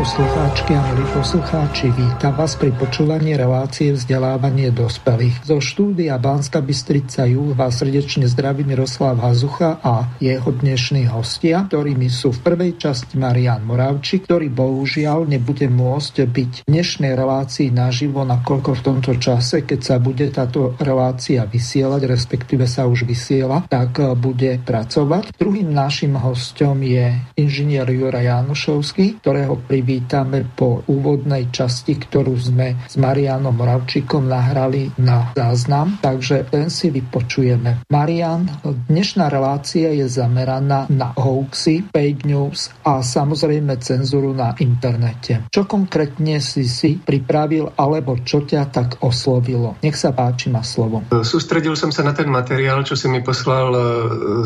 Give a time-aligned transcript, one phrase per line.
[0.00, 5.44] Poslucháčky a milí poslucháči, vítam vás pri počúvaní relácie vzdelávanie dospelých.
[5.44, 12.08] Zo štúdia Banska Bystrica Juh vás srdečne zdraví Miroslav Hazucha a jeho dnešní hostia, ktorými
[12.08, 18.24] sú v prvej časti Marian Moravči, ktorý bohužiaľ nebude môcť byť v dnešnej relácii naživo,
[18.24, 24.00] nakoľko v tomto čase, keď sa bude táto relácia vysielať, respektíve sa už vysiela, tak
[24.16, 25.36] bude pracovať.
[25.36, 32.78] Druhým našim hostom je inžinier Jura Janušovský, ktorého pri vítame po úvodnej časti, ktorú sme
[32.86, 37.82] s Marianom Moravčíkom nahrali na záznam, takže ten si vypočujeme.
[37.90, 45.50] Marian, dnešná relácia je zameraná na hoaxy, fake news a samozrejme cenzuru na internete.
[45.50, 49.74] Čo konkrétne si si pripravil alebo čo ťa tak oslovilo?
[49.82, 51.02] Nech sa páči, ma slovo.
[51.10, 53.82] Sústredil som sa na ten materiál, čo si mi poslal e,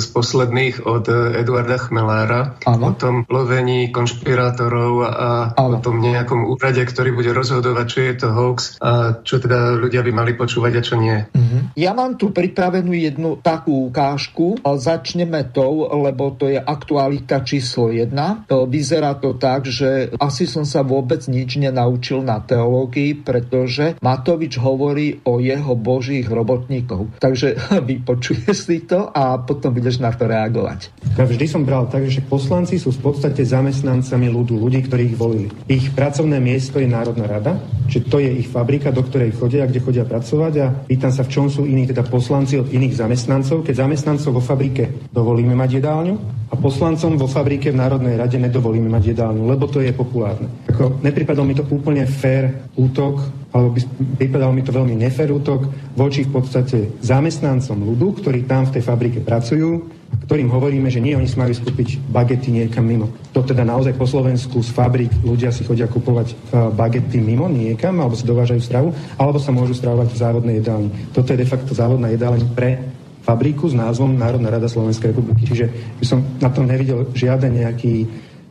[0.01, 1.05] z posledných od
[1.37, 2.89] Eduarda Chmelára ano.
[2.89, 8.29] o tom lovení konšpirátorov a o tom nejakom úrade, ktorý bude rozhodovať, či je to
[8.31, 11.19] hoax a čo teda ľudia by mali počúvať a čo nie.
[11.31, 11.61] Uh-huh.
[11.75, 14.61] Ja mám tu pripravenú jednu takú ukážku.
[14.65, 18.45] Začneme tou, lebo to je aktualita číslo jedna.
[18.49, 25.25] Vyzerá to tak, že asi som sa vôbec nič nenaučil na teológii, pretože Matovič hovorí
[25.27, 27.19] o jeho božích robotníkov.
[27.19, 27.59] Takže
[27.89, 30.95] vypočuje si to a potom budeš na to reagovať.
[31.19, 35.49] Ja vždy som bral tak, že poslanci sú v podstate zamestnancami ľudu, ľudí, ktorí ich
[35.49, 35.49] volili.
[35.71, 37.57] Ich pracovné miesto je Národná rada,
[37.89, 41.33] čiže to je ich fabrika, do ktorej chodia, kde chodia pracovať a pýtam sa, v
[41.33, 46.15] čom sú iní teda poslanci od iných zamestnancov, keď zamestnancov vo fabrike dovolíme mať jedálňu
[46.53, 50.47] a poslancom vo fabrike v Národnej rade nedovolíme mať jedálňu, lebo to je populárne.
[50.69, 53.81] Ako, nepripadol mi to úplne fair útok, alebo by,
[54.19, 58.83] pripadal mi to veľmi nefér útok voči v podstate zamestnancom ľudu, ktorí tam v tej
[58.83, 59.87] fabrike pracujú,
[60.27, 63.15] ktorým hovoríme, že nie, oni si majú skúpiť bagety niekam mimo.
[63.31, 66.35] To teda naozaj po Slovensku z fabrik ľudia si chodia kupovať e,
[66.75, 70.91] bagety mimo niekam, alebo si dovážajú stravu, alebo sa môžu stravovať v závodnej jedálni.
[71.15, 72.83] Toto je de facto závodná jedálň pre
[73.25, 75.49] fabriku s názvom Národná rada Slovenskej republiky.
[75.49, 75.67] Čiže
[76.03, 78.05] by som na tom nevidel žiaden nejaký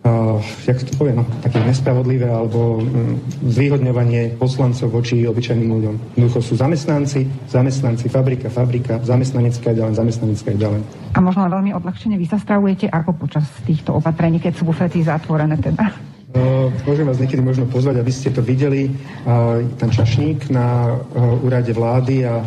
[0.03, 5.95] uh, jak to povie, no, také nespravodlivé alebo um, zvýhodňovanie poslancov voči obyčajným ľuďom.
[6.19, 10.81] Jednoducho sú zamestnanci, zamestnanci, fabrika, fabrika, zamestnanecká ďalej, zamestnanecká ďalej.
[11.15, 15.55] A možno veľmi odľahčene vy sa stravujete ako počas týchto opatrení, keď sú bufety zatvorené
[15.59, 15.95] teda?
[16.33, 18.89] Uh, môžem vás niekedy možno pozvať, aby ste to videli.
[19.21, 22.41] Uh, ten čašník na uh, úrade vlády a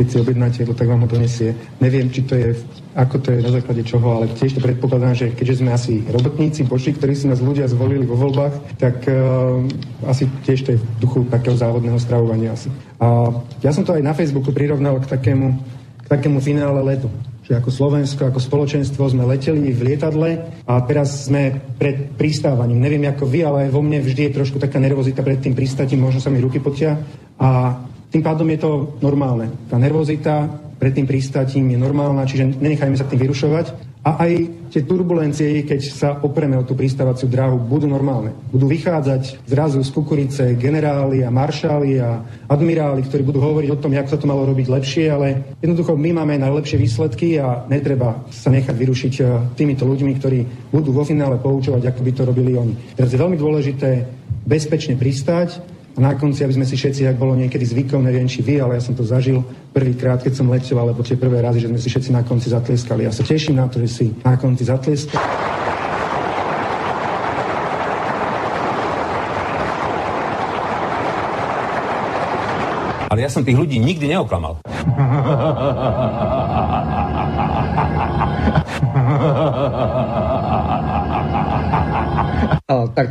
[0.00, 1.52] keď si objednáte jedlo, tak vám ho donesie.
[1.76, 2.56] Neviem, či to je,
[2.96, 6.64] ako to je na základe čoho, ale tiež to predpokladám, že keďže sme asi robotníci,
[6.64, 9.60] pošli, ktorí si nás ľudia zvolili vo voľbách, tak uh,
[10.08, 12.72] asi tiež to je v duchu takého závodného stravovania asi.
[12.96, 13.28] A
[13.60, 15.60] ja som to aj na Facebooku prirovnal k takému,
[16.00, 17.12] k takému finále letu
[17.50, 20.38] že ako Slovensko, ako spoločenstvo sme leteli v lietadle
[20.70, 22.78] a teraz sme pred pristávaním.
[22.78, 26.22] Neviem ako vy, ale vo mne vždy je trošku taká nervozita pred tým pristatím, možno
[26.22, 27.02] sa mi ruky potia
[27.42, 27.74] a
[28.10, 29.54] tým pádom je to normálne.
[29.70, 30.50] Tá nervozita
[30.80, 33.90] pred tým prístatím je normálna, čiže nenechajme sa tým vyrušovať.
[34.00, 34.32] A aj
[34.72, 38.32] tie turbulencie, keď sa opreme o tú pristávaciu dráhu, budú normálne.
[38.48, 43.92] Budú vychádzať zrazu z kukurice generáli a maršáli a admiráli, ktorí budú hovoriť o tom,
[43.92, 48.48] ako sa to malo robiť lepšie, ale jednoducho my máme najlepšie výsledky a netreba sa
[48.48, 52.96] nechať vyrušiť eh, týmito ľuďmi, ktorí budú vo finále poučovať, ako by to robili oni.
[52.96, 54.08] Teraz je veľmi dôležité
[54.48, 55.60] bezpečne pristať,
[56.00, 58.80] a na konci, aby sme si všetci, ak bolo niekedy zvykom, neviem či vy, ale
[58.80, 59.44] ja som to zažil
[59.76, 63.04] prvýkrát, keď som letel, alebo tie prvé razy, že sme si všetci na konci zatlieskali.
[63.04, 65.20] Ja sa teším na to, že si na konci zatlieskali.
[73.12, 74.64] Ale ja som tých ľudí nikdy neoklamal.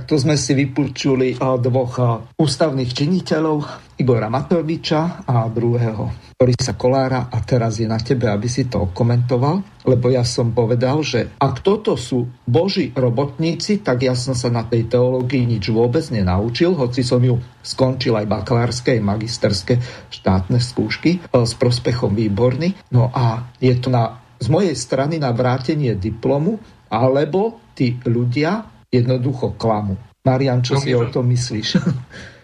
[0.09, 3.57] Tak to sme si vypočuli dvoch ústavných činiteľov,
[4.01, 9.61] Igora Matoviča a druhého Borisa Kolára a teraz je na tebe, aby si to komentoval,
[9.85, 14.65] lebo ja som povedal, že ak toto sú boží robotníci, tak ja som sa na
[14.65, 19.77] tej teológii nič vôbec nenaučil, hoci som ju skončil aj bakalárske, aj magisterské
[20.09, 22.73] štátne skúšky e, s prospechom výborný.
[22.89, 26.57] No a je to na, z mojej strany na vrátenie diplomu,
[26.89, 29.97] alebo tí ľudia jednoducho klamu.
[30.25, 31.07] Marian, čo no, si Miro.
[31.07, 31.69] o tom myslíš?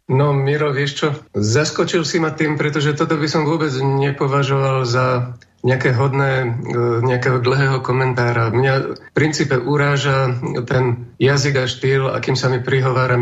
[0.06, 5.34] No, Miro, vieš čo, zaskočil si ma tým, pretože toto by som vôbec nepovažoval za
[5.66, 6.48] nejaké hodné, e,
[7.02, 8.54] nejakého dlhého komentára.
[8.54, 10.30] Mňa v princípe uráža
[10.70, 13.18] ten jazyk a štýl, akým sa mi prihovára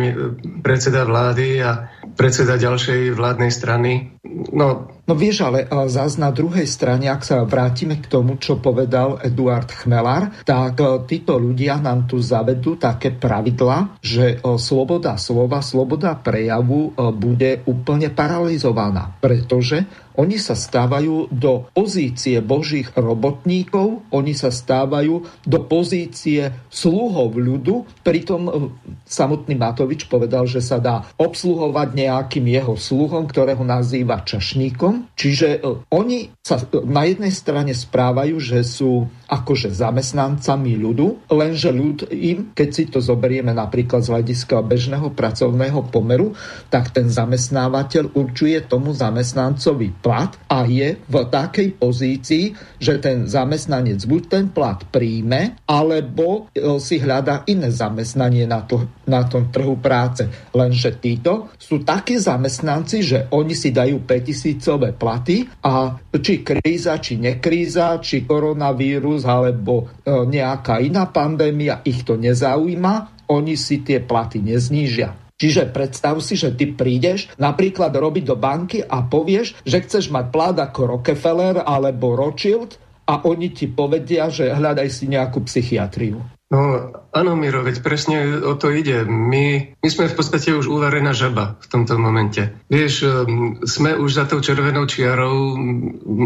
[0.60, 1.88] predseda vlády a
[2.20, 4.20] predseda ďalšej vládnej strany.
[4.52, 9.20] No, no vieš, ale zás na druhej strane, ak sa vrátime k tomu, čo povedal
[9.20, 15.60] Eduard Chmelar, tak e, títo ľudia nám tu zavedú také pravidla, že e, sloboda slova,
[15.60, 19.84] sloboda prejavu e, bude úplne paralizovaná, pretože
[20.14, 28.70] oni sa stávajú do pozície božích robotníkov, oni sa stávajú do pozície sluhov ľudu, pritom
[29.10, 34.93] samotný Matovič povedal, že sa dá obsluhovať nejakým jeho sluhom, ktorého nazýva čašníkom.
[35.18, 35.60] Čiže e,
[35.94, 42.54] oni sa e, na jednej strane správajú, že sú akože zamestnancami ľudu, lenže ľud im,
[42.54, 46.38] keď si to zoberieme napríklad z hľadiska bežného pracovného pomeru,
[46.70, 54.06] tak ten zamestnávateľ určuje tomu zamestnancovi plat a je v takej pozícii, že ten zamestnanec
[54.06, 59.82] buď ten plat príjme, alebo e, si hľadá iné zamestnanie na, to, na tom trhu
[59.82, 60.30] práce.
[60.54, 67.18] Lenže títo sú takí zamestnanci, že oni si dajú 5000 platy a či kríza, či
[67.18, 74.44] nekríza, či koronavírus alebo e, nejaká iná pandémia ich to nezaujíma, oni si tie platy
[74.44, 75.16] neznížia.
[75.34, 80.25] Čiže predstav si, že ty prídeš napríklad robiť do banky a povieš, že chceš mať
[80.30, 82.78] plat ako Rockefeller alebo Rothschild
[83.10, 86.24] a oni ti povedia, že hľadaj si nejakú psychiatriu.
[86.54, 89.02] No áno, Miro, veď presne o to ide.
[89.10, 92.54] My, my sme v podstate už uvarená žaba v tomto momente.
[92.70, 95.58] Vieš, um, sme už za tou červenou čiarou,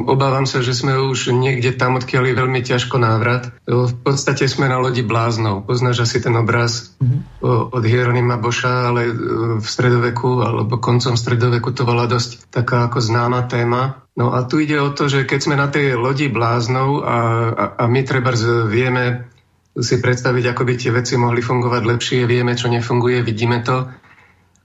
[0.04, 3.56] obávam sa, že sme už niekde tam, odkiaľ je veľmi ťažko návrat.
[3.64, 5.64] V podstate sme na lodi bláznov.
[5.64, 7.48] Poznáš asi ten obraz mm-hmm.
[7.72, 9.16] od Hieronima Boša, ale uh,
[9.64, 14.04] v stredoveku alebo koncom stredoveku to bola dosť taká ako známa téma.
[14.20, 17.18] No a tu ide o to, že keď sme na tej lodi bláznov a,
[17.54, 18.36] a, a my treba
[18.68, 19.30] vieme
[19.82, 22.20] si predstaviť, ako by tie veci mohli fungovať lepšie.
[22.26, 23.90] Vieme, čo nefunguje, vidíme to.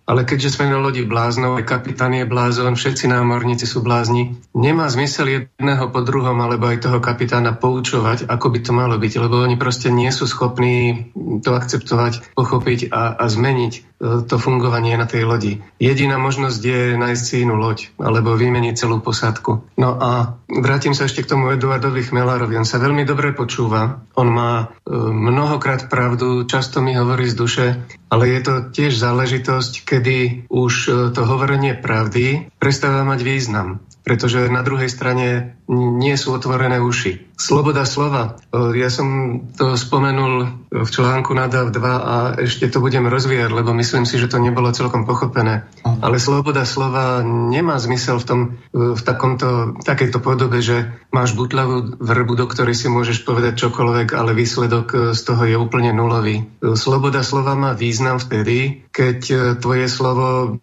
[0.02, 4.90] Ale keďže sme na lodi bláznov, aj kapitán je blázon, všetci námorníci sú blázni, nemá
[4.90, 9.38] zmysel jedného po druhom alebo aj toho kapitána poučovať, ako by to malo byť, lebo
[9.38, 11.08] oni proste nie sú schopní
[11.46, 13.80] to akceptovať, pochopiť a, a zmeniť e,
[14.26, 15.52] to fungovanie na tej lodi.
[15.78, 19.78] Jediná možnosť je nájsť si inú loď alebo vymeniť celú posádku.
[19.78, 22.58] No a vrátim sa ešte k tomu Eduardovi Chmelárovi.
[22.58, 24.52] On sa veľmi dobre počúva, on má
[24.82, 27.66] e, mnohokrát pravdu, často mi hovorí z duše,
[28.12, 30.18] ale je to tiež záležitosť, kedy
[30.52, 36.82] už e, to hovorenie pravdy prestáva mať význam pretože na druhej strane nie sú otvorené
[36.82, 37.32] uši.
[37.38, 38.38] Sloboda slova.
[38.50, 43.50] E, ja som to spomenul v článku na DAV 2 a ešte to budem rozvíjať,
[43.50, 45.66] lebo myslím si, že to nebolo celkom pochopené.
[45.82, 48.40] Ale sloboda slova nemá zmysel v, tom,
[48.74, 54.18] e, v takomto, takejto podobe, že máš butľavú vrbu, do ktorej si môžeš povedať čokoľvek,
[54.18, 56.46] ale výsledok z toho je úplne nulový.
[56.74, 59.18] Sloboda slova má význam vtedy, keď
[59.62, 60.58] tvoje slovo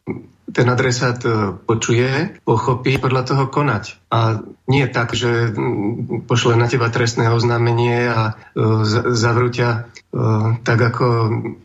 [0.49, 3.97] ten adresát e, počuje, pochopí, podľa toho konať.
[4.09, 5.53] A nie tak, že
[6.25, 8.33] pošle na teba trestné oznámenie a e,
[9.13, 9.79] zavrú ťa e,
[10.65, 11.07] tak ako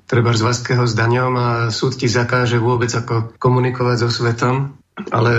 [0.05, 5.33] treba z Vaského s daňom a súd ti zakáže vôbec ako komunikovať so svetom, ale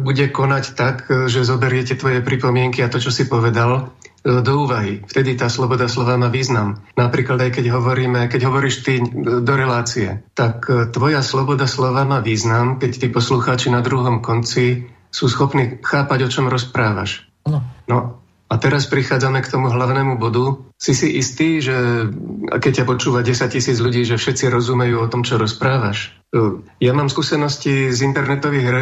[0.00, 0.96] bude konať tak,
[1.28, 3.92] že zoberiete tvoje pripomienky a to, čo si povedal,
[4.26, 5.06] do úvahy.
[5.06, 6.82] Vtedy tá sloboda slova má význam.
[6.98, 12.18] Napríklad aj keď hovoríme, keď hovoríš ty do relácie, tak e, tvoja sloboda slova má
[12.18, 17.22] význam, keď tí poslucháči na druhom konci sú schopní chápať, o čom rozprávaš.
[17.46, 17.62] No.
[17.86, 20.62] no a teraz prichádzame k tomu hlavnému bodu.
[20.78, 22.06] Si si istý, že
[22.46, 26.14] keď ťa počúva 10 tisíc ľudí, že všetci rozumejú o tom, čo rozprávaš?
[26.30, 28.74] E, ja mám skúsenosti z internetových, e,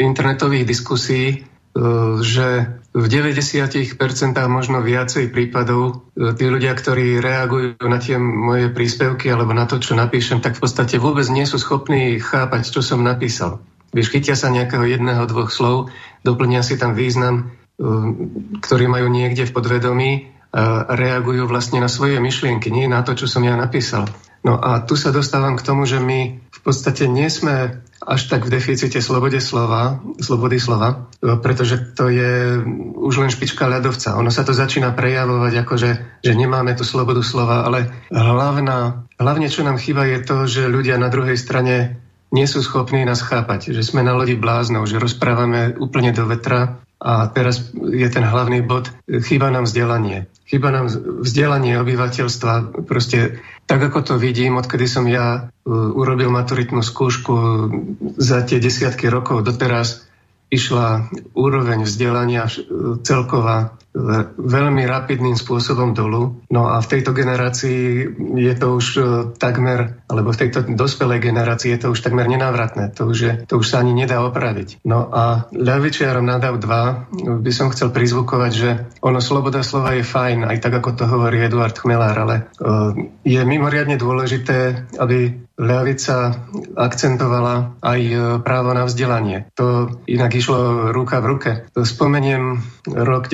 [0.00, 1.44] internetových diskusí,
[2.24, 4.00] že v 90%
[4.48, 9.76] možno viacej prípadov e, tí ľudia, ktorí reagujú na tie moje príspevky alebo na to,
[9.76, 13.60] čo napíšem, tak v podstate vôbec nie sú schopní chápať, čo som napísal.
[13.92, 15.92] Vieš, chytia sa nejakého jedného, dvoch slov,
[16.24, 17.92] doplnia si tam význam, e,
[18.60, 20.12] ktorý majú niekde v podvedomí
[20.56, 24.08] a reagujú vlastne na svoje myšlienky, nie na to, čo som ja napísal.
[24.40, 28.46] No a tu sa dostávam k tomu, že my v podstate nie sme až tak
[28.46, 32.62] v deficite slobode slova, slobody slova, pretože to je
[32.94, 34.14] už len špička ľadovca.
[34.16, 35.90] Ono sa to začína prejavovať ako, že,
[36.22, 40.96] že nemáme tú slobodu slova, ale hlavná, hlavne čo nám chýba je to, že ľudia
[40.96, 41.98] na druhej strane
[42.30, 46.85] nie sú schopní nás chápať, že sme na lodi bláznov, že rozprávame úplne do vetra
[46.96, 50.32] A teraz je ten hlavný bod, chýba nám vzdelanie.
[50.48, 50.88] Chýba nám
[51.20, 52.82] vzdelanie obyvateľstva.
[52.88, 57.34] Proste tak, ako to vidím, odkedy som ja uh, urobil maturitnú skúšku
[58.16, 60.06] za tie desiatky rokov doteraz,
[60.48, 62.46] išla úroveň vzdelania
[63.02, 63.74] celková
[64.36, 66.44] veľmi rapidným spôsobom dolu.
[66.52, 68.04] No a v tejto generácii
[68.36, 69.00] je to už e,
[69.40, 72.92] takmer, alebo v tejto dospelej generácii je to už takmer nenávratné.
[73.00, 74.84] To už, je, to už sa ani nedá opraviť.
[74.84, 80.04] No a ľavičiarom na DAV 2 by som chcel prizvukovať, že ono sloboda slova je
[80.04, 82.42] fajn, aj tak ako to hovorí Eduard Chmelár, ale e,
[83.24, 89.48] je mimoriadne dôležité, aby ľavica akcentovala aj e, právo na vzdelanie.
[89.56, 91.50] To inak išlo ruka v ruke.
[91.72, 92.60] Spomeniem
[92.92, 93.32] rok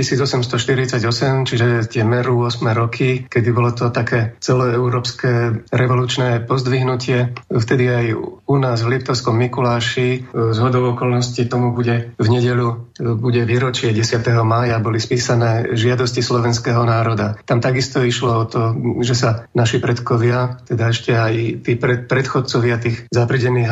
[0.53, 7.33] 1848, čiže tie meru 8 roky, kedy bolo to také celoeurópske revolučné pozdvihnutie.
[7.49, 8.07] Vtedy aj
[8.45, 10.19] u nás v Liptovskom Mikuláši e,
[10.53, 14.21] z hodov okolností tomu bude v nedelu e, bude výročie 10.
[14.45, 17.41] mája, boli spísané žiadosti slovenského národa.
[17.49, 22.77] Tam takisto išlo o to, že sa naši predkovia, teda ešte aj tí pred, predchodcovia
[22.77, 23.69] tých zapridených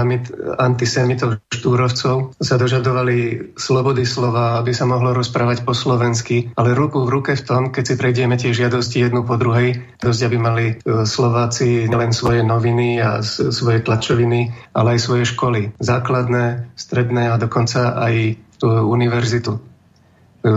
[0.57, 7.13] antisemitov, štúrovcov sa dožadovali slobody slova, aby sa mohlo rozprávať po slovensky, ale ruku v
[7.13, 10.75] ruke v tom, keď si prejdieme tie žiadosti jednu po druhej, dosť aby mali e,
[11.05, 15.77] Slováci nielen svoje noviny a svoje tlačoviny, ale aj svoje školy.
[15.77, 19.61] Základné, stredné a dokonca aj univerzitu.
[19.61, 19.61] E,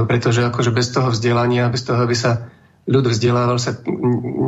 [0.08, 2.48] pretože akože bez toho vzdelania, bez toho, aby sa
[2.88, 3.76] ľud vzdelával, sa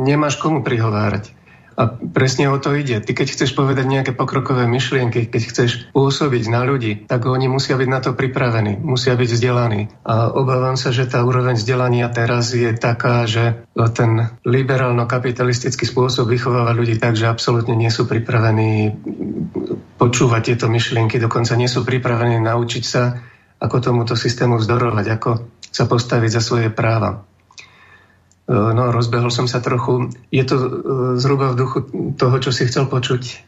[0.08, 1.35] nemáš komu prihovárať.
[1.76, 3.04] A presne o to ide.
[3.04, 7.76] Ty keď chceš povedať nejaké pokrokové myšlienky, keď chceš pôsobiť na ľudí, tak oni musia
[7.76, 9.92] byť na to pripravení, musia byť vzdelaní.
[10.08, 16.72] A obávam sa, že tá úroveň vzdelania teraz je taká, že ten liberálno-kapitalistický spôsob vychováva
[16.72, 18.96] ľudí tak, že absolútne nie sú pripravení
[20.00, 23.20] počúvať tieto myšlienky, dokonca nie sú pripravení naučiť sa,
[23.60, 25.30] ako tomuto systému vzdorovať, ako
[25.60, 27.24] sa postaviť za svoje práva.
[28.46, 30.14] E, no, rozbehol som sa trochu.
[30.30, 30.68] Je to e,
[31.18, 31.78] zhruba v duchu
[32.14, 33.42] toho, čo si chcel počuť?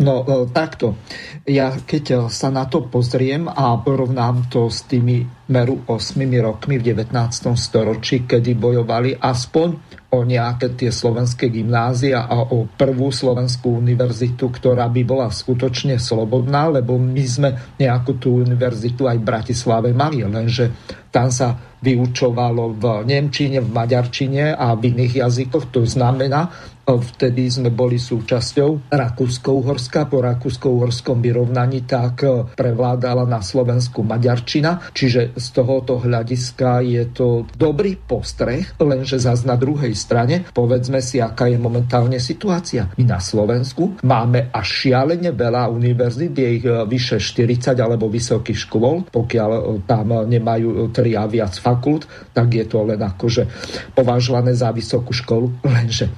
[0.00, 0.96] No e, takto.
[1.44, 6.96] Ja keď sa na to pozriem a porovnám to s tými meru 8 rokmi v
[6.96, 7.12] 19.
[7.52, 9.68] storočí, kedy bojovali aspoň
[10.10, 16.66] o nejaké tie slovenské gymnázia a o prvú slovenskú univerzitu, ktorá by bola skutočne slobodná,
[16.80, 20.72] lebo my sme nejakú tú univerzitu aj v Bratislave mali, lenže
[21.14, 25.72] tam sa vyučovalo v Nemčine, v Maďarčine a v iných jazykoch.
[25.72, 26.52] To znamená,
[26.98, 30.10] vtedy sme boli súčasťou Rakúsko-Uhorska.
[30.10, 32.26] Po Rakúsko-Uhorskom vyrovnaní tak
[32.58, 34.90] prevládala na Slovensku Maďarčina.
[34.90, 41.20] Čiže z tohoto hľadiska je to dobrý postreh, lenže zase na druhej strane povedzme si,
[41.20, 42.88] aká je momentálne situácia.
[42.96, 49.04] My na Slovensku máme až šialene veľa univerzít, je ich vyše 40 alebo vysokých škôl,
[49.10, 53.44] pokiaľ tam nemajú tri a viac fakult, tak je to len akože
[53.92, 56.08] považované za vysokú školu, lenže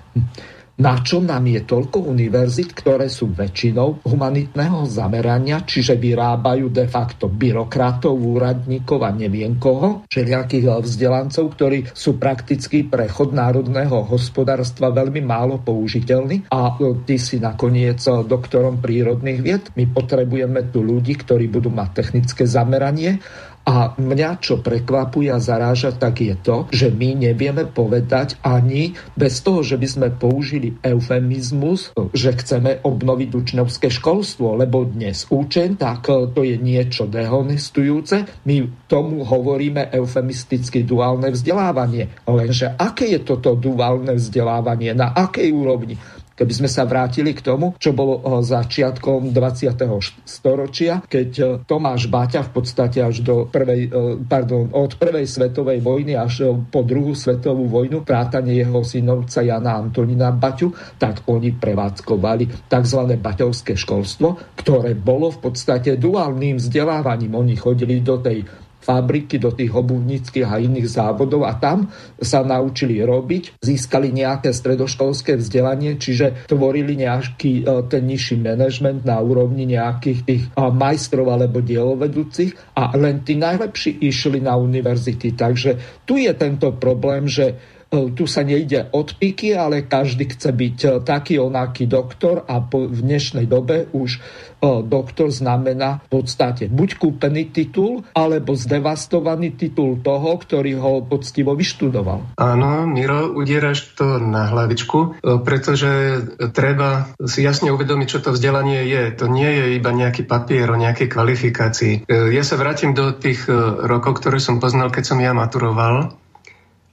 [0.81, 7.29] na čo nám je toľko univerzit, ktoré sú väčšinou humanitného zamerania, čiže vyrábajú de facto
[7.29, 15.21] byrokratov, úradníkov a neviem koho, všelijakých vzdelancov, ktorí sú prakticky pre chod národného hospodárstva veľmi
[15.21, 16.73] málo použiteľní a
[17.05, 19.65] ty si nakoniec doktorom prírodných vied.
[19.77, 23.21] My potrebujeme tu ľudí, ktorí budú mať technické zameranie
[23.63, 29.39] a mňa, čo prekvapuje a zaráža, tak je to, že my nevieme povedať ani bez
[29.43, 36.11] toho, že by sme použili eufemizmus, že chceme obnoviť učňovské školstvo, lebo dnes učen, tak
[36.11, 38.43] to je niečo dehonestujúce.
[38.47, 42.11] My tomu hovoríme eufemisticky duálne vzdelávanie.
[42.27, 44.91] Lenže aké je toto duálne vzdelávanie?
[44.93, 45.95] Na akej úrovni?
[46.33, 50.25] Keby sme sa vrátili k tomu, čo bolo eh, začiatkom 20.
[50.25, 53.91] storočia, keď eh, Tomáš Baťa v podstate až do prvej, eh,
[54.25, 60.33] pardon, od prvej svetovej vojny až po druhú svetovú vojnu, vrátanie jeho synovca Jana Antonina
[60.33, 63.01] Baťu, tak oni prevádzkovali tzv.
[63.21, 67.37] baťovské školstvo, ktoré bolo v podstate duálnym vzdelávaním.
[67.37, 68.45] Oni chodili do tej
[68.83, 75.39] fabriky, do tých obuvníckých a iných závodov a tam sa naučili robiť, získali nejaké stredoškolské
[75.39, 81.63] vzdelanie, čiže tvorili nejaký e, ten nižší manažment na úrovni nejakých tých e, majstrov alebo
[81.63, 85.39] dielovedúcich a len tí najlepší išli na univerzity.
[85.39, 87.55] Takže tu je tento problém, že
[87.93, 93.05] tu sa nejde od píky, ale každý chce byť taký onaký doktor a po, v
[93.05, 94.17] dnešnej dobe už
[94.63, 102.39] doktor znamená v podstate buď kúpený titul, alebo zdevastovaný titul toho, ktorý ho poctivo vyštudoval.
[102.39, 106.23] Áno, Miro, udieraš to na hlavičku, pretože
[106.55, 109.03] treba si jasne uvedomiť, čo to vzdelanie je.
[109.19, 111.93] To nie je iba nejaký papier o nejakej kvalifikácii.
[112.07, 116.22] E, ja sa vrátim do tých e, rokov, ktoré som poznal, keď som ja maturoval.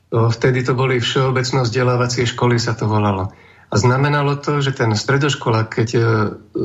[0.09, 3.29] Vtedy to boli všeobecno vzdelávacie školy, sa to volalo.
[3.69, 6.01] A znamenalo to, že ten stredoškolák, keď e,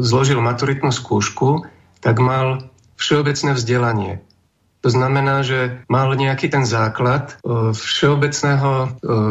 [0.01, 1.69] zložil maturitnú skúšku,
[2.01, 4.25] tak mal všeobecné vzdelanie.
[4.85, 8.87] To znamená, že mal nejaký ten základ e, všeobecného, e,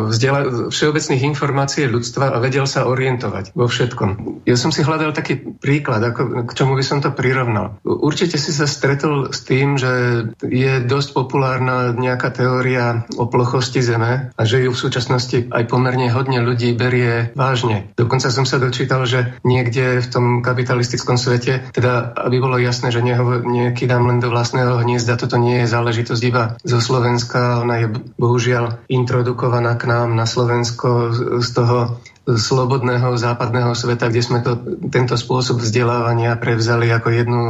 [0.09, 4.41] vzdiela, všeobecných informácií ľudstva a vedel sa orientovať vo všetkom.
[4.49, 7.77] Ja som si hľadal taký príklad, ako, k čomu by som to prirovnal.
[7.85, 14.33] Určite si sa stretol s tým, že je dosť populárna nejaká teória o plochosti Zeme
[14.33, 17.93] a že ju v súčasnosti aj pomerne hodne ľudí berie vážne.
[17.93, 23.05] Dokonca som sa dočítal, že niekde v tom kapitalistickom svete, teda aby bolo jasné, že
[23.05, 27.87] neho, nekydám len do vlastného hniezda, toto nie je záležitosť iba zo Slovenska, ona je
[28.15, 31.11] bohužiaľ introdukovaná k nám na Slovensko
[31.43, 34.55] z toho slobodného západného sveta, kde sme to,
[34.87, 37.41] tento spôsob vzdelávania prevzali ako jednu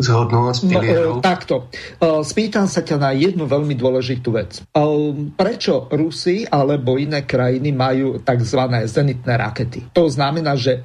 [0.00, 1.20] z hodnôt pilierov?
[1.20, 1.68] No, takto.
[2.00, 4.64] E, spýtam sa ťa na jednu veľmi dôležitú vec.
[4.64, 4.80] E,
[5.36, 8.60] prečo Rusi alebo iné krajiny majú tzv.
[8.88, 9.92] zenitné rakety?
[9.92, 10.80] To znamená, že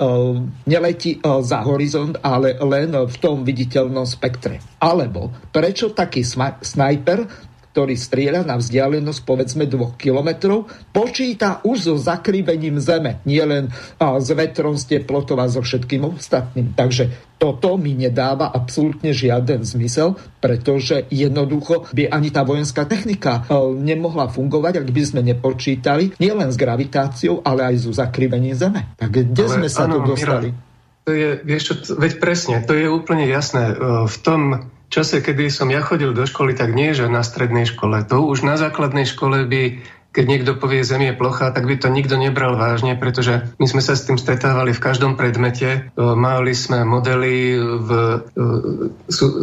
[0.67, 4.60] neletí za horizont, ale len v tom viditeľnom spektre.
[4.84, 6.27] Alebo prečo taký
[6.60, 10.63] snajper ktorý strieľa na vzdialenosť povedzme 2 km,
[10.96, 16.72] počíta už so zakrivením zeme, nielen s vetrom, s teplotou a so všetkým ostatným.
[16.72, 23.44] Takže toto mi nedáva absolútne žiaden zmysel, pretože jednoducho by ani tá vojenská technika
[23.75, 28.95] nemohla fungovať, ak by sme nepočítali nielen s gravitáciou, ale aj so zakrivením zeme.
[28.95, 30.56] Tak kde ale, sme sa áno, tu dostali?
[30.56, 30.63] Mira,
[31.04, 33.76] to je, vieš čo, veď presne, to je úplne jasné.
[34.08, 38.06] V tom čase, kedy som ja chodil do školy, tak nie, že na strednej škole.
[38.08, 39.82] To už na základnej škole by
[40.15, 43.84] keď niekto povie Zem je plocha, tak by to nikto nebral vážne, pretože my sme
[43.84, 45.91] sa s tým stretávali v každom predmete.
[45.91, 48.15] E, mali sme modely v e,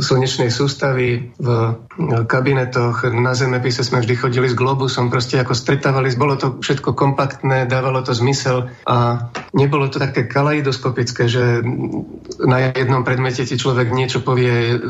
[0.01, 1.69] slnečnej sústavy, v e,
[2.25, 7.69] kabinetoch, na zemepise sme vždy chodili s globusom, proste ako stretávali, bolo to všetko kompaktné,
[7.69, 11.61] dávalo to zmysel a nebolo to také kalaidoskopické, že
[12.41, 14.81] na jednom predmete ti človek niečo povie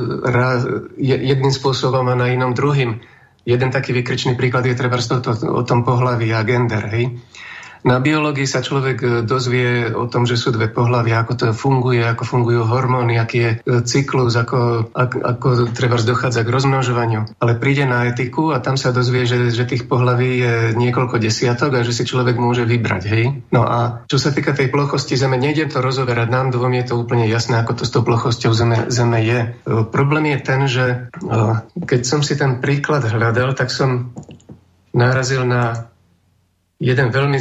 [1.03, 3.03] jedným spôsobom a na inom druhým.
[3.43, 5.03] Jeden taký vykričný príklad je treba
[5.51, 6.87] o tom pohlaví a gender.
[6.95, 7.19] Hej?
[7.83, 11.99] Na biológii sa človek e, dozvie o tom, že sú dve pohľavia, ako to funguje,
[11.99, 17.43] ako fungujú hormóny, aký je e, cyklus, ako, ako, treba dochádza k rozmnožovaniu.
[17.43, 21.75] Ale príde na etiku a tam sa dozvie, že, že tých pohlaví je niekoľko desiatok
[21.75, 23.03] a že si človek môže vybrať.
[23.11, 23.25] Hej?
[23.51, 26.95] No a čo sa týka tej plochosti Zeme, nejdem to rozoberať, nám dvom je to
[26.95, 29.41] úplne jasné, ako to s tou plochosťou Zeme, Zeme je.
[29.43, 29.47] E,
[29.91, 31.11] problém je ten, že
[31.83, 34.15] keď som si ten príklad hľadal, tak som
[34.95, 35.91] narazil na
[36.79, 37.39] jeden veľmi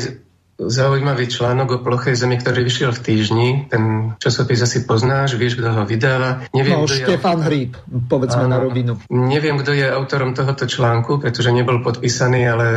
[0.67, 3.49] zaujímavý článok o plochej Zemi, ktorý vyšiel v týždni.
[3.71, 6.45] Ten časopis asi poznáš, vieš, kto ho vydáva.
[6.53, 7.45] Neviem, no, Štefan je...
[7.47, 7.71] Hríb,
[8.05, 8.93] povedzme Áno, na rovinu.
[9.09, 12.67] Neviem, kto je autorom tohoto článku, pretože nebol podpísaný, ale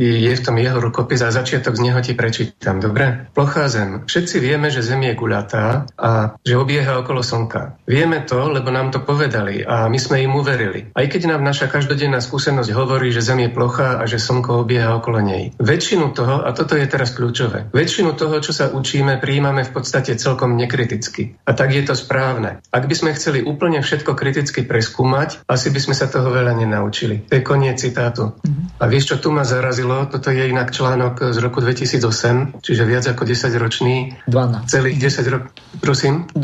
[0.00, 2.80] je v tom jeho rukopis a začiatok z neho ti prečítam.
[2.80, 3.30] Dobre?
[3.36, 4.08] Plochá Zem.
[4.08, 7.82] Všetci vieme, že Zem je guľatá a že obieha okolo Slnka.
[7.84, 10.90] Vieme to, lebo nám to povedali a my sme im uverili.
[10.96, 14.96] Aj keď nám naša každodenná skúsenosť hovorí, že Zem je plochá a že Slnko obieha
[14.96, 15.52] okolo nej.
[15.60, 17.68] Väčšinu toho, a toto je teraz kľúčové.
[17.74, 21.36] Väčšinu toho, čo sa učíme, príjmame v podstate celkom nekriticky.
[21.44, 22.62] A tak je to správne.
[22.70, 27.26] Ak by sme chceli úplne všetko kriticky preskúmať, asi by sme sa toho veľa nenaučili.
[27.28, 28.36] To je koniec citátu.
[28.38, 28.80] Mm-hmm.
[28.80, 30.08] A vieš, čo tu ma zarazilo?
[30.08, 34.16] Toto je inak článok z roku 2008, čiže viac ako 10 ročný.
[34.30, 34.70] 12.
[34.70, 35.50] Celých 10 rokov.
[35.82, 36.30] Prosím?
[36.32, 36.40] 12.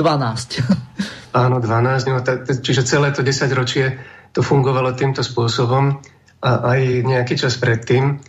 [1.46, 2.12] Áno, 12.
[2.12, 4.00] No, t- čiže celé to 10 ročie
[4.32, 6.00] to fungovalo týmto spôsobom
[6.44, 8.20] a aj nejaký čas predtým.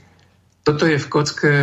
[0.63, 1.54] Toto je v kocke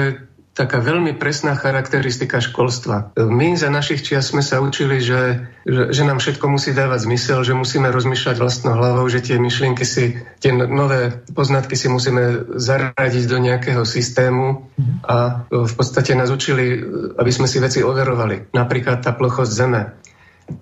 [0.54, 3.10] taká veľmi presná charakteristika školstva.
[3.18, 7.42] My za našich čias sme sa učili, že, že, že nám všetko musí dávať zmysel,
[7.42, 13.24] že musíme rozmýšľať vlastnou hlavou, že tie myšlienky si, tie nové poznatky si musíme zaradiť
[13.26, 14.70] do nejakého systému
[15.02, 16.78] a v podstate nás učili,
[17.18, 18.54] aby sme si veci overovali.
[18.54, 19.82] Napríklad tá plochosť Zeme.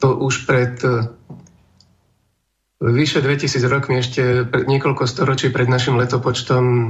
[0.01, 0.81] To už pred
[2.83, 6.87] Vyše 2000 rokmi, ešte niekoľko storočí pred našim letopočtom, e,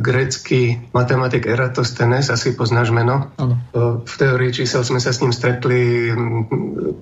[0.00, 3.28] grécky matematik Eratosthenes, asi poznáš meno.
[3.36, 3.60] Ano.
[4.08, 6.08] V teórii čísel sme sa s ním stretli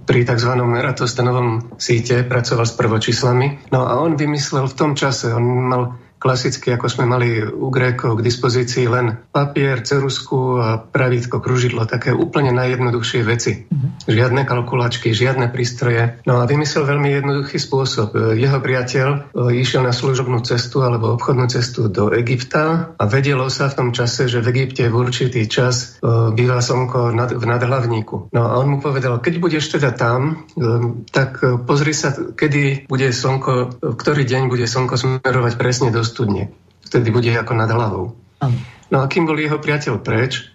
[0.03, 0.53] pri tzv.
[0.59, 3.71] Eratosthenovom síte, pracoval s prvočíslami.
[3.71, 5.83] No a on vymyslel v tom čase, on mal
[6.23, 12.15] klasicky, ako sme mali u Grékov k dispozícii len papier, cerusku a pravítko, kružidlo, také
[12.15, 13.67] úplne najjednoduchšie veci.
[13.67, 14.07] Mm-hmm.
[14.07, 16.23] Žiadne kalkulačky, žiadne prístroje.
[16.23, 18.39] No a vymyslel veľmi jednoduchý spôsob.
[18.39, 19.19] Jeho priateľ e,
[19.59, 24.31] išiel na služobnú cestu alebo obchodnú cestu do Egypta a vedelo sa v tom čase,
[24.31, 28.31] že v Egypte v určitý čas e, býva slnko v nadhlavníku.
[28.31, 30.63] No a on mu povedal, keď budeš teda tam, e,
[31.11, 36.53] tak pozri sa, kedy bude slnko, ktorý deň bude slnko smerovať presne do studne.
[36.85, 38.12] Vtedy bude ako nad hlavou.
[38.92, 40.53] No a kým bol jeho priateľ preč,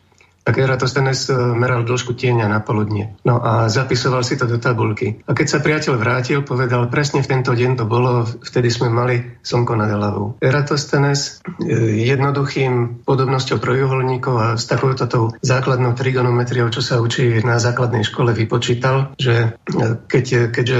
[0.47, 3.19] tak Eratosthenes eh, meral dĺžku tieňa na poludne.
[3.27, 5.19] No a zapisoval si to do tabulky.
[5.27, 9.43] A keď sa priateľ vrátil, povedal, presne v tento deň to bolo, vtedy sme mali
[9.43, 10.39] slnko nad hlavou.
[10.39, 17.59] Eratosthenes eh, jednoduchým podobnosťou trojuholníkov a s takouto tou základnou trigonometriou, čo sa učí na
[17.59, 20.79] základnej škole, vypočítal, že eh, keď, keďže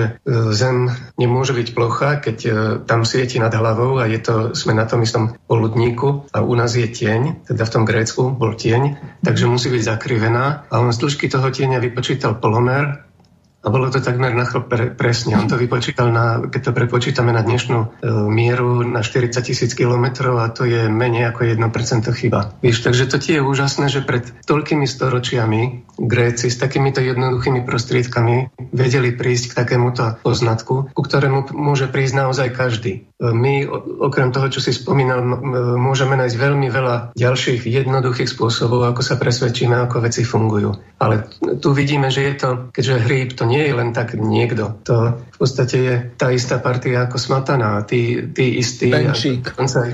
[0.53, 2.38] Zem nemôže byť plocha, keď
[2.86, 6.77] tam svieti nad hlavou a je to, sme na tom istom poludníku a u nás
[6.77, 10.70] je tieň, teda v tom Grécku bol tieň, takže musí byť zakrivená.
[10.70, 13.07] A on z dĺžky toho tieňa vypočítal polomer
[13.67, 15.36] a bolo to takmer na chlop pre, presne.
[15.36, 17.88] On to vypočítal, na, keď to prepočítame na dnešnú e,
[18.32, 22.56] mieru, na 40 tisíc kilometrov a to je menej ako 1% chyba.
[22.63, 28.56] Víš, takže to tie je úžasné, že pred toľkými storočiami Gréci s takýmito jednoduchými prostriedkami
[28.71, 33.12] vedeli prísť k takémuto poznatku, ku ktorému môže prísť naozaj každý.
[33.19, 33.67] E, my,
[33.99, 35.19] okrem toho, čo si spomínal,
[35.75, 40.71] môžeme nájsť veľmi veľa ďalších jednoduchých spôsobov, ako sa presvedčíme, ako veci fungujú.
[41.03, 41.27] Ale
[41.60, 44.78] tu vidíme, že je to, keďže hríb to nie nie je len tak niekto.
[44.86, 48.93] To v podstate je tá istá partia ako Smatana, tí, tí istí.
[48.93, 49.41] Benčík.
[49.50, 49.91] Dokonca, aj,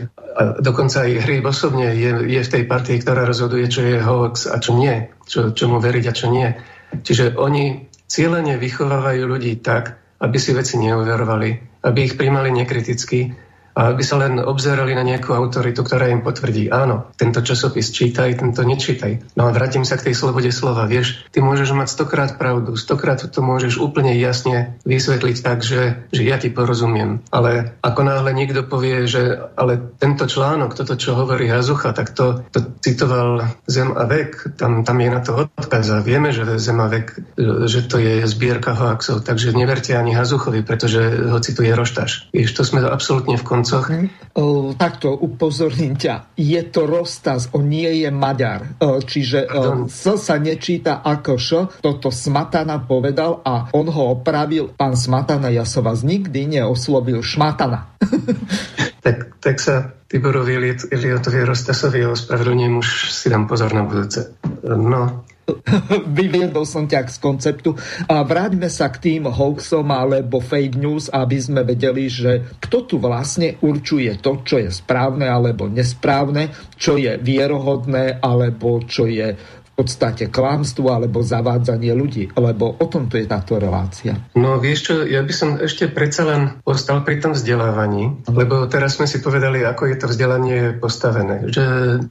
[0.59, 4.59] dokonca aj Hryb osobne je, je v tej partii, ktorá rozhoduje, čo je hoax a
[4.59, 6.51] čo nie, čo, čo mu veriť a čo nie.
[6.91, 13.42] Čiže oni cieľene vychovávajú ľudí tak, aby si veci neuverovali, aby ich príjmali nekriticky
[13.73, 18.37] a aby sa len obzerali na nejakú autoritu, ktorá im potvrdí, áno, tento časopis čítaj,
[18.37, 19.33] tento nečítaj.
[19.33, 20.85] No a vrátim sa k tej slobode slova.
[20.85, 26.21] Vieš, ty môžeš mať stokrát pravdu, stokrát to môžeš úplne jasne vysvetliť tak, že, že
[26.21, 27.25] ja ti porozumiem.
[27.33, 32.45] Ale ako náhle niekto povie, že ale tento článok, toto, čo hovorí Hazucha, tak to,
[32.53, 36.77] to citoval Zem a vek, tam, tam je na to odkaz a vieme, že Zem
[36.77, 37.17] a vek,
[37.65, 42.29] že to je zbierka hoaxov, takže neverte ani Hazuchovi, pretože ho cituje Roštaš.
[42.29, 43.87] Vieš, to sme absolútne v kon koncoch.
[44.33, 46.35] O, takto upozorním ťa.
[46.35, 48.75] Je to Rostas, on nie je Maďar.
[48.83, 51.49] O, čiže o, S sa nečíta ako Š.
[51.79, 54.75] Toto Smatana povedal a on ho opravil.
[54.75, 57.95] Pán Smatana, ja som vás nikdy neoslovil Šmatana.
[59.05, 64.37] tak, tak sa Tiborovi Iliotovi Rostasovi ospravedlňujem, už si dám pozor na budúce.
[64.61, 65.25] No,
[66.17, 67.75] vyviedol som ťa z konceptu.
[68.07, 72.95] A vráťme sa k tým hoaxom alebo fake news, aby sme vedeli, že kto tu
[72.99, 79.35] vlastne určuje to, čo je správne alebo nesprávne, čo je vierohodné alebo čo je
[79.73, 84.17] podstate klamstvo alebo zavádzanie ľudí, lebo o tom to je táto relácia.
[84.37, 89.01] No vieš čo, ja by som ešte predsa len ostal pri tom vzdelávaní, lebo teraz
[89.01, 91.49] sme si povedali, ako je to vzdelanie postavené.
[91.49, 91.65] Že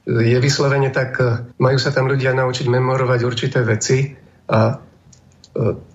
[0.05, 1.15] je vyslovene tak,
[1.57, 4.11] majú sa tam ľudia naučiť memorovať určité veci
[4.51, 4.77] a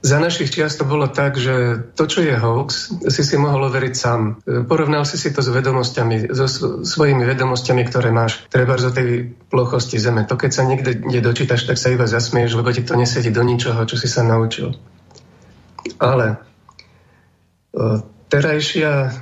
[0.03, 3.95] za našich čiast to bolo tak, že to, čo je hoax, si si mohol overiť
[3.95, 4.21] sám.
[4.71, 6.47] Porovnal si si to s vedomosťami, so
[6.87, 8.47] svojimi vedomosťami, ktoré máš.
[8.55, 10.23] Treba zo tej plochosti Zeme.
[10.31, 13.83] To, keď sa niekde nedočítaš, tak sa iba zasmieš, lebo ti to nesedí do ničoho,
[13.83, 14.79] čo si sa naučil.
[15.99, 16.39] Ale
[18.29, 19.13] terajšia,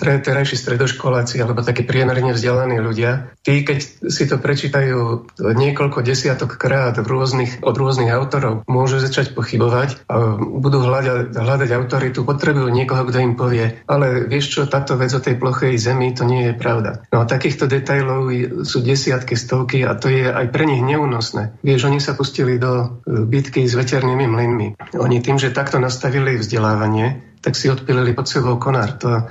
[0.00, 6.96] terajší stredoškoláci alebo takí priemerne vzdelaní ľudia, tí, keď si to prečítajú niekoľko desiatok krát
[6.96, 13.04] v rôznych, od rôznych autorov, môžu začať pochybovať a budú hľadať, hľadať autoritu, potrebujú niekoho,
[13.04, 16.54] kto im povie, ale vieš čo, táto vec o tej plochej zemi, to nie je
[16.56, 17.04] pravda.
[17.12, 18.32] No a takýchto detajlov
[18.64, 21.60] sú desiatky, stovky a to je aj pre nich neúnosné.
[21.60, 24.68] Vieš, oni sa pustili do bitky s veternými mlynmi.
[24.96, 28.96] Oni tým, že takto nastavili vzdelávanie, tak si odpilili pod sebou konár.
[29.04, 29.22] To, e,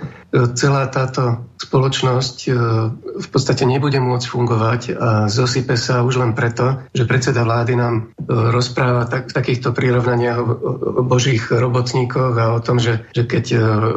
[0.54, 2.52] celá táto spoločnosť e,
[3.17, 7.95] v podstate nebude môcť fungovať a zosype sa už len preto, že predseda vlády nám
[7.97, 13.26] e, rozpráva tak, v takýchto prirovnaniach o, o božích robotníkoch a o tom, že, že
[13.26, 13.45] keď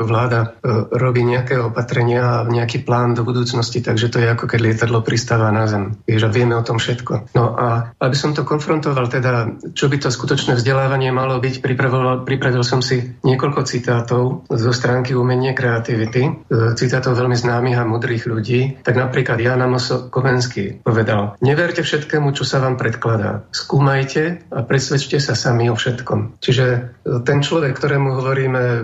[0.08, 0.56] vláda
[0.94, 5.52] robí nejaké opatrenia a nejaký plán do budúcnosti, takže to je ako keď lietadlo pristáva
[5.52, 6.00] na zem.
[6.08, 7.34] Vieš, vieme o tom všetko.
[7.36, 12.22] No a aby som to konfrontoval, teda čo by to skutočné vzdelávanie malo byť, pripravil,
[12.22, 16.32] pripravil som si niekoľko citátov citátov zo stránky umenie kreativity, e,
[16.78, 22.46] citátov veľmi známych a mudrých ľudí, tak napríklad Jan Amos Kovenský povedal, neverte všetkému, čo
[22.46, 23.50] sa vám predkladá.
[23.50, 26.38] Skúmajte a presvedčte sa sami o všetkom.
[26.38, 26.80] Čiže e,
[27.26, 28.82] ten človek, ktorému hovoríme e,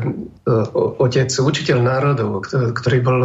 [0.99, 3.19] otec, učiteľ národov, ktorý bol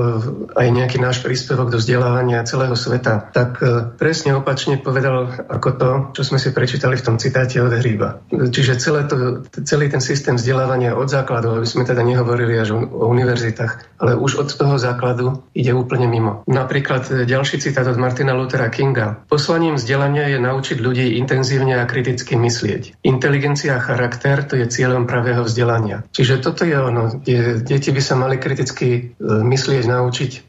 [0.54, 3.58] aj nejaký náš príspevok do vzdelávania celého sveta, tak
[3.98, 8.22] presne opačne povedal ako to, čo sme si prečítali v tom citáte od Hríba.
[8.30, 13.08] Čiže celé to, celý ten systém vzdelávania od základu, aby sme teda nehovorili až o
[13.08, 16.44] univerzitách, ale už od toho základu ide úplne mimo.
[16.46, 19.24] Napríklad e, ďalší citát od Martina Luthera Kinga.
[19.32, 23.02] Poslaním vzdelania je naučiť ľudí intenzívne a kriticky myslieť.
[23.08, 26.04] Inteligencia a charakter to je cieľom pravého vzdelania.
[26.12, 30.40] Čiže toto je ono, kde deti by sa mali kriticky e, myslieť, naučiť e,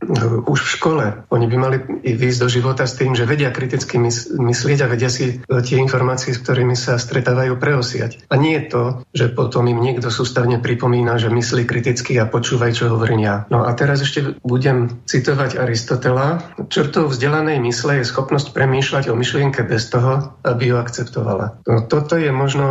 [0.44, 1.04] už v škole.
[1.30, 3.96] Oni by mali výjsť do života s tým, že vedia kriticky
[4.36, 8.24] myslieť a vedia si tie informácie, s ktorými sa stretávajú, preosiať.
[8.32, 12.76] A nie je to, že potom im niekto sústavne pripomína, že myslí kriticky a počúvaj,
[12.76, 13.36] čo hovorím ja.
[13.48, 16.42] No a teraz ešte budem citovať Aristotela.
[16.68, 21.62] Črtou vzdelanej mysle je schopnosť premýšľať o myšlienke bez toho, aby ju akceptovala.
[21.64, 22.66] No, toto je možno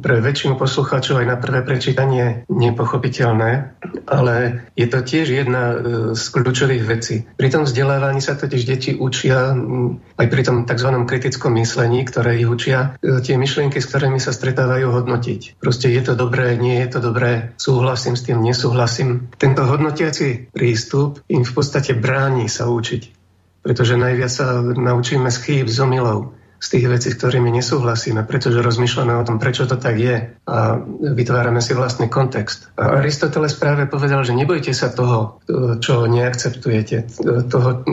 [0.00, 4.34] pre väčšinu poslucháčov aj na prvé prečítanie nepochopiteľné, ale
[4.74, 5.76] je to tiež jedna e,
[6.14, 7.26] z kľúčových vecí.
[7.34, 9.54] Pri tom vzdelávaní sa totiž deti učia
[10.16, 10.90] aj pri tom tzv.
[11.06, 15.60] kritickom myslení, ktoré ich učia, e, tie myšlienky, s ktorými sa stretávajú, hodnotiť.
[15.60, 19.26] Proste je to dobré, nie je to dobré, súhlasím s tým, nesúhlasím.
[19.34, 23.02] Tento hodnotiaci prístup im v podstate bráni sa učiť,
[23.66, 29.12] pretože najviac sa naučíme z chýb, z omylov z tých vecí, ktorými nesúhlasíme, pretože rozmýšľame
[29.20, 32.72] o tom, prečo to tak je a vytvárame si vlastný kontext.
[32.80, 35.44] A Aristoteles práve povedal, že nebojte sa toho,
[35.84, 37.20] čo neakceptujete,
[37.52, 37.84] toho,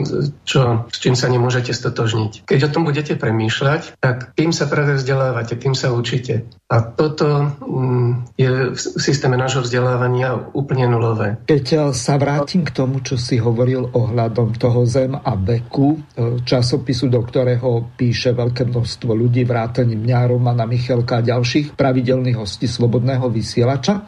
[0.48, 2.48] čo, s čím sa nemôžete stotožniť.
[2.48, 6.48] Keď o tom budete premýšľať, tak tým sa práve vzdelávate, tým sa učíte.
[6.74, 11.38] A toto mm, je v systéme nášho vzdelávania úplne nulové.
[11.46, 17.06] Keď sa vrátim k tomu, čo si hovoril ohľadom toho zem a veku, e, časopisu,
[17.06, 23.30] do ktorého píše veľké množstvo ľudí, vrátane mňa, Romana Michelka a ďalších pravidelných hostí Slobodného
[23.30, 24.02] vysielača,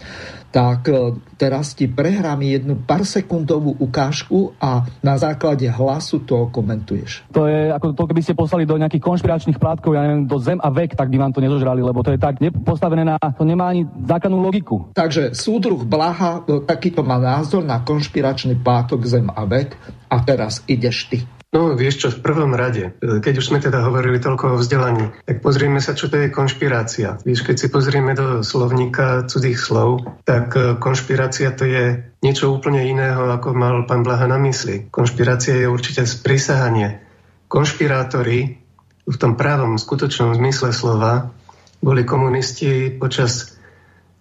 [0.50, 7.26] tak e, teraz ti prehrám jednu pár sekundovú ukážku a na základe hlasu to komentuješ.
[7.36, 10.56] To je ako to, keby ste poslali do nejakých konšpiračných plátkov, ja neviem, do zem
[10.62, 13.70] a vek, tak by vám to nezožrali, lebo to je tak postavené na, to nemá
[13.70, 14.88] ani základnú logiku.
[14.96, 19.76] Takže súdruh Blaha, e, takýto má názor na konšpiračný plátok zem a vek
[20.08, 21.18] a teraz ideš ty.
[21.54, 25.40] No vieš čo, v prvom rade, keď už sme teda hovorili toľko o vzdelaní, tak
[25.40, 27.22] pozrieme sa, čo to je konšpirácia.
[27.22, 32.82] Vieš, keď si pozrieme do slovníka cudzích slov, tak e, konšpirácia to je niečo úplne
[32.82, 34.90] iného, ako mal pán Blaha na mysli.
[34.90, 36.98] Konšpirácia je určite sprísahanie.
[37.46, 38.58] Konšpirátori
[39.06, 41.30] v tom právom, skutočnom zmysle slova
[41.78, 43.54] boli komunisti počas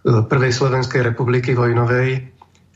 [0.06, 2.35] e, Prvej Slovenskej republiky vojnovej,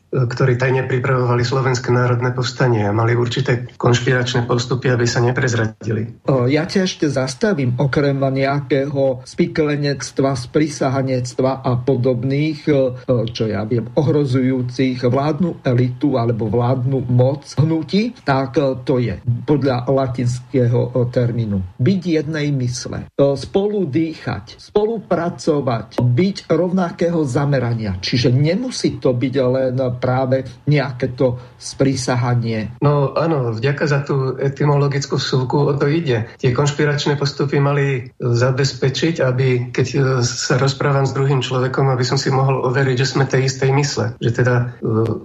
[0.10, 6.26] ktorí tajne pripravovali Slovenské národné povstanie a mali určité konšpiračné postupy, aby sa neprezradili.
[6.50, 12.60] Ja ťa ešte zastavím, okrem nejakého spiklenectva, sprisahanectva a podobných,
[13.06, 20.90] čo ja viem, ohrozujúcich vládnu elitu alebo vládnu moc hnutí, tak to je podľa latinského
[21.14, 21.78] termínu.
[21.78, 23.06] Byť jednej mysle,
[23.38, 27.94] spolu dýchať, spolupracovať, byť rovnakého zamerania.
[28.02, 32.80] Čiže nemusí to byť len práve nejaké to sprísahanie.
[32.80, 36.32] No áno, vďaka za tú etymologickú súku o to ide.
[36.40, 39.88] Tie konšpiračné postupy mali zabezpečiť, aby keď
[40.24, 44.06] sa rozprávam s druhým človekom, aby som si mohol overiť, že sme tej istej mysle.
[44.24, 44.66] Že teda e,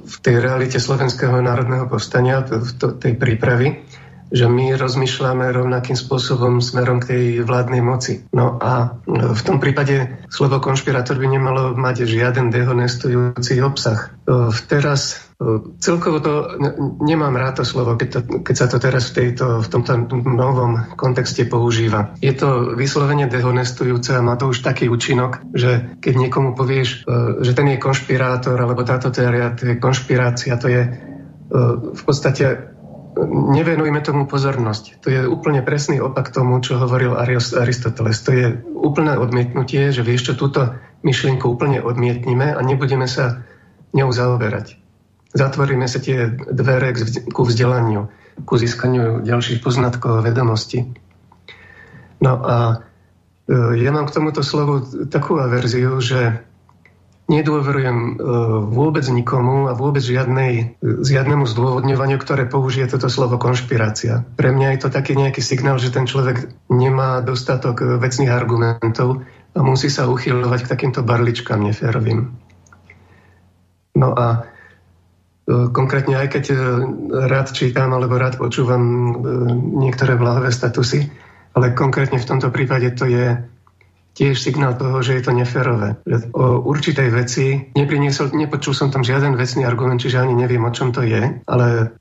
[0.04, 3.80] v tej realite Slovenského národného povstania, v tej prípravy,
[4.32, 8.24] že my rozmýšľame rovnakým spôsobom smerom k tej vládnej moci.
[8.32, 14.10] No a v tom prípade slovo konšpirátor by nemalo mať žiaden dehonestujúci obsah.
[14.66, 15.22] Teraz
[15.82, 16.56] celkovo to
[17.04, 19.92] nemám rád to slovo, keď, to, keď sa to teraz v, tejto, v tomto
[20.24, 22.14] novom kontexte používa.
[22.22, 27.06] Je to vyslovene dehonestujúce a má to už taký účinok, že keď niekomu povieš,
[27.44, 30.82] že ten je konšpirátor alebo táto teória, to je konšpirácia, to je
[31.94, 32.73] v podstate
[33.22, 35.03] nevenujme tomu pozornosť.
[35.07, 38.18] To je úplne presný opak tomu, čo hovoril Aristoteles.
[38.27, 40.74] To je úplné odmietnutie, že vieš čo, túto
[41.07, 43.46] myšlienku úplne odmietnime a nebudeme sa
[43.94, 44.81] ňou zaoberať.
[45.35, 46.94] Zatvoríme sa tie dvere
[47.31, 48.11] ku vzdelaniu,
[48.46, 50.94] ku získaniu ďalších poznatkov a vedomostí.
[52.22, 52.57] No a
[53.50, 56.42] e, ja mám k tomuto slovu takú averziu, že
[57.24, 58.12] nedôverujem e,
[58.68, 64.28] vôbec nikomu a vôbec žiadnej, žiadnemu zdôvodňovaniu, ktoré použije toto slovo konšpirácia.
[64.37, 69.24] Pre mňa je to taký nejaký signál, že ten človek nemá dostatok vecných argumentov
[69.56, 72.34] a musí sa uchyľovať k takýmto barličkám neférovým.
[73.94, 76.56] No a e, konkrétne aj keď e,
[77.30, 79.10] rád čítam alebo rád počúvam e,
[79.87, 81.08] niektoré blahové statusy,
[81.54, 83.53] ale konkrétne v tomto prípade to je
[84.14, 85.98] tiež signál toho, že je to neférové.
[86.31, 90.94] O určitej veci nepriniesol, nepočul som tam žiaden vecný argument, čiže ani neviem, o čom
[90.94, 91.98] to je, ale...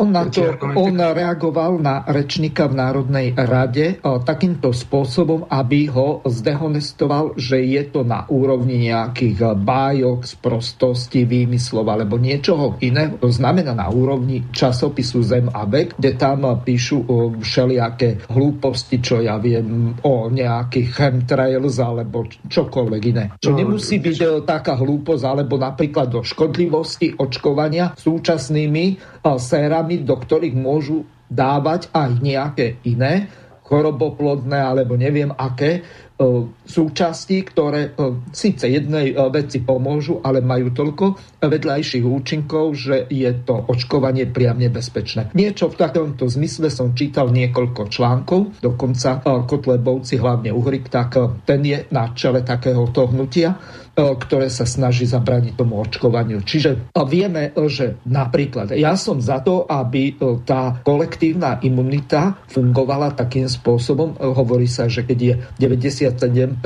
[0.00, 0.80] On, na to, argumenty...
[0.80, 8.00] on reagoval na rečníka v Národnej rade takýmto spôsobom, aby ho zdehonestoval, že je to
[8.00, 13.20] na úrovni nejakých bájok, sprostosti, výmyslov alebo niečoho iného.
[13.20, 17.04] To znamená na úrovni časopisu Zem a Vek, kde tam píšu
[17.44, 23.24] všelijaké hlúposti, čo ja viem o nejakých chemtrách Trails alebo čokoľvek iné.
[23.42, 28.94] Čo no, nemusí byť e, taká hlúposť, alebo napríklad do škodlivosti očkovania súčasnými e,
[29.42, 33.26] sérami, do ktorých môžu dávať aj nejaké iné
[33.66, 35.80] choroboplodné alebo neviem aké
[36.22, 41.04] E, súčasti, ktoré e, síce jednej e, veci pomôžu, ale majú toľko
[41.42, 45.34] vedľajších účinkov, že je to očkovanie priam nebezpečné.
[45.34, 51.82] Niečo v takomto zmysle som čítal niekoľko článkov, dokonca Kotlebovci, hlavne Uhrik, tak ten je
[51.90, 53.58] na čele takéhoto hnutia
[53.92, 56.40] ktoré sa snaží zabrániť tomu očkovaniu.
[56.40, 60.16] Čiže vieme, že napríklad ja som za to, aby
[60.48, 66.56] tá kolektívna imunita fungovala takým spôsobom, hovorí sa, že keď je 97%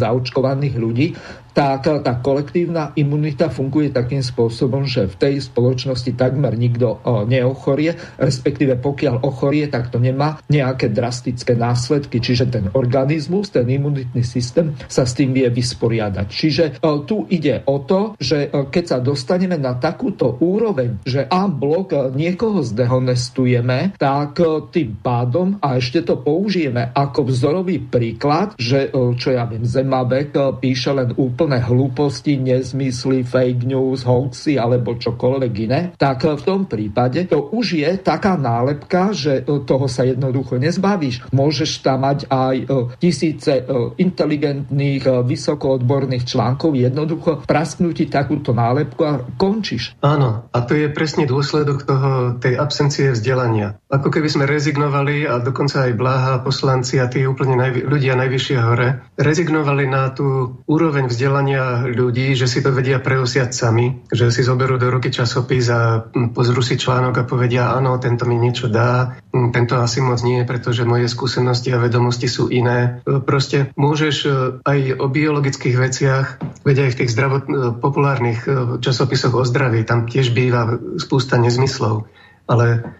[0.00, 1.12] zaočkovaných ľudí,
[1.50, 8.78] tak tá kolektívna imunita funguje takým spôsobom, že v tej spoločnosti takmer nikto neochorie, respektíve
[8.78, 15.02] pokiaľ ochorie, tak to nemá nejaké drastické následky, čiže ten organizmus, ten imunitný systém sa
[15.02, 16.26] s tým vie vysporiadať.
[16.30, 16.64] Čiže
[17.06, 22.62] tu ide o to, že keď sa dostaneme na takúto úroveň, že a blok niekoho
[22.62, 24.38] zdehonestujeme, tak
[24.70, 30.92] tým pádom, a ešte to použijeme ako vzorový príklad, že čo ja viem, Zemabek píše
[30.94, 37.24] len úplne úplné hlúposti, nezmysly, fake news, hoaxy alebo čokoľvek iné, tak v tom prípade
[37.32, 41.32] to už je taká nálepka, že e, toho sa jednoducho nezbavíš.
[41.32, 42.64] Môžeš tam mať aj e,
[43.00, 43.62] tisíce e,
[43.96, 49.96] inteligentných, vysokoodborných článkov, jednoducho prasknúť ti takúto nálepku a končíš.
[50.04, 53.80] Áno, a to je presne dôsledok toho, tej absencie vzdelania.
[53.88, 58.56] Ako keby sme rezignovali, a dokonca aj Bláha, poslanci a tí úplne najvi- ľudia najvyššie
[58.60, 64.34] hore, rezignovali na tú úroveň vzdelania vzdelania ľudí, že si to vedia preosiať sami, že
[64.34, 68.34] si zoberú do ruky časopis a hm, pozrú si článok a povedia, áno, tento mi
[68.34, 72.98] niečo dá, hm, tento asi moc nie, pretože moje skúsenosti a vedomosti sú iné.
[73.06, 74.28] E, proste môžeš e,
[74.66, 76.26] aj o biologických veciach,
[76.66, 78.50] vedia aj v tých zdravot, e, populárnych
[78.82, 82.10] časopisoch o zdraví, tam tiež býva spústa nezmyslov.
[82.50, 82.90] Ale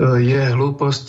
[0.00, 1.06] je hlúposť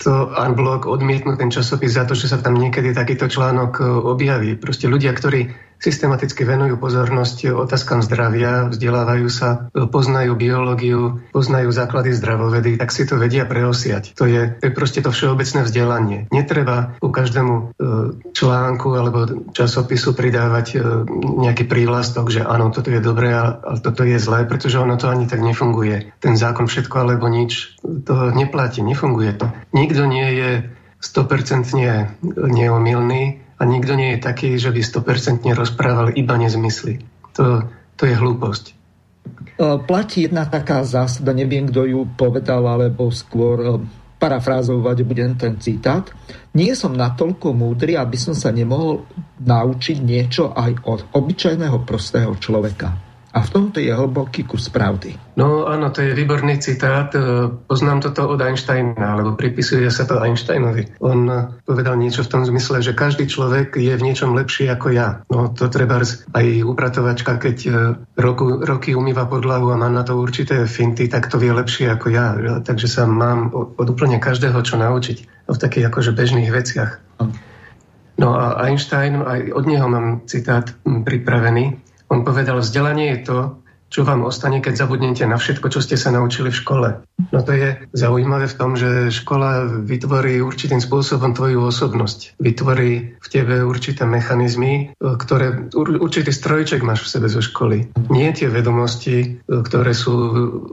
[0.00, 4.50] to unblock odmietnúť ten časopis za to, že sa tam niekedy takýto článok e, objaví.
[4.58, 12.80] Proste ľudia, ktorí systematicky venujú pozornosť otázkam zdravia, vzdelávajú sa, poznajú biológiu, poznajú základy zdravovedy,
[12.80, 14.16] tak si to vedia preosiať.
[14.16, 16.18] To je, je proste to všeobecné vzdelanie.
[16.32, 17.62] Netreba ku každému e,
[18.32, 20.76] článku alebo časopisu pridávať e,
[21.16, 25.28] nejaký prívlastok, že áno, toto je dobré, ale toto je zlé, pretože ono to ani
[25.28, 26.16] tak nefunguje.
[26.18, 29.46] Ten zákon všetko alebo nič, to neplatí, nefunguje to.
[29.76, 30.50] Nikto nie je
[31.00, 31.68] 100%
[32.34, 37.00] neomilný, a nikto nie je taký, že by 100% rozprával iba nezmysly.
[37.40, 37.64] To,
[37.96, 38.64] to je hlúposť.
[38.68, 38.74] E,
[39.80, 43.68] platí jedna taká zásada, neviem, kto ju povedal, alebo skôr e,
[44.20, 46.08] parafrázovať budem ten citát.
[46.52, 49.04] Nie som natoľko múdry, aby som sa nemohol
[49.40, 53.05] naučiť niečo aj od obyčajného prostého človeka.
[53.36, 55.36] A v tomto je hlboký kus pravdy.
[55.36, 57.12] No áno, to je výborný citát.
[57.12, 60.96] E, poznám toto od Einsteina, alebo pripisuje sa to Einsteinovi.
[61.04, 65.20] On povedal niečo v tom zmysle, že každý človek je v niečom lepší ako ja.
[65.28, 66.00] No to treba
[66.32, 67.70] aj upratovačka, keď e,
[68.16, 72.08] roku, roky umýva podlahu a má na to určité finty, tak to vie lepšie ako
[72.08, 72.32] ja.
[72.64, 77.20] Takže sa mám od úplne každého čo naučiť v takých akože bežných veciach.
[78.16, 81.84] No a Einstein, aj od neho mám citát pripravený.
[82.08, 83.38] On povedal, vzdelanie je to,
[83.86, 86.88] čo vám ostane, keď zabudnete na všetko, čo ste sa naučili v škole.
[87.30, 92.34] No to je zaujímavé v tom, že škola vytvorí určitým spôsobom tvoju osobnosť.
[92.42, 97.94] Vytvorí v tebe určité mechanizmy, ktoré určitý strojček máš v sebe zo školy.
[98.10, 100.14] Nie tie vedomosti, ktoré sú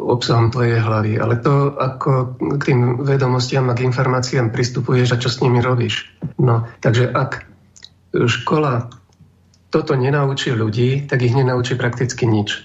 [0.01, 5.29] obsahom tvojej hlavy, ale to, ako k tým vedomostiam a k informáciám pristupuješ a čo
[5.29, 6.09] s nimi robíš.
[6.41, 7.45] No, takže ak
[8.13, 8.89] škola
[9.73, 12.61] toto nenaučí ľudí, tak ich nenaučí prakticky nič.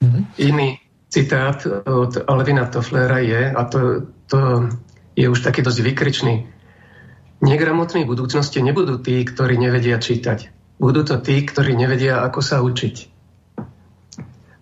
[0.00, 0.22] Mm-hmm.
[0.40, 0.80] Iný
[1.12, 4.72] citát od Alvina Tofflera je, a to, to
[5.12, 6.34] je už taký dosť vykričný,
[7.44, 10.48] negramotní budúcnosti nebudú tí, ktorí nevedia čítať.
[10.80, 13.15] budú to tí, ktorí nevedia, ako sa učiť.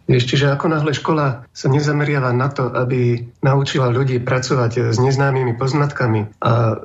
[0.05, 5.57] Vieš, čiže ako náhle škola sa nezameriava na to, aby naučila ľudí pracovať s neznámymi
[5.57, 6.77] poznatkami a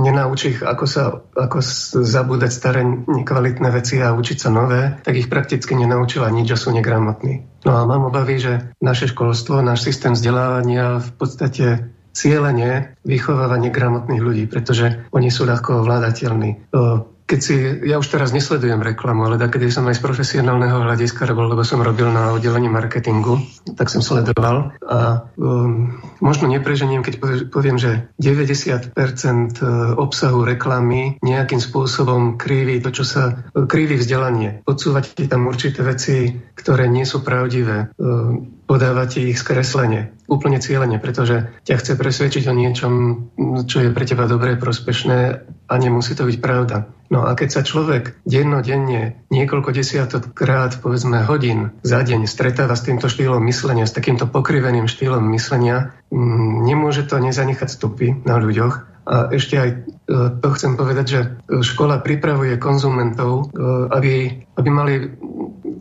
[0.00, 1.60] nenaučí ich, ako, sa, ako
[2.00, 6.72] zabúdať staré nekvalitné veci a učiť sa nové, tak ich prakticky nenaučila nič a sú
[6.72, 7.44] negramotní.
[7.68, 11.66] No a mám obavy, že naše školstvo, náš systém vzdelávania v podstate
[12.12, 16.72] cieľene vychováva negramotných ľudí, pretože oni sú ľahko ovládateľní
[17.32, 17.56] keď si,
[17.88, 21.80] ja už teraz nesledujem reklamu, ale keď som aj z profesionálneho hľadiska robil, lebo som
[21.80, 23.40] robil na oddelení marketingu,
[23.72, 29.64] tak som sledoval a um, možno nepreženiem, keď poviem, že 90% e,
[29.96, 34.60] obsahu reklamy nejakým spôsobom kriví to, čo sa, kriví vzdelanie.
[34.68, 37.96] Podsúvate tam určité veci, ktoré nie sú pravdivé.
[37.96, 42.92] Um, podávate ich skreslenie, úplne cieľene, pretože ťa chce presvedčiť o niečom,
[43.68, 45.18] čo je pre teba dobré, prospešné
[45.68, 46.88] a nemusí to byť pravda.
[47.12, 52.88] No a keď sa človek dennodenne niekoľko desiatok krát, povedzme hodín za deň stretáva s
[52.88, 59.04] týmto štýlom myslenia, s takýmto pokriveným štýlom myslenia, mm, nemôže to nezanechať stopy na ľuďoch.
[59.04, 59.76] A ešte aj e,
[60.40, 61.20] to chcem povedať, že
[61.60, 63.60] škola pripravuje konzumentov, e,
[63.92, 64.14] aby,
[64.56, 64.94] aby mali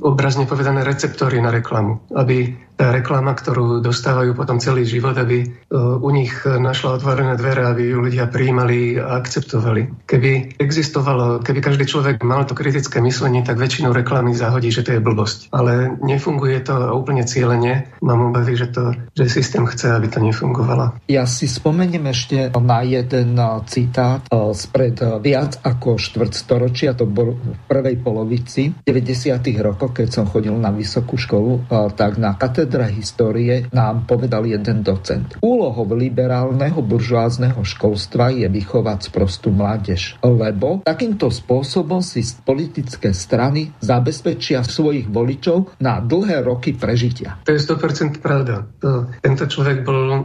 [0.01, 5.47] obrazne povedané receptory na reklamu, aby tá reklama, ktorú dostávajú potom celý život, aby e,
[5.77, 10.09] u nich našla otvorené dvere, aby ju ľudia prijímali a akceptovali.
[10.09, 14.97] Keby existovalo, keby každý človek mal to kritické myslenie, tak väčšinu reklamy zahodí, že to
[14.97, 15.53] je blbosť.
[15.53, 17.93] Ale nefunguje to úplne cieľene.
[18.01, 20.97] Mám obavy, že, to, že systém chce, aby to nefungovalo.
[21.05, 27.37] Ja si spomeniem ešte na jeden e, citát e, spred viac ako štvrtstoročia, to bol
[27.37, 29.37] v prvej polovici 90.
[29.61, 34.79] rokov, keď som chodil na vysokú školu, tak na katedre katedra histórie nám povedal jeden
[34.79, 35.35] docent.
[35.43, 44.63] Úlohou liberálneho buržoázneho školstva je vychovať sprostú mládež, lebo takýmto spôsobom si politické strany zabezpečia
[44.63, 47.43] svojich voličov na dlhé roky prežitia.
[47.43, 48.63] To je 100% pravda.
[48.79, 50.19] To, tento človek bol e,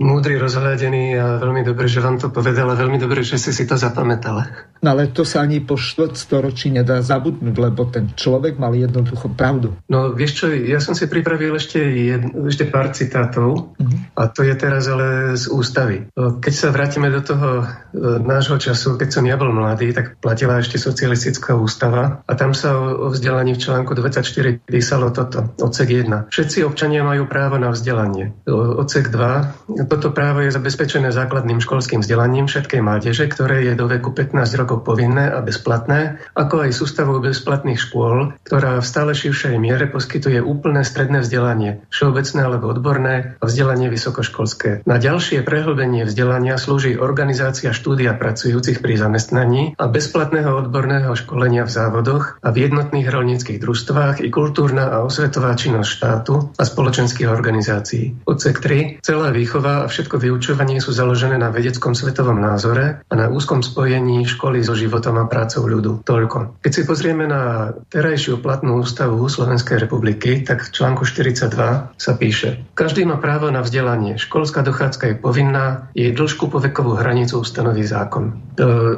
[0.00, 3.68] múdry, rozhľadený a veľmi dobre, že vám to povedal a veľmi dobre, že si si
[3.68, 4.48] to zapamätal.
[4.80, 9.28] No ale to sa ani po štvrt storočí nedá zabudnúť, lebo ten človek mal jednoducho
[9.36, 9.76] pravdu.
[9.92, 14.14] No vieš čo, ja som si pripravil ešte jed, ešte pár citátov mm-hmm.
[14.14, 16.06] a to je teraz ale z ústavy.
[16.14, 17.64] Keď sa vrátime do toho e,
[18.22, 22.76] nášho času, keď som ja bol mladý, tak platila ešte socialistická ústava a tam sa
[22.76, 26.30] o, o vzdelaní v článku 24 písalo toto, odsek 1.
[26.30, 28.34] Všetci občania majú právo na vzdelanie.
[28.48, 29.88] Odsek 2.
[29.88, 34.84] Toto právo je zabezpečené základným školským vzdelaním všetkej mládeže, ktoré je do veku 15 rokov
[34.84, 40.84] povinné a bezplatné, ako aj sústavou bezplatných škôl, ktorá v stále širšej miere poskytuje úplné
[40.84, 44.84] stredné vzdelanie všeobecné alebo odborné a vzdelanie vysokoškolské.
[44.84, 51.74] Na ďalšie prehlbenie vzdelania slúži organizácia štúdia pracujúcich pri zamestnaní a bezplatného odborného školenia v
[51.74, 58.24] závodoch a v jednotných rolníckých družstvách i kultúrna a osvetová činnosť štátu a spoločenských organizácií.
[58.26, 59.04] Odsek 3.
[59.04, 64.24] Celá výchova a všetko vyučovanie sú založené na vedeckom svetovom názore a na úzkom spojení
[64.26, 66.02] školy so životom a prácou ľudu.
[66.02, 66.62] Toľko.
[66.64, 72.64] Keď si pozrieme na terajšiu platnú ústavu Slovenskej republiky, tak v článku 42 sa píše
[72.72, 74.16] Každý má právo na vzdelanie.
[74.16, 78.40] Školská dochádzka je povinná, jej dĺžku po vekovú hranicu ustanoví zákon.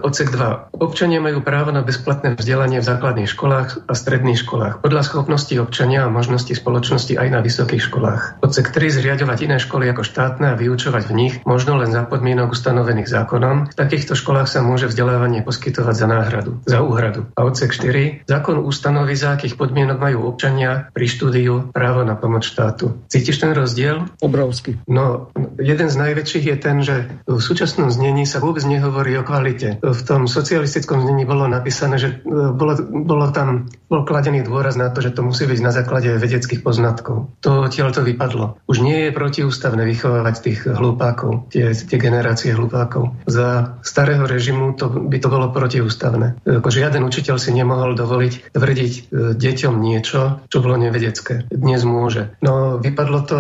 [0.03, 0.75] Odsek 2.
[0.79, 6.05] Občania majú právo na bezplatné vzdelanie v základných školách a stredných školách podľa schopností občania
[6.05, 8.45] a možností spoločnosti aj na vysokých školách.
[8.45, 9.01] Odsek 3.
[9.01, 13.73] Zriadovať iné školy ako štátne a vyučovať v nich možno len za podmienok ustanovených zákonom.
[13.73, 17.27] V takýchto školách sa môže vzdelávanie poskytovať za náhradu, za úhradu.
[17.35, 18.29] A odsek 4.
[18.29, 23.01] Zákon ustanoví, za akých podmienok majú občania pri štúdiu právo na pomoc štátu.
[23.09, 24.05] Cítiš ten rozdiel?
[24.21, 24.77] Obrovský.
[24.85, 29.81] No, jeden z najväčších je ten, že v súčasnom znení sa vôbec nehovorí o kvalite.
[29.81, 34.91] V tom socialistickom znení bolo napísané, že e, bolo, bolo tam bol kladený dôraz na
[34.91, 37.31] to, že to musí byť na základe vedeckých poznatkov.
[37.47, 38.59] To odtiaľ to vypadlo.
[38.67, 43.15] Už nie je protiústavné vychovávať tých hlupákov, tie, tie generácie hlupákov.
[43.31, 46.43] Za starého režimu to, by to bolo protiústavné.
[46.43, 49.01] Ako žiaden učiteľ si nemohol dovoliť tvrdiť e,
[49.39, 51.47] deťom niečo, čo bolo nevedecké.
[51.55, 52.34] Dnes môže.
[52.43, 53.39] No vypadlo to,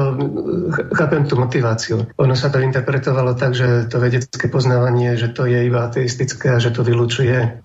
[0.94, 2.06] chápem tú motiváciu.
[2.20, 6.62] Ono sa to interpretovalo tak, že to vedecké poznávanie, že to je iba ateistické a
[6.62, 7.64] že to vylučuje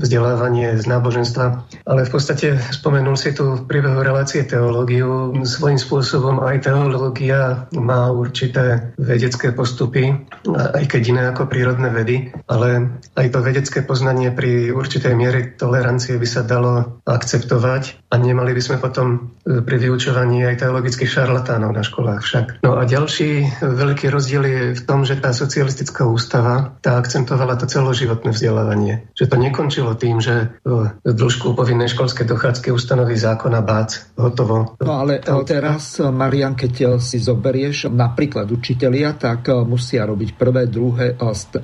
[0.00, 1.46] vzdelávanie z náboženstva.
[1.86, 5.34] Ale v podstate spomenul si tu v priebehu relácie teológiu.
[5.44, 13.00] Svojím spôsobom aj teológia má určité vedecké postupy, aj keď iné ako prírodné vedy, ale
[13.14, 18.62] aj to vedecké poznanie pri určitej miere tolerancie by sa dalo akceptovať a nemali by
[18.62, 22.46] sme potom pri vyučovaní aj teologických šarlatánov na školách však.
[22.64, 27.68] No a ďalší veľký rozdiel je v tom, že tá socialistická ústava tá akcentovala to
[27.68, 29.12] celoživotné vzdelávanie.
[29.12, 30.56] Že to nekončilo tým, že
[31.04, 34.80] dĺžku povinnej školskej dochádzky ustanoví zákona bác, hotovo.
[34.80, 41.18] No ale teraz, Marian, keď si zoberieš napríklad učitelia, tak musia robiť prvé, druhé,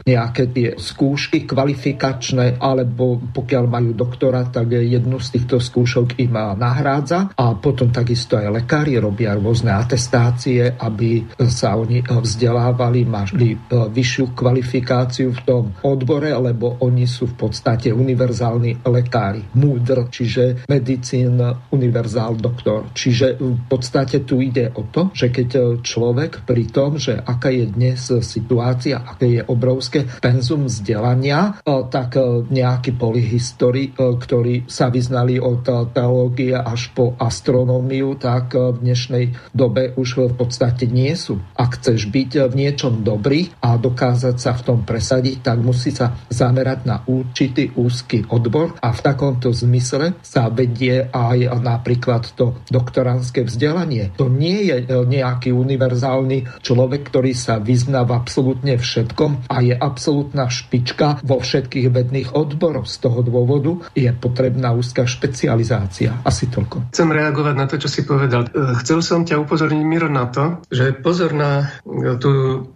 [0.04, 7.30] nejaké tie skúšky kvalifikačné, alebo pokiaľ majú doktora, tak jednu z týchto skúšok im nahrádza
[7.38, 14.32] a potom takisto aj lekári robia rôzne atestácie, aby sa oni vzdelávali, mali e, vyššiu
[14.32, 19.44] kvalifikáciu v tom odbore, lebo oni sú v podstate univerzálni lekári.
[19.58, 21.38] Múdr, čiže medicín,
[21.70, 22.90] univerzál, doktor.
[22.94, 27.66] Čiže v podstate tu ide o to, že keď človek pri tom, že aká je
[27.68, 35.36] dnes situácia, aké je obrovské penzum vzdelania, e, tak e, nejaký polyhistori, ktorí sa vyznali
[35.36, 41.36] od teológie až po astronómiu, tak v dnešnej dobe už v podstate nie sú.
[41.52, 46.16] Ak chceš byť v niečom dobrý a dokázať sa v tom presadiť, tak musí sa
[46.32, 53.44] zamerať na určitý úzky odbor a v takomto zmysle sa vedie aj napríklad to doktoránske
[53.44, 54.16] vzdelanie.
[54.16, 60.48] To nie je nejaký univerzálny človek, ktorý sa vyzná v absolútne všetkom a je absolútna
[60.48, 62.88] špička vo všetkých vedných odboroch.
[62.88, 66.16] Z toho dôvodu je potrebná úzka špecializácia.
[66.24, 66.94] Asi toľko.
[66.94, 68.48] Chcem reagovať na to, čo si povedal.
[68.70, 72.30] E, chcel som ťa upozorniť, Miro, na to, že pozor na e, tú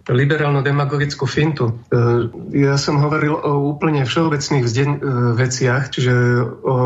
[0.07, 1.79] liberálno-demagogickú fintu.
[1.89, 4.83] E, ja som hovoril o úplne všeobecných vzde-
[5.35, 6.13] veciach, čiže
[6.61, 6.77] o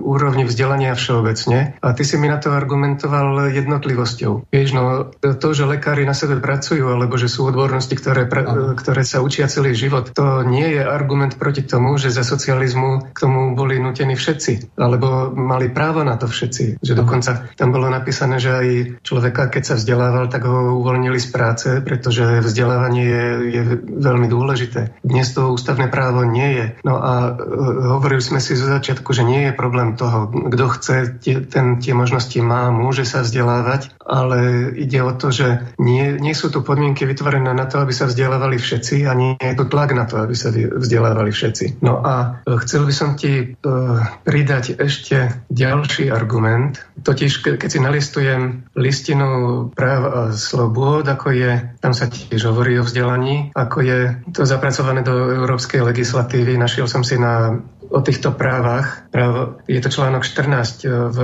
[0.00, 1.78] úrovni vzdelania všeobecne.
[1.80, 4.50] A ty si mi na to argumentoval jednotlivosťou.
[4.50, 9.02] Vieš, no to, že lekári na sebe pracujú, alebo že sú odbornosti, ktoré, pra- ktoré
[9.06, 13.54] sa učia celý život, to nie je argument proti tomu, že za socializmu k tomu
[13.58, 16.78] boli nutení všetci, alebo mali právo na to všetci.
[16.80, 18.66] Že dokonca tam bolo napísané, že aj
[19.04, 24.98] človeka, keď sa vzdelával, tak ho uvoľnili z práce, pretože vzdelávanie je, je veľmi dôležité.
[25.04, 26.66] Dnes to ústavné právo nie je.
[26.82, 27.32] No a e,
[27.98, 31.92] hovorili sme si zo začiatku, že nie je problém toho, kto chce, tie, ten tie
[31.92, 37.04] možnosti má, môže sa vzdelávať, ale ide o to, že nie, nie sú tu podmienky
[37.04, 40.32] vytvorené na to, aby sa vzdelávali všetci a nie je tu tlak na to, aby
[40.32, 41.84] sa vzdelávali všetci.
[41.84, 47.80] No a e, chcel by som ti uh, pridať ešte ďalší argument, totiž keď si
[48.34, 49.28] nalistujem listinu
[49.74, 53.98] práv a slobôd, ako je, tam sa tiež hovorí o vzdelaní, ako je
[54.34, 57.62] to zapracované do európskej legislatívy, našiel som si na
[57.94, 59.06] o týchto právach.
[59.14, 61.18] Právo, je to článok 14 v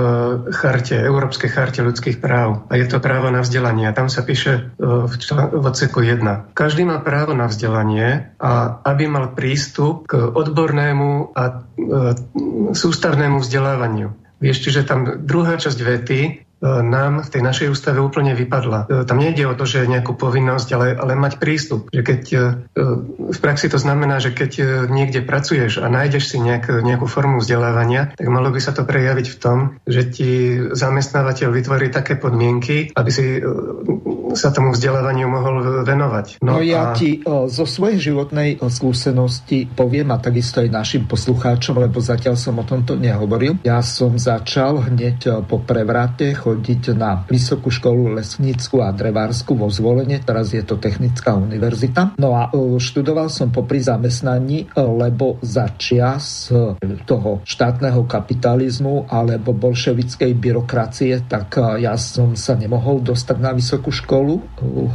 [0.55, 3.91] charte, Európskej charte ľudských práv a je to právo na vzdelanie.
[3.91, 6.55] A tam sa píše e, v, člán, v odseku 1.
[6.55, 11.53] Každý má právo na vzdelanie a aby mal prístup k odbornému a e,
[12.71, 14.15] sústavnému vzdelávaniu.
[14.39, 18.85] Vieš, čiže tam druhá časť vety E, nám v tej našej ústave úplne vypadla.
[18.85, 21.89] E, tam nejde o to, že nejakú povinnosť, ale, ale mať prístup.
[21.89, 22.39] Že keď, e,
[23.33, 28.13] v praxi to znamená, že keď niekde pracuješ a nájdeš si nejak, nejakú formu vzdelávania,
[28.13, 29.57] tak malo by sa to prejaviť v tom,
[29.89, 30.31] že ti
[30.71, 33.41] zamestnávateľ vytvorí také podmienky, aby si
[34.35, 36.43] sa tomu vzdelávaniu mohol venovať.
[36.43, 36.95] No, no ja a...
[36.95, 42.65] ti zo svojej životnej skúsenosti poviem a takisto aj našim poslucháčom, lebo zatiaľ som o
[42.65, 43.59] tomto nehovoril.
[43.65, 50.19] Ja som začal hneď po prevrate chodiť na Vysokú školu lesnícku a drevársku vo Zvolenie,
[50.21, 52.17] teraz je to Technická univerzita.
[52.19, 56.51] No a e, študoval som popri zamestnaní, lebo za čias
[57.05, 64.20] toho štátneho kapitalizmu alebo bolševickej byrokracie, tak ja som sa nemohol dostať na vysokú školu,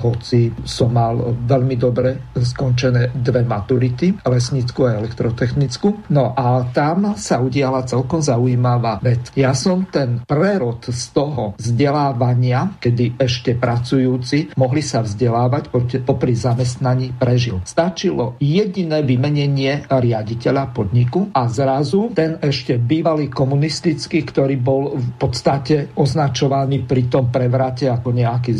[0.02, 6.12] hoci som mal veľmi dobre skončené dve maturity, lesnícku a elektrotechnickú.
[6.12, 9.32] No a tam sa udiala celkom zaujímavá vec.
[9.34, 15.72] Ja som ten prerod z toho vzdelávania, kedy ešte pracujúci mohli sa vzdelávať
[16.04, 17.62] popri zamestnaní prežil.
[17.64, 25.92] Stačilo jediné vymenenie riaditeľa podniku a zrazu ten ešte bývalý komunistický, ktorý bol v podstate
[25.96, 28.52] označovaný pri tom prevrate ako nejaký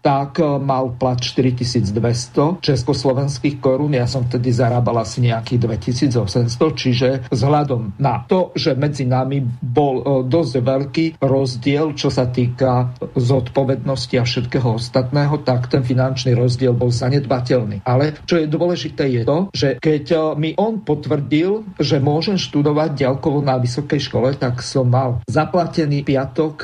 [0.00, 3.96] tak e, mal plat 4200 československých korún.
[3.96, 9.94] Ja som vtedy zarábal asi nejakých 2800, čiže vzhľadom na to, že medzi nami bol
[10.00, 16.72] e, dosť veľký rozdiel, čo sa týka zodpovednosti a všetkého ostatného, tak ten finančný rozdiel
[16.76, 17.84] bol zanedbateľný.
[17.84, 22.96] Ale čo je dôležité je to, že keď e, mi on potvrdil, že môžem študovať
[22.96, 26.54] ďalkovo na vysokej škole, tak som mal zaplatený piatok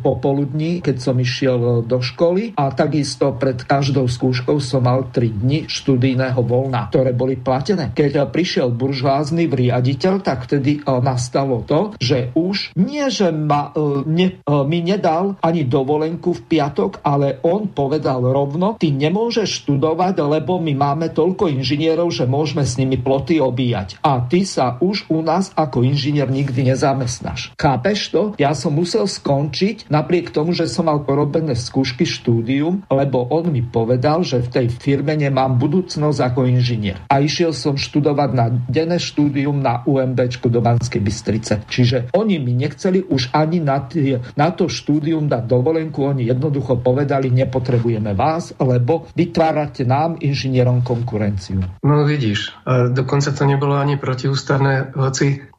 [0.00, 5.66] popoludní, keď som išiel do školy a takisto pred každou skúškou som mal 3 dni
[5.66, 7.90] študijného voľna, ktoré boli platené.
[7.90, 13.74] Keď prišiel buržvázny riaditeľ, tak vtedy nastalo to, že už nie, že ma,
[14.06, 20.62] ne, mi nedal ani dovolenku v piatok, ale on povedal rovno, ty nemôžeš študovať, lebo
[20.62, 23.98] my máme toľko inžinierov, že môžeme s nimi ploty obíjať.
[24.06, 27.50] A ty sa už u nás ako inžinier nikdy nezamestnáš.
[27.58, 28.22] Chápeš to?
[28.38, 32.04] Ja som musel skončiť napriek tomu, že som mal porobené skúšky
[32.52, 37.00] štúdium, lebo on mi povedal, že v tej firme nemám budúcnosť ako inžinier.
[37.08, 40.20] A išiel som študovať na denné štúdium na UMB
[40.52, 41.64] do Banskej Bystrice.
[41.64, 46.76] Čiže oni mi nechceli už ani na, tie, na to štúdium dať dovolenku, oni jednoducho
[46.84, 51.64] povedali, nepotrebujeme vás, lebo vytvárate nám, inžinierom, konkurenciu.
[51.80, 52.52] No vidíš,
[52.92, 55.51] dokonca to nebolo ani protiústavné, hoci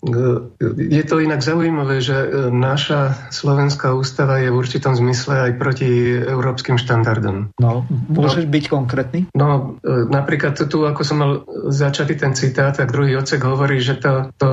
[0.77, 5.87] je to inak zaujímavé, že e, naša slovenská ústava je v určitom zmysle aj proti
[6.19, 7.55] európskym štandardom.
[7.55, 9.19] No, môžeš no, byť konkrétny?
[9.31, 11.31] No, e, napríklad tu, ako som mal
[11.71, 14.49] začatý ten citát, tak druhý odsek hovorí, že, to, to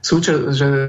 [0.00, 0.88] súča- že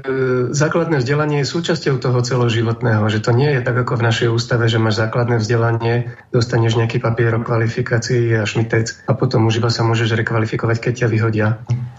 [0.50, 4.66] základné vzdelanie je súčasťou toho celoživotného, že to nie je tak ako v našej ústave,
[4.68, 9.70] že máš základné vzdelanie, dostaneš nejaký papier o kvalifikácii a šmitec a potom už iba
[9.70, 11.48] sa môžeš rekvalifikovať, keď ťa vyhodia.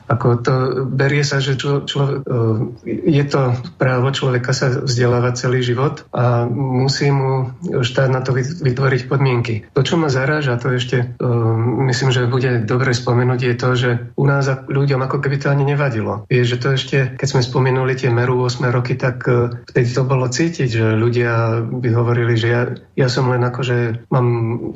[0.04, 0.54] Ako to
[0.86, 2.16] berie sa, že člo, člo, e,
[3.08, 9.02] je to právo človeka sa vzdelávať celý život a musí mu štát na to vytvoriť
[9.08, 9.64] podmienky.
[9.72, 11.28] To, čo ma zaráža, to ešte e,
[11.88, 13.90] myslím, že bude dobre spomenúť, je to, že
[14.20, 16.28] u nás ľuďom ako keby to ani nevadilo.
[16.28, 20.04] Je, že to ešte, keď sme spomenuli tie meru 8 roky, tak e, vtedy to
[20.04, 22.62] bolo cítiť, že ľudia by hovorili, že ja,
[23.00, 23.78] ja som len ako, že
[24.12, 24.28] mám,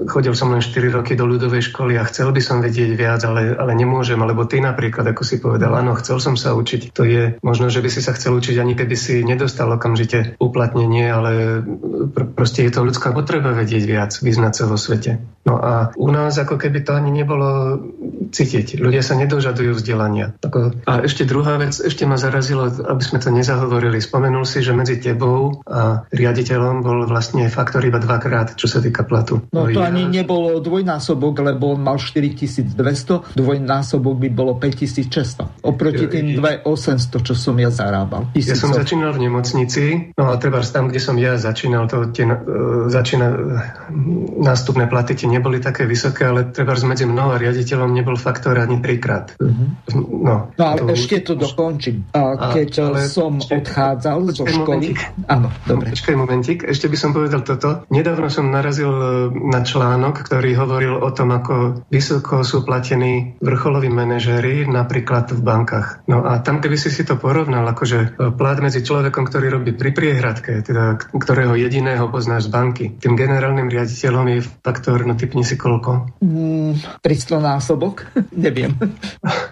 [0.07, 3.51] chodil som len 4 roky do ľudovej školy a chcel by som vedieť viac, ale,
[3.59, 6.95] ale nemôžem, alebo ty napríklad, ako si povedal, áno, chcel som sa učiť.
[6.95, 11.11] To je možno, že by si sa chcel učiť ani keby si nedostal okamžite uplatnenie,
[11.11, 11.61] ale
[12.15, 15.19] pr- proste je to ľudská potreba vedieť viac, vyznať sa vo svete.
[15.43, 17.79] No a u nás ako keby to ani nebolo
[18.29, 18.77] cítiť.
[18.77, 20.35] Ľudia sa nedožadujú vzdelania.
[20.83, 23.97] A ešte druhá vec, ešte ma zarazilo, aby sme to nezahovorili.
[23.97, 29.07] Spomenul si, že medzi tebou a riaditeľom bol vlastne faktor iba dvakrát, čo sa týka
[29.07, 29.47] platu.
[29.55, 29.89] No, no to ja...
[29.89, 35.63] ani nebolo dvojnásobok, lebo on mal 4200, dvojnásobok by bolo 5600.
[35.63, 38.29] Oproti tým 800, čo som ja zarábal.
[38.35, 42.27] Ja som začínal v nemocnici, no a treba tam, kde som ja začínal, to tie,
[42.27, 47.93] uh, začína, uh, nástupné platy tie neboli také vysoké, ale treba medzi mnou a riaditeľom
[47.95, 49.37] nebol faktor ani trikrát.
[49.39, 49.67] Uh-huh.
[50.23, 51.86] No, no ale to ešte to dokončím.
[52.15, 54.93] A, keď ale som ešte, odchádzal zo školy...
[54.93, 54.99] Momentík.
[55.29, 55.93] Áno, dobre.
[55.93, 57.85] Počkaj momentík, ešte by som povedal toto.
[57.93, 63.87] Nedávno som narazil e, na článok, ktorý hovoril o tom, ako vysoko sú platení vrcholoví
[63.87, 66.07] manažéri, napríklad v bankách.
[66.09, 69.71] No a tam keby si si to porovnal, akože e, plát medzi človekom, ktorý robí
[69.77, 75.45] pri priehradke, teda ktorého jediného poznáš z banky, tým generálnym riaditeľom je faktor, no typni
[75.45, 76.17] si koľko?
[76.19, 78.09] Mm, 300 násobok?
[78.45, 78.73] Neviem.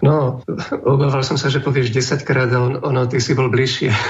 [0.02, 0.42] No,
[0.82, 3.94] obával som sa, že povieš 10 krát a on, ono, ty si bol bližšie.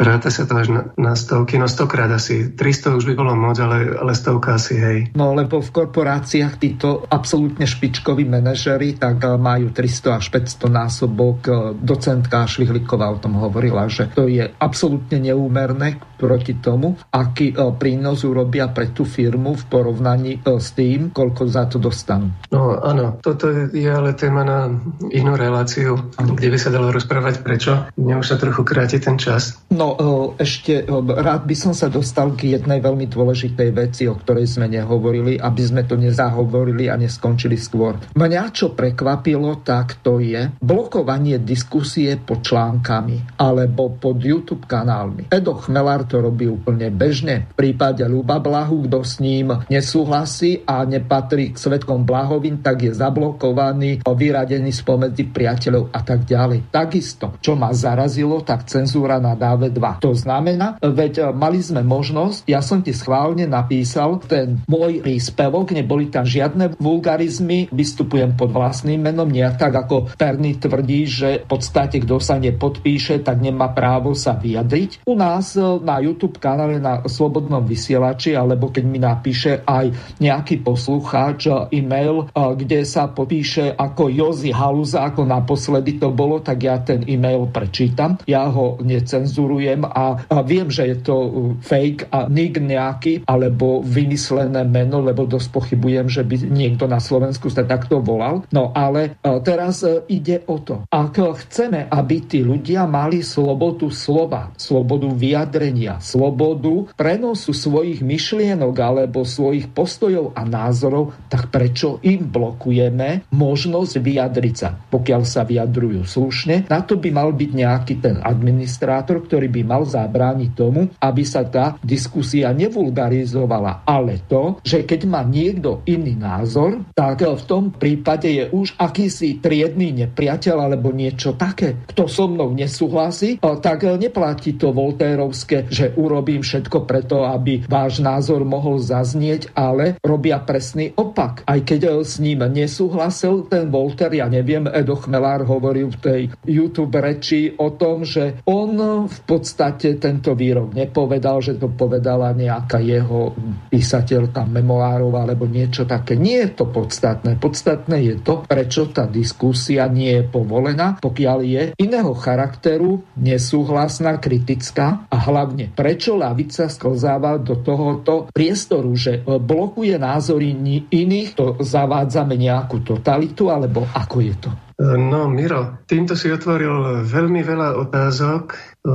[0.00, 2.56] Ráta sa to až na, na stovky, no stokrát asi.
[2.56, 4.98] 300 už by bolo moc, ale, ale stovka asi, hej.
[5.12, 11.38] No lebo v korporáciách títo absolútne špičkoví manažery tak eh, majú 300 až 500 násobok.
[11.48, 17.72] Eh, docentka Švihliková o tom hovorila, že to je absolútne neúmerné proti tomu, aký eh,
[17.80, 22.28] prínos urobia pre tú firmu v porovnaní s tým, koľko za to dostanú.
[22.52, 24.68] No áno, toto je ale téma na
[25.08, 27.72] inú reláciu, kde by sa dalo rozprávať prečo.
[27.96, 29.62] Mne už sa trochu kráti ten čas.
[29.72, 29.96] No
[30.36, 35.38] ešte rád by som sa dostal k jednej veľmi dôležitej veci, o ktorej sme nehovorili,
[35.38, 37.96] aby sme to nezahovorili a neskončili skôr.
[38.18, 45.30] Mňa čo prekvapilo, tak to je blokovanie diskusie pod článkami alebo pod YouTube kanálmi.
[45.30, 47.46] Edo Chmelár to robí úplne bežne.
[47.54, 52.92] V prípade Luba Blahu, kto s ním nesúhlasí a nepatrí k svetkom Blahovým, tak je
[52.92, 56.68] zablokovaný, vyradený spomedzi priateľov a tak ďalej.
[56.68, 60.04] Takisto, čo ma zarazilo, tak cenzúra na dáve 2.
[60.04, 65.72] To znamená, veď e, mali sme možnosť, ja som ti schválne napísal ten môj príspevok,
[65.72, 71.46] neboli tam žiadne vulgarizmy, vystupujem pod vlastným menom, nie tak ako Perny tvrdí, že v
[71.48, 75.08] podstate kto sa nepodpíše, tak nemá právo sa vyjadriť.
[75.08, 75.64] U nás e,
[76.00, 82.82] YouTube kanále na Slobodnom vysielači, alebo keď mi napíše aj nejaký poslucháč e, e-mail, kde
[82.84, 88.16] sa popíše ako Jozi Haluza, ako naposledy to bolo, tak ja ten e-mail prečítam.
[88.24, 91.30] Ja ho necenzurujem a, a viem, že je to uh,
[91.60, 97.50] fake a nik nejaký alebo vymyslené meno, lebo dosť pochybujem, že by niekto na Slovensku
[97.50, 98.46] sa takto volal.
[98.54, 100.86] No ale teraz ide o to.
[100.88, 108.74] Ak chceme, aby tí ľudia mali slobodu slova, slobodu vyjadrenia, umožnia slobodu prenosu svojich myšlienok
[108.78, 114.76] alebo svojich postojov a názorov, tak prečo im blokujeme možnosť vyjadriť sa?
[114.76, 119.82] Pokiaľ sa vyjadrujú slušne, na to by mal byť nejaký ten administrátor, ktorý by mal
[119.82, 123.82] zabrániť tomu, aby sa tá diskusia nevulgarizovala.
[123.88, 129.40] Ale to, že keď má niekto iný názor, tak v tom prípade je už akýsi
[129.40, 131.80] triedný nepriateľ alebo niečo také.
[131.88, 138.44] Kto so mnou nesúhlasí, tak neplatí to Voltérovské, že urobím všetko preto, aby váš názor
[138.44, 141.46] mohol zaznieť, ale robia presný opak.
[141.48, 146.96] Aj keď s ním nesúhlasil ten Volter, ja neviem, Edo Chmelár hovoril v tej YouTube
[146.98, 153.36] reči o tom, že on v podstate tento výrok nepovedal, že to povedala nejaká jeho
[153.68, 156.16] písateľ tam memoárov alebo niečo také.
[156.16, 157.36] Nie je to podstatné.
[157.36, 165.04] Podstatné je to, prečo tá diskusia nie je povolená, pokiaľ je iného charakteru, nesúhlasná, kritická
[165.12, 170.56] a hlavne prečo lavica sklzáva do tohoto priestoru, že blokuje názory
[170.88, 174.50] iných, to zavádzame nejakú totalitu, alebo ako je to?
[174.80, 178.88] No, Miro, týmto si otvoril veľmi veľa otázok eh,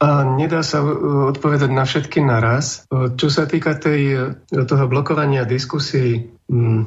[0.00, 0.80] a nedá sa
[1.28, 2.88] odpovedať na všetky naraz.
[2.88, 6.37] Čo sa týka tej, toho blokovania diskusí,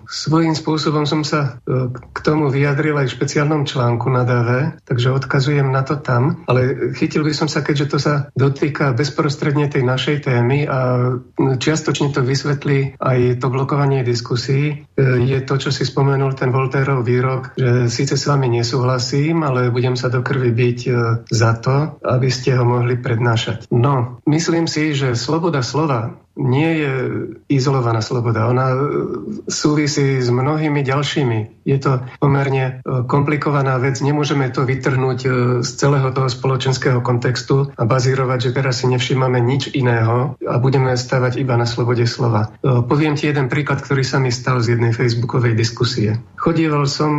[0.09, 1.61] svojím spôsobom som sa
[1.93, 4.49] k tomu vyjadril aj v špeciálnom článku na DV,
[4.83, 9.69] takže odkazujem na to tam, ale chytil by som sa, keďže to sa dotýka bezprostredne
[9.69, 10.79] tej našej témy a
[11.37, 17.53] čiastočne to vysvetlí aj to blokovanie diskusí, je to, čo si spomenul ten Volterov výrok,
[17.53, 20.91] že síce sa vami nesúhlasím, ale budem sa do krvi byť e,
[21.29, 23.69] za to, aby ste ho mohli prednášať.
[23.69, 26.93] No, myslím si, že sloboda slova nie je
[27.51, 28.47] izolovaná sloboda.
[28.47, 28.77] Ona e,
[29.51, 31.67] súvisí s mnohými ďalšími.
[31.67, 33.99] Je to pomerne e, komplikovaná vec.
[33.99, 35.19] Nemôžeme to vytrhnúť
[35.61, 40.95] z celého toho spoločenského kontextu a bazírovať, že teraz si nevšímame nič iného a budeme
[40.95, 42.53] stávať iba na slobode slova.
[42.63, 46.19] Poviem ti jeden príklad, ktorý sa mi stal z jednej facebookovej diskusie.
[46.39, 47.11] Chodieval som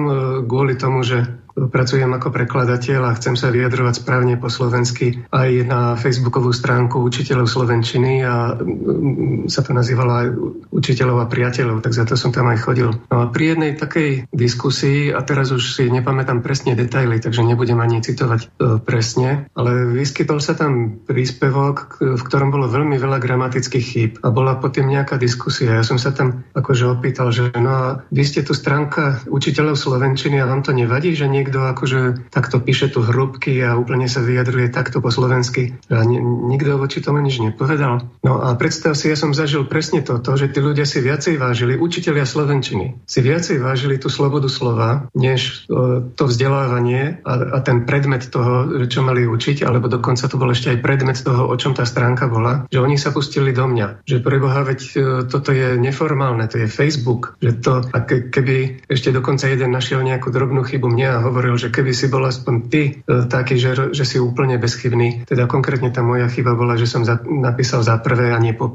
[0.46, 5.80] kvôli tomu, že pracujem ako prekladateľ a chcem sa vyjadrovať správne po slovensky aj na
[5.94, 10.28] facebookovú stránku učiteľov slovenčiny a mm, sa to nazývalo aj
[10.72, 12.90] učiteľov a priateľov, tak za to som tam aj chodil.
[13.12, 17.78] No a pri jednej takej diskusii, a teraz už si nepamätám presne detaily, takže nebudem
[17.78, 18.48] ani citovať e,
[18.80, 24.56] presne, ale vyskytol sa tam príspevok, v ktorom bolo veľmi veľa gramatických chýb a bola
[24.56, 25.78] potom nejaká diskusia.
[25.78, 30.40] Ja som sa tam akože opýtal, že no a vy ste tu stránka učiteľov slovenčiny
[30.40, 34.22] a vám to nevadí, že nie niekto akože takto píše tu hrubky a úplne sa
[34.22, 35.74] vyjadruje takto po slovensky.
[35.90, 38.06] A ni- nikto voči tomu nič nepovedal.
[38.22, 41.74] No a predstav si, ja som zažil presne toto, že tí ľudia si viacej vážili,
[41.74, 47.82] učiteľia slovenčiny, si viacej vážili tú slobodu slova, než o, to vzdelávanie a, a ten
[47.82, 51.74] predmet toho, čo mali učiť, alebo dokonca to bol ešte aj predmet toho, o čom
[51.74, 54.06] tá stránka bola, že oni sa pustili do mňa.
[54.06, 58.86] Že preboha, veď e, toto je neformálne, to je Facebook, že to, a ke, keby
[58.86, 62.54] ešte dokonca jeden našiel nejakú drobnú chybu mňa a hovoril, že keby si bol aspoň
[62.68, 66.84] ty e, taký, že, že si úplne bezchybný, teda konkrétne tá moja chyba bola, že
[66.84, 68.68] som za, napísal za prvé a nie po.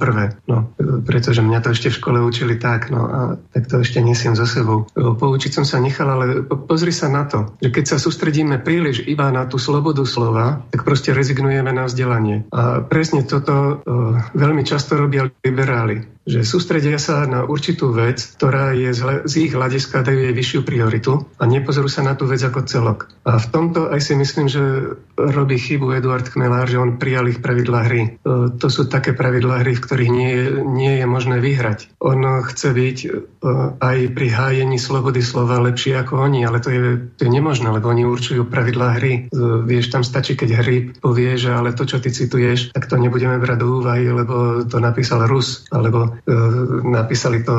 [0.50, 3.20] No, e, pretože mňa to ešte v škole učili tak, no a
[3.54, 4.90] tak to ešte nesiem so sebou.
[4.98, 9.06] E, poučiť som sa nechal, ale pozri sa na to, že keď sa sústredíme príliš
[9.06, 12.50] iba na tú slobodu slova, tak proste rezignujeme na vzdelanie.
[12.50, 13.84] A presne toto
[14.34, 19.02] veľmi často robia liberáli že sústredia sa na určitú vec, ktorá je z,
[19.40, 23.08] ich hľadiska dajú jej vyššiu prioritu a nepozorú sa na tú vec ako celok.
[23.24, 24.64] A v tomto aj si myslím, že
[25.16, 28.02] robí chybu Eduard Chmelár, že on prijal ich pravidlá hry.
[28.04, 28.10] E,
[28.60, 30.32] to sú také pravidlá hry, v ktorých nie,
[30.68, 31.96] nie je možné vyhrať.
[32.04, 33.10] On chce byť e,
[33.80, 37.88] aj pri hájení slobody slova lepší ako oni, ale to je, to je nemožné, lebo
[37.88, 39.32] oni určujú pravidlá hry.
[39.32, 43.00] E, vieš, tam stačí, keď hry povie, že ale to, čo ty cituješ, tak to
[43.00, 46.17] nebudeme brať do úvahy, lebo to napísal Rus, alebo
[46.88, 47.56] napísali to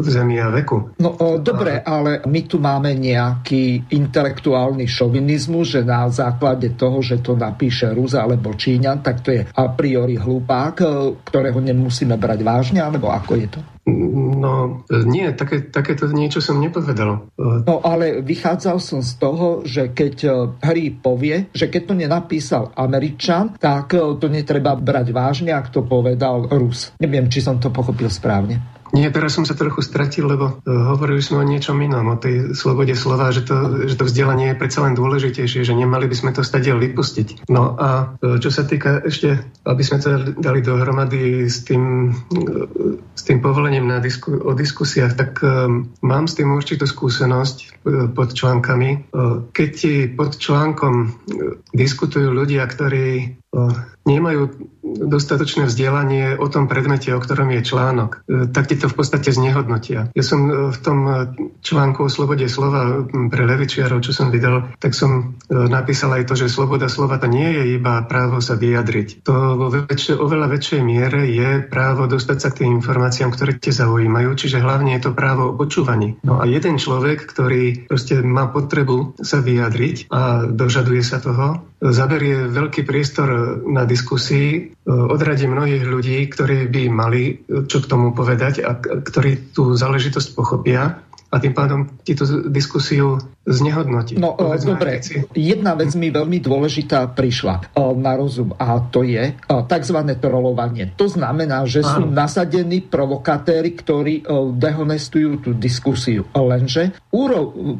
[0.00, 0.92] v zemi a veku.
[1.00, 7.24] No o, dobre, ale my tu máme nejaký intelektuálny šovinizmus, že na základe toho, že
[7.24, 10.86] to napíše Rus alebo Číňan, tak to je a priori hlupák, e,
[11.24, 13.60] ktorého nemusíme brať vážne, alebo ako je to?
[14.44, 17.32] No, nie, také, takéto niečo som nepovedal.
[17.40, 20.30] No, ale vychádzal som z toho, že keď e,
[20.60, 26.44] Harry povie, že keď to nenapísal Američan, tak to netreba brať vážne, ak to povedal
[26.52, 26.92] Rus.
[27.00, 28.83] Neviem, či som to pochopil správne.
[28.94, 32.54] Nie, teraz som sa trochu stratil, lebo uh, hovorili sme o niečom inom, o tej
[32.54, 36.30] slobode slova, že to, že to vzdelanie je predsa len dôležitejšie, že nemali by sme
[36.30, 37.50] to stade vypustiť.
[37.50, 42.70] No a uh, čo sa týka ešte, aby sme to dali dohromady s tým, uh,
[43.18, 45.42] s tým povolením na disku, o diskusiách, tak
[46.04, 49.10] mám s tým určitú skúsenosť pod článkami.
[49.54, 51.14] Keď ti pod článkom
[51.72, 53.38] diskutujú ľudia, ktorí
[54.04, 54.52] nemajú
[54.84, 59.32] dostatočné vzdelanie o tom predmete, o ktorom je článok, e, tak ti to v podstate
[59.32, 60.12] znehodnotia.
[60.12, 60.98] Ja som e, v tom
[61.64, 66.52] článku o slobode slova pre levičiarov, čo som vydal, tak som napísal aj to, že
[66.52, 69.24] sloboda slova to nie je iba právo sa vyjadriť.
[69.24, 73.72] To vo väčšie, oveľa väčšej miere je právo dostať sa k tým informáciám, ktoré te
[73.72, 76.20] zaujímajú, čiže hlavne je to právo o počúvaní.
[76.20, 82.48] No a jeden človek, ktorý proste má potrebu sa vyjadriť a dožaduje sa toho, zaberie
[82.48, 83.28] veľký priestor
[83.68, 89.72] na diskusii, odradí mnohých ľudí, ktorí by mali čo k tomu povedať a ktorí tú
[89.76, 91.04] záležitosť pochopia
[91.34, 94.14] a tým pádom ti tú diskusiu znehodnotí.
[94.14, 95.02] No dobre,
[95.34, 99.98] jedna vec mi veľmi dôležitá prišla na rozum a to je tzv.
[100.22, 100.94] trolovanie.
[100.94, 104.14] To znamená, že sú nasadení provokatéry, ktorí
[104.54, 106.22] dehonestujú tú diskusiu.
[106.32, 106.94] Lenže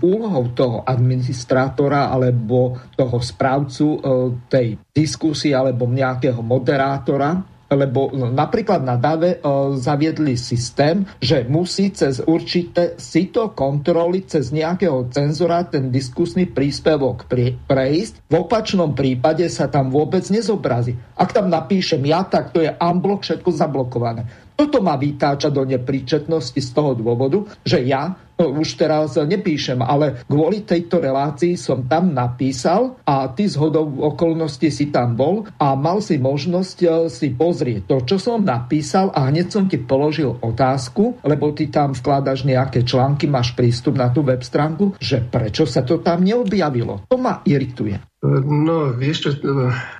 [0.02, 4.02] úlohou toho administrátora alebo toho správcu
[4.50, 9.48] tej diskusie alebo nejakého moderátora lebo napríklad na DAVE e,
[9.78, 17.26] zaviedli systém, že musí cez určité sito kontroly, cez nejakého cenzora ten diskusný príspevok
[17.66, 18.14] prejsť.
[18.30, 20.94] V opačnom prípade sa tam vôbec nezobrazí.
[21.18, 24.43] Ak tam napíšem ja, tak to je unblock, všetko zablokované.
[24.55, 30.22] Toto ma vytáča do nepríčetnosti z toho dôvodu, že ja no, už teraz nepíšem, ale
[30.30, 35.74] kvôli tejto relácii som tam napísal a ty z hodou okolností si tam bol a
[35.74, 40.38] mal si možnosť e, si pozrieť to, čo som napísal a hneď som ti položil
[40.38, 45.66] otázku, lebo ty tam vkladaš nejaké články, máš prístup na tú web stránku, že prečo
[45.66, 47.11] sa to tam neobjavilo.
[47.11, 48.13] To ma irituje.
[48.44, 49.30] No, vieš čo,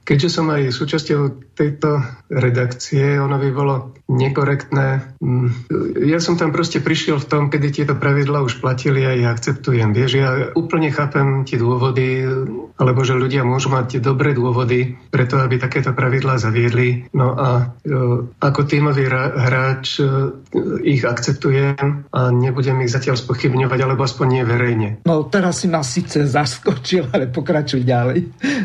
[0.01, 2.01] keďže som aj súčasťou tejto
[2.33, 3.75] redakcie, ono by bolo
[4.09, 5.17] nekorektné.
[5.21, 5.49] Mm,
[6.09, 9.93] ja som tam proste prišiel v tom, kedy tieto pravidla už platili a ja akceptujem.
[9.93, 12.25] Vieš, ja úplne chápem tie dôvody,
[12.81, 17.09] alebo že ľudia môžu mať dobré dôvody preto, aby takéto pravidlá zaviedli.
[17.17, 17.95] No a e,
[18.41, 20.05] ako tímový hráč e,
[20.85, 24.89] ich akceptujem a nebudem ich zatiaľ spochybňovať, alebo aspoň nie verejne.
[25.09, 28.21] No teraz si ma síce zaskočil, ale pokračuj ďalej ďalej.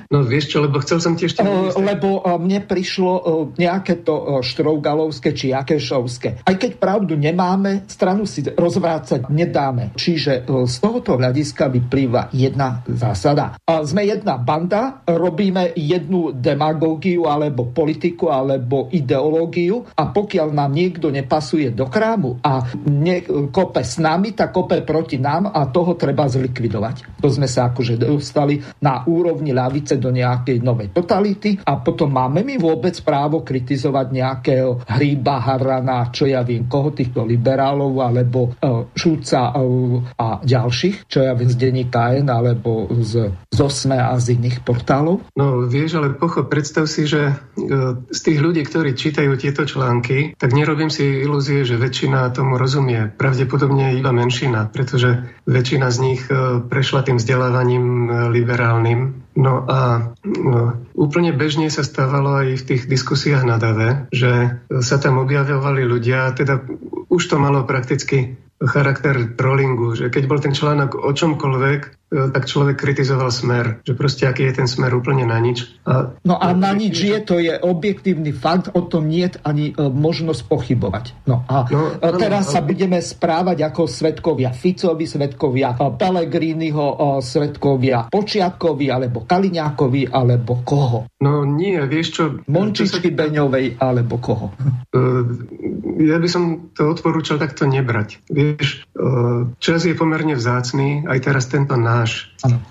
[0.10, 1.42] No vieš čo, lebo chcel som tiež...
[1.42, 3.24] Uh, lebo uh, mne prišlo uh,
[3.58, 6.46] nejaké to uh, štrougalovské či jakešovské.
[6.46, 9.94] Aj keď pravdu nemáme, stranu si rozvrácať nedáme.
[9.98, 13.58] Čiže uh, z tohoto hľadiska vyplýva jedna zásada.
[13.66, 21.10] Uh, sme jedna banda, robíme jednu demagógiu alebo politiku alebo ideológiu a pokiaľ nám niekto
[21.10, 26.28] nepasuje do krámu a ne, kope s nami, tak kope proti nám a toho treba
[26.30, 27.22] zlikvidovať.
[27.24, 32.12] To sme sa akože dostali na úroveň úrovni ľavice do nejakej novej totality a potom
[32.12, 38.52] máme my vôbec právo kritizovať nejakého hríba, harana, čo ja viem, koho týchto liberálov alebo
[38.60, 43.96] uh, Šúca uh, a ďalších, čo ja viem z denníka N alebo z, z Osme
[43.96, 45.24] a z iných portálov?
[45.40, 50.36] No vieš, ale pochop, predstav si, že uh, z tých ľudí, ktorí čítajú tieto články,
[50.36, 53.08] tak nerobím si ilúzie, že väčšina tomu rozumie.
[53.16, 56.22] Pravdepodobne iba menšina, pretože väčšina z nich
[56.68, 63.48] prešla tým vzdelávaním liberálnym No a no, úplne bežne sa stávalo aj v tých diskusiách
[63.48, 66.60] na DAVE, že sa tam objavovali ľudia, teda
[67.08, 72.82] už to malo prakticky charakter trollingu, že keď bol ten článok o čomkoľvek, tak človek
[72.82, 75.70] kritizoval smer, že proste aký je ten smer úplne na nič.
[75.86, 79.66] A, no a na nič je, to je objektívny fakt, o tom nie je ani
[79.72, 81.06] e, možnosť pochybovať.
[81.30, 88.10] No a no, e, teraz no, sa budeme správať ako svetkovia Ficovi, svetkovia Pelegriniho, svetkovia
[88.10, 91.06] Počiatkovi, alebo Kaliňákovi, alebo koho?
[91.22, 92.24] No nie, vieš čo...
[92.50, 93.18] Mončičky čo sa...
[93.22, 94.50] Beňovej, alebo koho?
[96.10, 98.24] ja by som to odporúčal takto nebrať.
[98.32, 98.88] Vieš,
[99.60, 102.32] čas je pomerne vzácný, aj teraz tento náš náš.
[102.40, 102.64] Ano.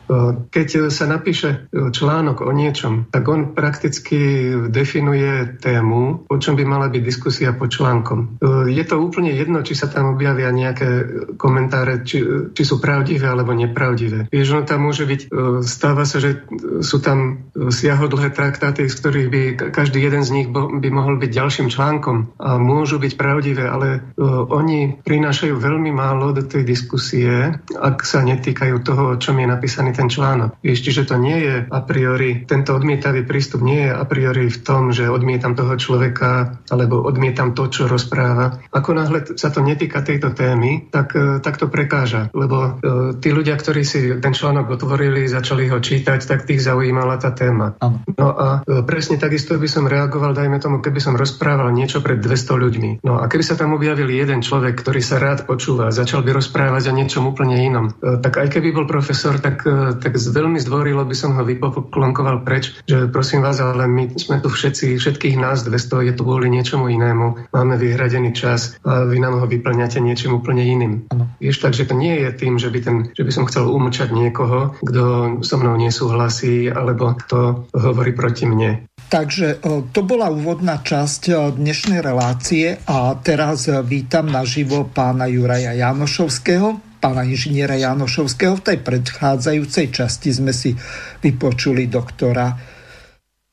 [0.48, 6.88] Keď sa napíše článok o niečom, tak on prakticky definuje tému, o čom by mala
[6.88, 8.40] byť diskusia po článkom.
[8.72, 10.88] Je to úplne jedno, či sa tam objavia nejaké
[11.36, 14.32] komentáre, či, či sú pravdivé alebo nepravdivé.
[14.32, 15.20] Vieš, on tam môže byť,
[15.60, 16.48] stáva sa, že
[16.80, 19.42] sú tam siahodlhé traktáty, z ktorých by
[19.74, 24.14] každý jeden z nich by mohol byť ďalším článkom a môžu byť pravdivé, ale
[24.48, 30.06] oni prinášajú veľmi málo do tej diskusie, ak sa netýkajú toho, čom je napísaný ten
[30.06, 30.58] článok.
[30.62, 34.58] Vieš, čiže to nie je a priori, tento odmietavý prístup nie je a priori v
[34.62, 38.62] tom, že odmietam toho človeka alebo odmietam to, čo rozpráva.
[38.70, 42.30] Ako náhle sa to netýka tejto témy, tak, e, tak to prekáža.
[42.36, 42.70] Lebo e,
[43.18, 47.47] tí ľudia, ktorí si ten článok otvorili, začali ho čítať, tak tých zaujímala tá téma
[47.48, 47.80] téma.
[48.12, 52.20] No a e, presne takisto by som reagoval, dajme tomu, keby som rozprával niečo pred
[52.20, 52.90] 200 ľuďmi.
[53.00, 56.92] No a keby sa tam objavil jeden človek, ktorý sa rád počúva, začal by rozprávať
[56.92, 61.08] o niečom úplne inom, e, tak aj keby bol profesor, tak, e, tak veľmi zdvorilo
[61.08, 65.64] by som ho vypoklonkoval preč, že prosím vás, ale my sme tu všetci, všetkých nás
[65.64, 70.36] 200 je tu kvôli niečomu inému, máme vyhradený čas a vy nám ho vyplňate niečím
[70.36, 71.08] úplne iným.
[71.14, 71.32] Ano.
[71.38, 74.74] Vieš, takže to nie je tým, že by, ten, že by som chcel umlčať niekoho,
[74.82, 77.37] kto so mnou nesúhlasí alebo kto
[77.72, 78.86] hovorí proti mne.
[79.08, 79.64] Takže
[79.96, 87.80] to bola úvodná časť dnešnej relácie a teraz vítam naživo pána Juraja Janošovského, pána inžiniera
[87.80, 88.60] Janošovského.
[88.60, 90.76] V tej predchádzajúcej časti sme si
[91.24, 92.52] vypočuli doktora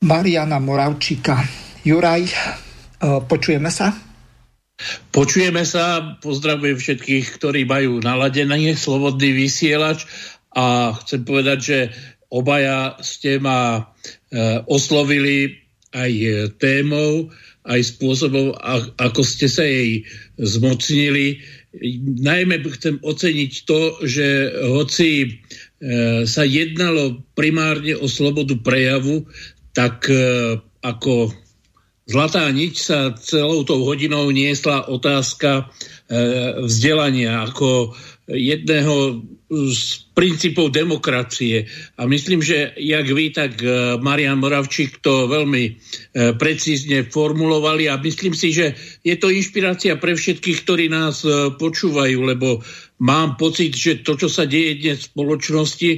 [0.04, 1.40] Mariana Moravčíka.
[1.88, 2.28] Juraj,
[3.24, 3.96] počujeme sa?
[5.08, 10.04] Počujeme sa, pozdravujem všetkých, ktorí majú naladený slobodný vysielač
[10.52, 11.78] a chcem povedať, že
[12.30, 13.82] obaja ste ma e,
[14.66, 15.56] oslovili
[15.94, 17.30] aj e, témou,
[17.66, 18.54] aj spôsobom,
[18.98, 20.06] ako ste sa jej
[20.38, 21.42] zmocnili.
[22.22, 24.26] Najmä chcem oceniť to, že
[24.70, 25.28] hoci e,
[26.22, 29.26] sa jednalo primárne o slobodu prejavu,
[29.76, 30.08] tak
[30.80, 31.36] ako
[32.08, 35.68] zlatá niť sa celou tou hodinou niesla otázka
[36.62, 37.98] vzdelania ako
[38.30, 41.70] jedného z princípov demokracie.
[42.02, 45.72] A myslím, že jak vy, tak e, Marian Moravčík to veľmi e,
[46.34, 48.74] precízne formulovali a myslím si, že
[49.06, 52.58] je to inšpirácia pre všetkých, ktorí nás e, počúvajú, lebo
[52.98, 55.90] mám pocit, že to, čo sa deje dnes v spoločnosti,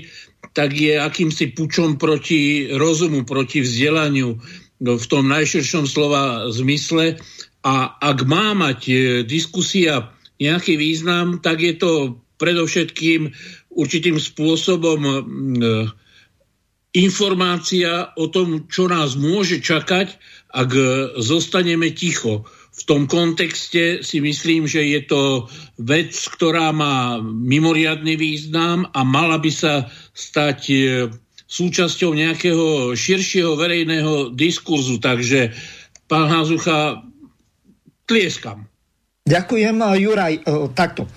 [0.53, 4.37] tak je akýmsi pučom proti rozumu, proti vzdelaniu
[4.79, 7.19] v tom najširšom slova zmysle.
[7.67, 8.81] A ak má mať
[9.27, 11.93] diskusia nejaký význam, tak je to
[12.39, 13.35] predovšetkým
[13.75, 15.11] určitým spôsobom e,
[16.95, 20.17] informácia o tom, čo nás môže čakať,
[20.55, 20.71] ak
[21.19, 22.47] zostaneme ticho.
[22.79, 25.23] V tom kontexte si myslím, že je to
[25.83, 30.77] vec, ktorá má mimoriadný význam a mala by sa stať e,
[31.51, 35.03] súčasťou nejakého širšieho verejného diskurzu.
[35.03, 35.51] Takže,
[36.07, 37.03] pán Hazucha,
[38.09, 38.67] tlieskam.
[39.29, 40.35] Ďakujem, Juraj.
[40.41, 40.43] E,
[40.73, 41.05] takto.
[41.05, 41.09] E,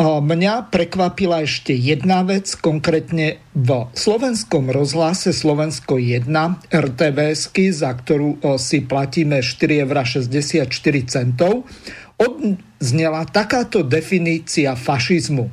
[0.00, 6.32] mňa prekvapila ešte jedna vec, konkrétne v slovenskom rozhlase Slovensko 1
[6.72, 10.64] RTVS, za ktorú e, si platíme 4,64
[11.12, 11.68] centov,
[12.16, 15.52] odznela takáto definícia fašizmu.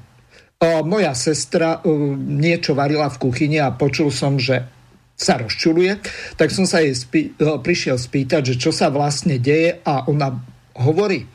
[0.66, 1.84] Moja sestra
[2.18, 4.66] niečo varila v kuchyni a počul som, že
[5.14, 6.00] sa rozčuluje,
[6.40, 11.28] tak som sa jej spý, prišiel spýtať, že čo sa vlastne deje a ona hovorí,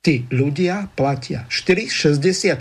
[0.00, 2.56] tí ľudia platia 4,64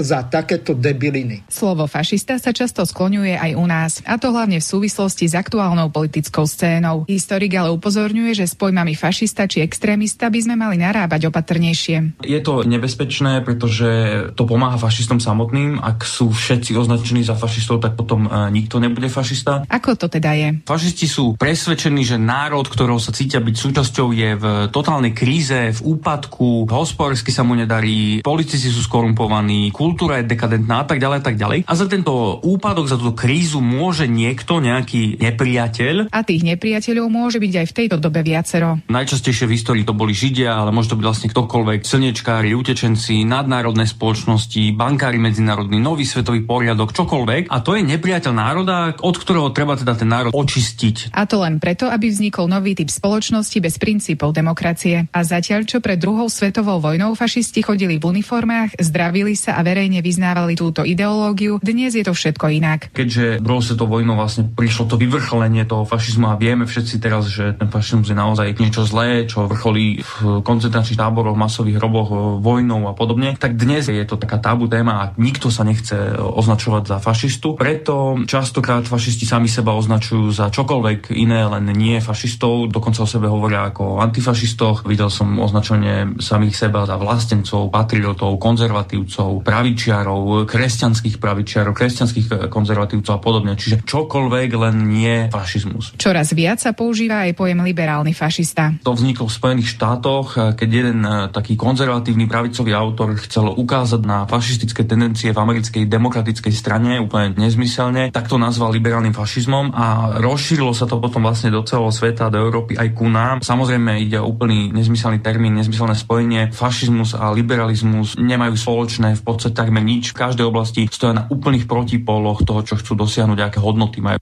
[0.00, 1.44] za takéto debiliny.
[1.52, 5.92] Slovo fašista sa často skloňuje aj u nás, a to hlavne v súvislosti s aktuálnou
[5.92, 7.04] politickou scénou.
[7.04, 12.24] Historik ale upozorňuje, že s pojmami fašista či extrémista by sme mali narábať opatrnejšie.
[12.24, 13.88] Je to nebezpečné, pretože
[14.32, 15.84] to pomáha fašistom samotným.
[15.84, 19.68] Ak sú všetci označení za fašistov, tak potom uh, nikto nebude fašista.
[19.68, 20.48] Ako to teda je?
[20.64, 25.80] Fašisti sú presvedčení, že národ, ktorého sa cítia byť súčasťou, je v totálnej kríze, v
[25.84, 31.24] úpadku, hospodársky sa mu nedarí, politici sú skorumpovaní, kultúra je dekadentná a tak ďalej a
[31.24, 31.58] tak ďalej.
[31.66, 36.14] A za tento úpadok, za túto krízu môže niekto, nejaký nepriateľ.
[36.14, 38.78] A tých nepriateľov môže byť aj v tejto dobe viacero.
[38.86, 43.88] Najčastejšie v histórii to boli Židia, ale môže to byť vlastne ktokoľvek, slnečkári, utečenci, nadnárodné
[43.88, 47.48] spoločnosti, bankári medzinárodní, nový svetový poriadok, čokoľvek.
[47.48, 51.16] A to je nepriateľ národa, od ktorého treba teda ten národ očistiť.
[51.16, 55.08] A to len preto, aby vznikol nový typ spoločnosti bez princípov demokracie.
[55.08, 59.64] A zatiaľ, čo pred druhou svetovou svetovou vojnou fašisti chodili v uniformách, zdravili sa a
[59.64, 61.56] verejne vyznávali túto ideológiu.
[61.64, 62.92] Dnes je to všetko inak.
[62.92, 67.56] Keďže druhou svetovou vojnou vlastne prišlo to vyvrcholenie toho fašizmu a vieme všetci teraz, že
[67.56, 72.92] ten fašizmus je naozaj niečo zlé, čo vrcholí v koncentračných táboroch, masových hroboch, vojnou a
[72.92, 77.56] podobne, tak dnes je to taká tabu téma a nikto sa nechce označovať za fašistu.
[77.56, 83.24] Preto častokrát fašisti sami seba označujú za čokoľvek iné, len nie fašistov, dokonca o sebe
[83.24, 84.84] hovoria ako o antifašistoch.
[84.84, 93.20] Videl som označenie samých seba za vlastencov, patriotov, konzervatívcov, pravičiarov, kresťanských pravičiarov, kresťanských konzervatívcov a
[93.22, 93.54] podobne.
[93.54, 95.94] Čiže čokoľvek, len nie fašizmus.
[95.94, 98.74] Čoraz viac sa používa aj pojem liberálny fašista.
[98.82, 104.26] To vzniklo v Spojených štátoch, keď jeden e, taký konzervatívny pravicový autor chcel ukázať na
[104.26, 110.74] fašistické tendencie v americkej demokratickej strane úplne nezmyselne, tak to nazval liberálnym fašizmom a rozšírilo
[110.74, 113.44] sa to potom vlastne do celého sveta, do Európy aj ku nám.
[113.44, 119.56] Samozrejme ide o úplný nezmyselný termín, nezmyselné spojenie fašizmus a liberalizmus nemajú spoločné v podstate
[119.56, 120.12] takmer nič.
[120.12, 124.20] V každej oblasti stoja na úplných protipóloch toho, čo chcú dosiahnuť, aké hodnoty majú.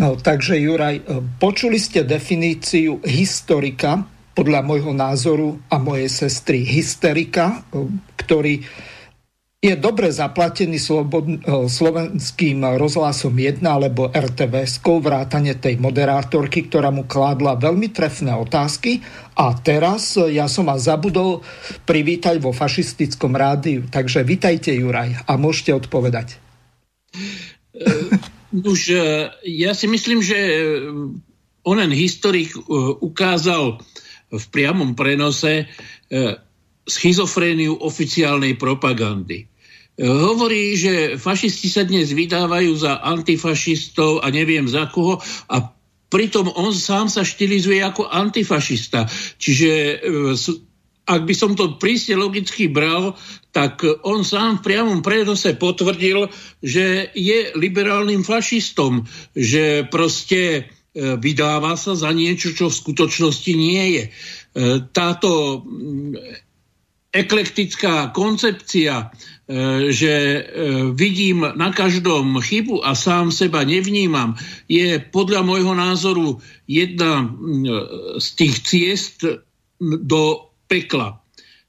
[0.00, 1.04] No, takže Juraj,
[1.36, 7.60] počuli ste definíciu historika, podľa môjho názoru a mojej sestry hysterika,
[8.16, 8.64] ktorý
[9.60, 11.36] je dobre zaplatený slobod, eh,
[11.68, 19.04] slovenským rozhlasom 1 alebo RTVS, vrátane tej moderátorky, ktorá mu kládla veľmi trefné otázky.
[19.36, 21.44] A teraz eh, ja som vás zabudol
[21.84, 23.84] privítať vo fašistickom rádiu.
[23.84, 26.40] Takže vitajte, Juraj, a môžete odpovedať.
[27.76, 28.16] Eh,
[28.50, 28.80] už
[29.46, 30.34] ja si myslím, že
[31.62, 32.50] onen historik
[32.98, 33.78] ukázal
[34.26, 35.70] v priamom prenose
[36.88, 39.50] schizofréniu oficiálnej propagandy.
[40.00, 45.20] Hovorí, že fašisti sa dnes vydávajú za antifašistov a neviem za koho
[45.50, 45.56] a
[46.08, 49.04] pritom on sám sa štilizuje ako antifašista.
[49.36, 49.94] Čiže e,
[51.04, 53.12] ak by som to prísne logicky bral,
[53.52, 56.32] tak on sám v priamom predose potvrdil,
[56.64, 59.04] že je liberálnym fašistom,
[59.36, 60.60] že proste e,
[60.96, 64.04] vydáva sa za niečo, čo v skutočnosti nie je.
[64.06, 64.10] E,
[64.96, 65.60] táto
[67.10, 69.10] eklektická koncepcia
[69.50, 70.40] E, že e,
[70.94, 74.38] vidím na každom chybu a sám seba nevnímam,
[74.70, 76.38] je podľa môjho názoru
[76.70, 77.26] jedna
[78.22, 79.26] z tých ciest
[79.82, 81.18] do pekla.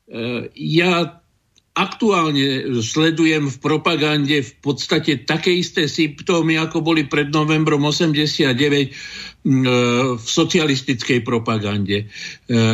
[0.05, 1.25] E, ja
[1.73, 10.19] aktuálne sledujem v propagande v podstate také isté symptómy, ako boli pred novembrom 89 v
[10.19, 12.11] socialistickej propagande.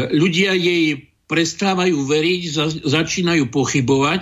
[0.10, 2.42] Ľudia jej prestávajú veriť,
[2.88, 4.22] začínajú pochybovať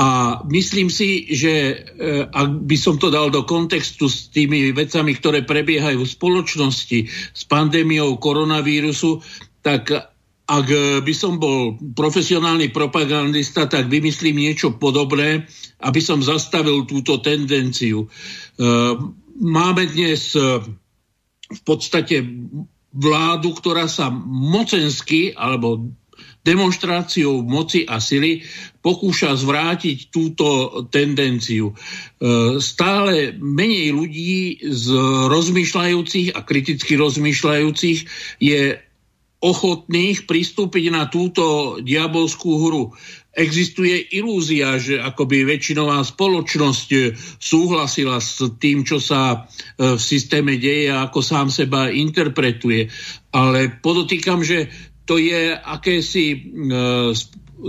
[0.00, 5.12] a myslím si, že eh, ak by som to dal do kontextu s tými vecami,
[5.18, 9.20] ktoré prebiehajú v spoločnosti s pandémiou koronavírusu,
[9.60, 9.92] tak
[10.50, 10.66] ak
[11.06, 15.46] by som bol profesionálny propagandista, tak vymyslím niečo podobné,
[15.78, 18.06] aby som zastavil túto tendenciu.
[18.06, 18.94] Eh,
[19.36, 20.64] máme dnes eh,
[21.50, 22.22] v podstate
[22.90, 25.90] vládu, ktorá sa mocensky alebo
[26.40, 28.40] demonstráciou moci a sily
[28.80, 30.46] pokúša zvrátiť túto
[30.88, 31.72] tendenciu.
[31.72, 31.74] E,
[32.64, 34.34] stále menej ľudí
[34.64, 34.86] z
[35.28, 37.98] rozmýšľajúcich a kriticky rozmýšľajúcich
[38.40, 38.80] je
[39.40, 42.84] ochotných pristúpiť na túto diabolskú hru.
[43.30, 46.88] Existuje ilúzia, že akoby väčšinová spoločnosť
[47.40, 52.88] súhlasila s tým, čo sa e, v systéme deje a ako sám seba interpretuje.
[53.30, 54.68] Ale podotýkam, že
[55.10, 56.38] to je akési e,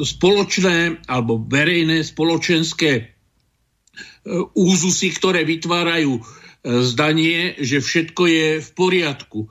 [0.06, 3.04] spoločné alebo verejné spoločenské e,
[4.54, 6.24] úzusy, ktoré vytvárajú e,
[6.86, 9.50] zdanie, že všetko je v poriadku.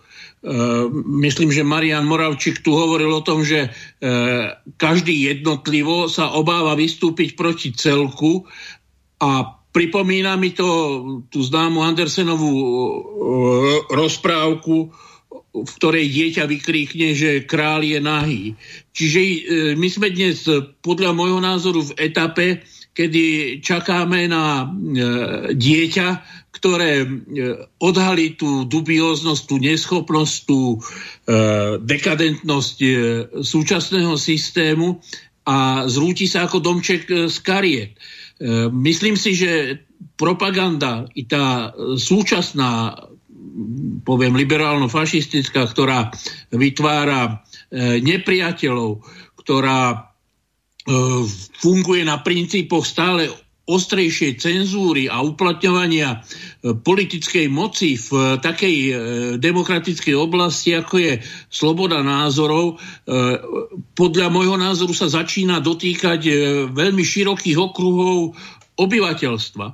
[1.21, 3.77] Myslím, že Marian Moravčík tu hovoril o tom, že
[4.81, 8.49] každý jednotlivo sa obáva vystúpiť proti celku
[9.21, 10.65] a pripomína mi to
[11.29, 12.57] tú známu Andersenovú
[13.93, 14.97] rozprávku
[15.65, 18.43] v ktorej dieťa vykríkne, že král je nahý.
[18.93, 19.39] Čiže e,
[19.77, 20.45] my sme dnes
[20.81, 22.47] podľa môjho názoru v etape,
[22.91, 24.67] kedy čakáme na e,
[25.55, 26.09] dieťa,
[26.51, 27.09] ktoré e,
[27.81, 30.83] odhalí tú dubióznosť, tú neschopnosť, tú
[31.81, 32.77] dekadentnosť
[33.39, 34.99] súčasného systému
[35.47, 37.95] a zrúti sa ako domček z kariet.
[38.75, 39.79] Myslím si, že
[40.19, 42.99] propaganda i tá súčasná
[44.05, 46.11] poviem liberálno-fašistická, ktorá
[46.53, 47.21] vytvára
[47.71, 49.05] e, nepriateľov,
[49.45, 49.97] ktorá e,
[51.61, 53.29] funguje na princípoch stále
[53.71, 56.19] ostrejšej cenzúry a uplatňovania e,
[56.75, 58.77] politickej moci v takej
[59.39, 61.13] demokratickej oblasti, ako je
[61.53, 62.83] sloboda názorov,
[63.95, 66.21] podľa môjho názoru sa začína dotýkať
[66.75, 68.35] veľmi širokých okruhov
[68.81, 69.67] obyvateľstva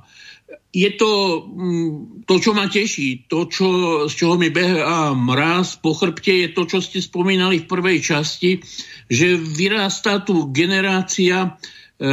[0.77, 1.11] je to
[1.41, 3.25] mm, to, čo ma teší.
[3.33, 3.67] To, čo,
[4.05, 8.61] z čoho mi behá mráz po chrbte, je to, čo ste spomínali v prvej časti,
[9.09, 11.57] že vyrastá tu generácia
[11.97, 12.09] e,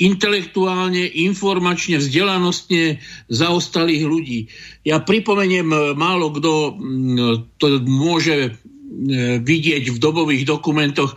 [0.00, 3.00] intelektuálne, informačne, vzdelanostne
[3.32, 4.40] zaostalých ľudí.
[4.84, 8.50] Ja pripomeniem, e, málo kto mm, to môže e,
[9.40, 11.16] vidieť v dobových dokumentoch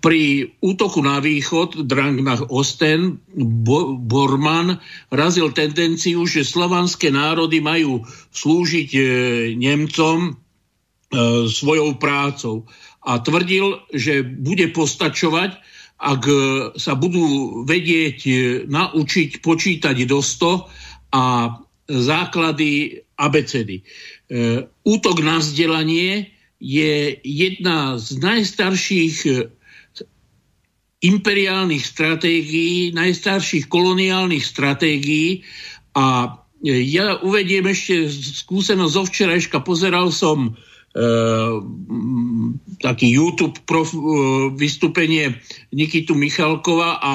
[0.00, 4.80] pri útoku na východ Drangnach Osten Bo- Borman
[5.12, 9.00] razil tendenciu, že slovanské národy majú slúžiť e,
[9.60, 10.30] Nemcom e,
[11.44, 12.64] svojou prácou.
[13.04, 15.60] A tvrdil, že bude postačovať,
[16.00, 16.36] ak e,
[16.80, 18.18] sa budú vedieť
[18.72, 21.24] naučiť počítať do 100 a
[21.90, 23.82] základy abecedy.
[24.86, 26.30] Útok na vzdelanie
[26.62, 29.16] je jedna z najstarších
[31.00, 35.44] imperiálnych stratégií, najstarších koloniálnych stratégií
[35.96, 38.12] a ja uvediem ešte
[38.44, 39.64] skúsenosť zo včerajška.
[39.64, 40.52] Pozeral som
[40.92, 41.00] e,
[42.84, 43.98] taký YouTube prof, e,
[44.60, 45.40] vystúpenie
[45.72, 47.14] Nikitu Michalkova a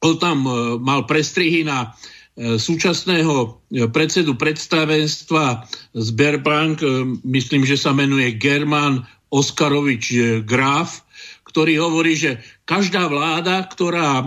[0.00, 1.92] on tam e, mal prestrihy na
[2.32, 3.48] e, súčasného e,
[3.92, 11.04] predsedu predstavenstva Sberbank, e, myslím, že sa menuje German Oskarovič e, Graf,
[11.44, 14.26] ktorý hovorí, že každá vláda, ktorá e,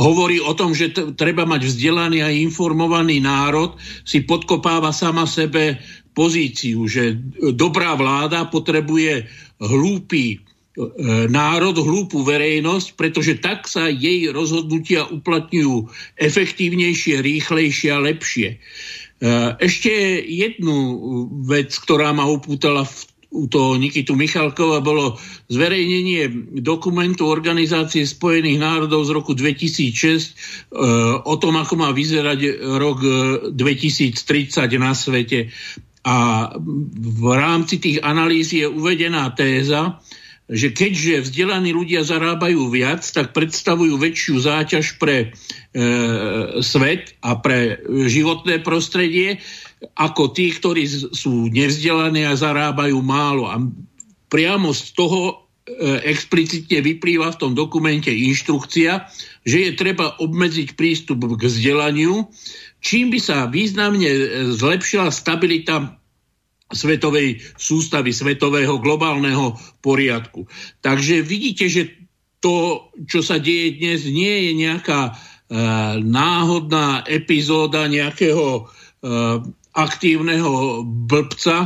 [0.00, 3.76] hovorí o tom, že t- treba mať vzdelaný a informovaný národ,
[4.08, 5.76] si podkopáva sama sebe
[6.16, 7.12] pozíciu, že
[7.52, 9.28] dobrá vláda potrebuje
[9.60, 10.38] hlúpy e,
[11.28, 18.48] národ, hlúpu verejnosť, pretože tak sa jej rozhodnutia uplatňujú efektívnejšie, rýchlejšie a lepšie.
[18.48, 18.58] E,
[19.60, 19.92] ešte
[20.24, 20.76] jednu
[21.44, 22.96] vec, ktorá ma upútala v
[23.30, 25.18] u toho Nikitu Michalkova bolo
[25.50, 29.42] zverejnenie dokumentu Organizácie spojených národov z roku 2006
[29.74, 30.32] e,
[31.26, 32.40] o tom, ako má vyzerať
[32.78, 32.98] rok
[33.50, 35.50] 2030 e, na svete.
[36.06, 36.48] A
[37.02, 39.98] v rámci tých analýz je uvedená téza,
[40.46, 45.26] že keďže vzdelaní ľudia zarábajú viac, tak predstavujú väčšiu záťaž pre e,
[46.62, 49.42] svet a pre životné prostredie
[49.96, 53.48] ako tí, ktorí sú nevzdelaní a zarábajú málo.
[53.48, 53.60] A
[54.32, 55.34] priamo z toho e,
[56.08, 59.06] explicitne vyplýva v tom dokumente inštrukcia,
[59.44, 62.26] že je treba obmedziť prístup k vzdelaniu,
[62.80, 64.20] čím by sa významne e,
[64.56, 66.00] zlepšila stabilita
[66.66, 69.54] svetovej sústavy, svetového globálneho
[69.84, 70.50] poriadku.
[70.82, 71.94] Takže vidíte, že
[72.42, 75.12] to, čo sa deje dnes, nie je nejaká e,
[76.02, 78.62] náhodná epizóda nejakého e,
[79.76, 81.56] aktívneho blbca,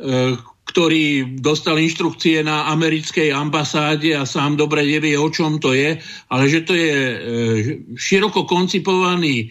[0.00, 0.34] e,
[0.70, 5.98] ktorý dostal inštrukcie na americkej ambasáde a sám dobre nevie, o čom to je,
[6.30, 7.16] ale že to je e,
[7.98, 9.50] široko koncipovaný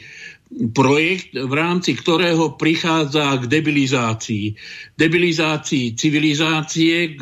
[0.74, 4.58] projekt, v rámci ktorého prichádza k debilizácii.
[4.98, 7.22] Debilizácii civilizácie, k,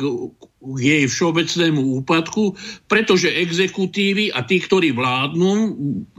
[0.78, 2.56] jej všeobecnému úpadku,
[2.88, 5.50] pretože exekutívy a tí, ktorí vládnu,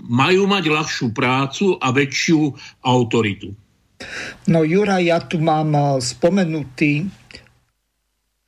[0.06, 2.54] majú mať ľahšiu prácu a väčšiu
[2.86, 3.52] autoritu.
[4.50, 7.06] No Jura, ja tu mám eh, spomenutý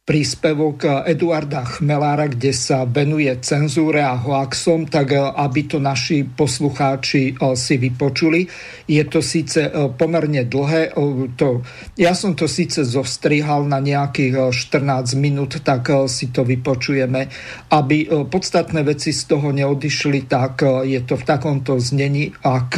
[0.02, 6.26] príspevok eh, Eduarda Chmelára, kde sa venuje cenzúre a hoaxom, tak eh, aby to naši
[6.26, 8.48] poslucháči si vypočuli.
[8.88, 9.68] Je to síce
[9.99, 10.95] pomerne dlhé,
[11.38, 11.61] to,
[11.99, 17.30] ja som to síce zostrihal na nejakých 14 minút, tak si to vypočujeme.
[17.69, 22.72] Aby podstatné veci z toho neodišli, tak je to v takomto znení, ak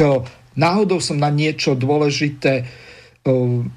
[0.54, 2.66] náhodou som na niečo dôležité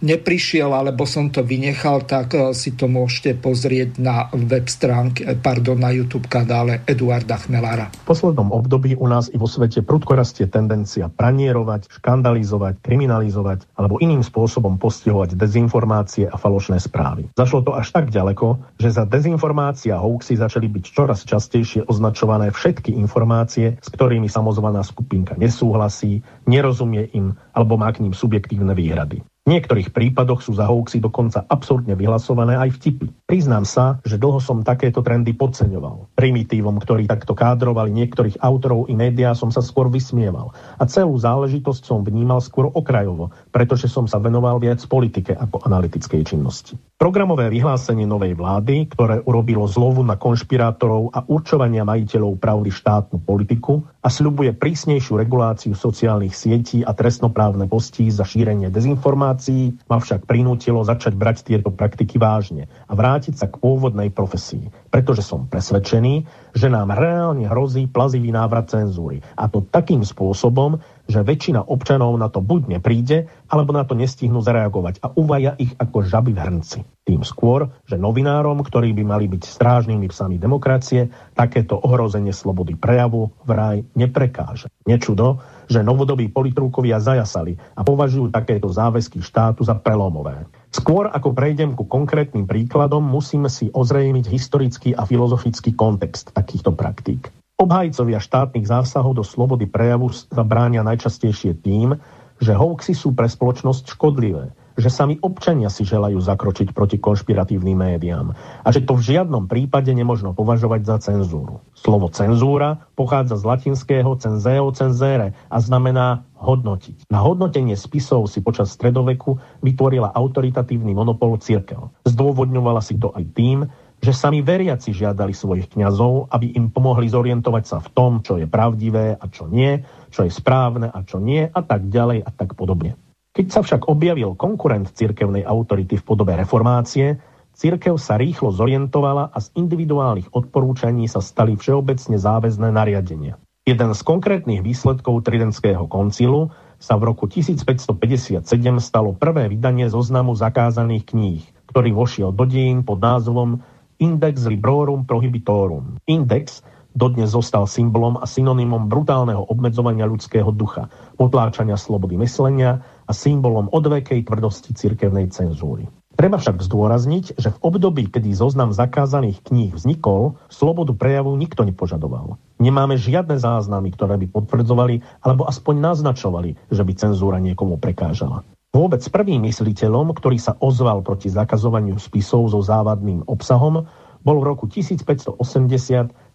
[0.03, 5.95] neprišiel, alebo som to vynechal, tak si to môžete pozrieť na web stránke, pardon, na
[5.95, 7.87] YouTube kanále Eduarda Chmelára.
[8.03, 14.03] V poslednom období u nás i vo svete prudko rastie tendencia pranierovať, škandalizovať, kriminalizovať alebo
[14.03, 17.31] iným spôsobom postihovať dezinformácie a falošné správy.
[17.39, 22.91] Zašlo to až tak ďaleko, že za dezinformácia hoaxy začali byť čoraz častejšie označované všetky
[22.99, 29.23] informácie, s ktorými samozvaná skupinka nesúhlasí, nerozumie im alebo má k ním subjektívne výhrady.
[29.47, 33.07] V niektorých prípadoch sú za hoaxy dokonca absurdne vyhlasované aj vtipy.
[33.27, 36.15] Priznám sa, že dlho som takéto trendy podceňoval.
[36.15, 40.55] Primitívom, ktorí takto kádrovali niektorých autorov i médiá, som sa skôr vysmieval.
[40.79, 46.23] A celú záležitosť som vnímal skôr okrajovo, pretože som sa venoval viac politike ako analytickej
[46.23, 46.79] činnosti.
[46.95, 53.83] Programové vyhlásenie novej vlády, ktoré urobilo zlovu na konšpirátorov a určovania majiteľov pravdy štátnu politiku
[54.01, 58.97] a sľubuje prísnejšiu reguláciu sociálnych sietí a trestnoprávne postí za šírenie dezinformácií,
[59.27, 64.69] informácií ma však prinútilo začať brať tieto praktiky vážne a vrátiť sa k pôvodnej profesii,
[64.93, 69.25] pretože som presvedčený, že nám reálne hrozí plazivý návrat cenzúry.
[69.33, 70.77] A to takým spôsobom,
[71.07, 75.71] že väčšina občanov na to buď nepríde, alebo na to nestihnú zareagovať a uvaja ich
[75.79, 76.79] ako žaby v hrnci.
[77.07, 83.31] Tým skôr, že novinárom, ktorí by mali byť strážnymi psami demokracie, takéto ohrozenie slobody prejavu
[83.47, 84.67] vraj neprekáže.
[84.83, 90.47] Nečudo, že novodobí politrúkovia zajasali a považujú takéto záväzky štátu za prelomové.
[90.71, 97.31] Skôr ako prejdem ku konkrétnym príkladom, musíme si ozrejmiť historický a filozofický kontext takýchto praktík.
[97.57, 101.97] Obhajcovia štátnych zásahov do slobody prejavu zabránia najčastejšie tým,
[102.37, 108.37] že hoaxy sú pre spoločnosť škodlivé, že sami občania si želajú zakročiť proti konšpiratívnym médiám
[108.61, 111.65] a že to v žiadnom prípade nemožno považovať za cenzúru.
[111.77, 117.05] Slovo cenzúra pochádza z latinského cenzeo cenzere a znamená hodnotiť.
[117.13, 121.93] Na hodnotenie spisov si počas stredoveku vytvorila autoritatívny monopol církev.
[122.09, 123.69] Zdôvodňovala si to aj tým,
[124.01, 128.49] že sami veriaci žiadali svojich kňazov, aby im pomohli zorientovať sa v tom, čo je
[128.49, 132.53] pravdivé a čo nie, čo je správne a čo nie a tak ďalej a tak
[132.57, 132.97] podobne.
[133.37, 137.21] Keď sa však objavil konkurent cirkevnej autority v podobe reformácie,
[137.57, 143.41] cirkev sa rýchlo zorientovala a z individuálnych odporúčaní sa stali všeobecne záväzné nariadenia.
[143.67, 148.45] Jeden z konkrétnych výsledkov Tridentského koncilu sa v roku 1557
[148.79, 151.43] stalo prvé vydanie zoznamu zakázaných kníh,
[151.73, 153.59] ktorý vošiel do dejín pod názvom
[153.99, 155.99] Index Librorum Prohibitorum.
[156.07, 156.63] Index
[156.97, 164.25] dodnes zostal symbolom a synonymom brutálneho obmedzovania ľudského ducha, potláčania slobody myslenia a symbolom odvekej
[164.25, 165.85] tvrdosti cirkevnej cenzúry.
[166.17, 172.41] Treba však zdôrazniť, že v období, kedy zoznam zakázaných kníh vznikol, slobodu prejavu nikto nepožadoval.
[172.57, 178.41] Nemáme žiadne záznamy, ktoré by potvrdzovali alebo aspoň naznačovali, že by cenzúra niekomu prekážala.
[178.73, 183.85] Vôbec prvým mysliteľom, ktorý sa ozval proti zakazovaniu spisov so závadným obsahom,
[184.25, 185.37] bol v roku 1580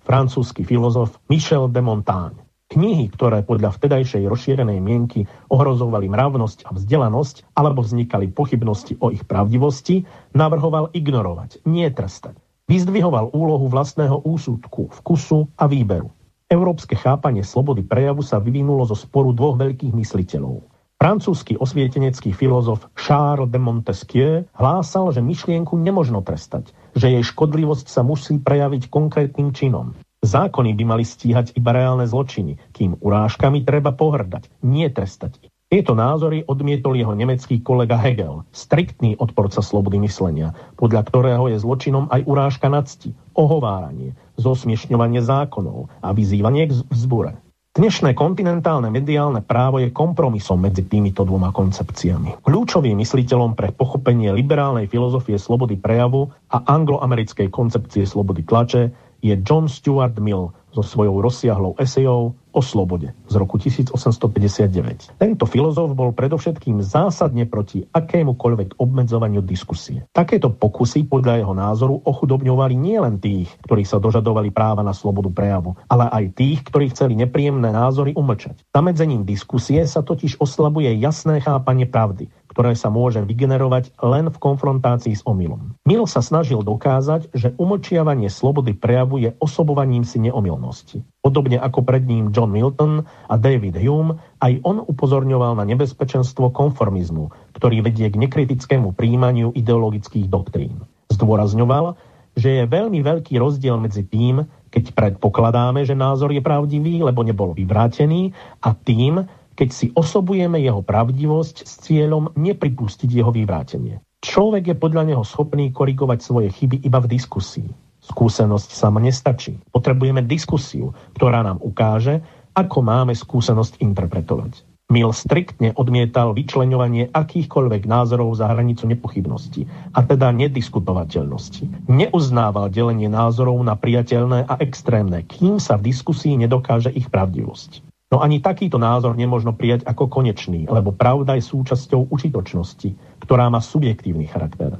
[0.03, 2.41] francúzsky filozof Michel de Montaigne.
[2.73, 9.28] Knihy, ktoré podľa vtedajšej rozšírenej mienky ohrozovali mravnosť a vzdelanosť alebo vznikali pochybnosti o ich
[9.28, 12.40] pravdivosti, navrhoval ignorovať, nie trestať.
[12.73, 16.09] Vyzdvihoval úlohu vlastného úsudku, vkusu a výberu.
[16.49, 20.65] Európske chápanie slobody prejavu sa vyvinulo zo sporu dvoch veľkých mysliteľov.
[20.97, 28.01] Francúzsky osvietenecký filozof Charles de Montesquieu hlásal, že myšlienku nemožno trestať, že jej škodlivosť sa
[28.01, 29.93] musí prejaviť konkrétnym činom.
[30.23, 35.51] Zákony by mali stíhať iba reálne zločiny, kým urážkami treba pohrdať, nie trestať.
[35.66, 42.07] Tieto názory odmietol jeho nemecký kolega Hegel, striktný odporca slobody myslenia, podľa ktorého je zločinom
[42.12, 47.35] aj urážka na cti, ohováranie, zosmiešňovanie zákonov a vyzývanie k vzbure.
[47.73, 52.44] Dnešné kontinentálne mediálne právo je kompromisom medzi týmito dvoma koncepciami.
[52.44, 58.93] Kľúčovým mysliteľom pre pochopenie liberálnej filozofie slobody prejavu a angloamerickej koncepcie slobody tlače
[59.23, 65.16] je John Stuart Mill so svojou rozsiahlou esejou o slobode z roku 1859.
[65.16, 70.05] Tento filozof bol predovšetkým zásadne proti akémukoľvek obmedzovaniu diskusie.
[70.12, 75.77] Takéto pokusy podľa jeho názoru ochudobňovali nielen tých, ktorí sa dožadovali práva na slobodu prejavu,
[75.89, 78.61] ale aj tých, ktorí chceli nepríjemné názory umlčať.
[78.73, 85.16] Zamedzením diskusie sa totiž oslabuje jasné chápanie pravdy, ktoré sa môže vygenerovať len v konfrontácii
[85.16, 85.73] s omylom.
[85.89, 91.01] Mill sa snažil dokázať, že umlčiavanie slobody prejavu je osobovaním si neomilnosti.
[91.24, 97.57] Podobne ako pred ním John Milton a David Hume, aj on upozorňoval na nebezpečenstvo konformizmu,
[97.57, 100.85] ktorý vedie k nekritickému príjmaniu ideologických doktrín.
[101.09, 101.97] Zdôrazňoval,
[102.33, 107.53] že je veľmi veľký rozdiel medzi tým, keď predpokladáme, že názor je pravdivý, lebo nebol
[107.53, 108.33] vyvrátený,
[108.65, 109.20] a tým,
[109.55, 114.01] keď si osobujeme jeho pravdivosť s cieľom nepripustiť jeho vyvrátenie.
[114.23, 117.69] Človek je podľa neho schopný korigovať svoje chyby iba v diskusii.
[118.03, 119.59] Skúsenosť sama nestačí.
[119.74, 122.23] Potrebujeme diskusiu, ktorá nám ukáže,
[122.55, 124.62] ako máme skúsenosť interpretovať.
[124.93, 129.65] Mill striktne odmietal vyčleňovanie akýchkoľvek názorov za hranicu nepochybnosti,
[129.97, 131.89] a teda nediskutovateľnosti.
[131.89, 137.91] Neuznával delenie názorov na priateľné a extrémne, kým sa v diskusii nedokáže ich pravdivosť.
[138.13, 142.93] No ani takýto názor nemôžno prijať ako konečný, lebo pravda je súčasťou užitočnosti,
[143.25, 144.77] ktorá má subjektívny charakter.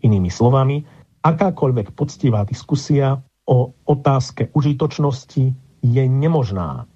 [0.00, 0.88] Inými slovami,
[1.20, 5.44] akákoľvek poctivá diskusia o otázke užitočnosti
[5.84, 6.88] je nemožná,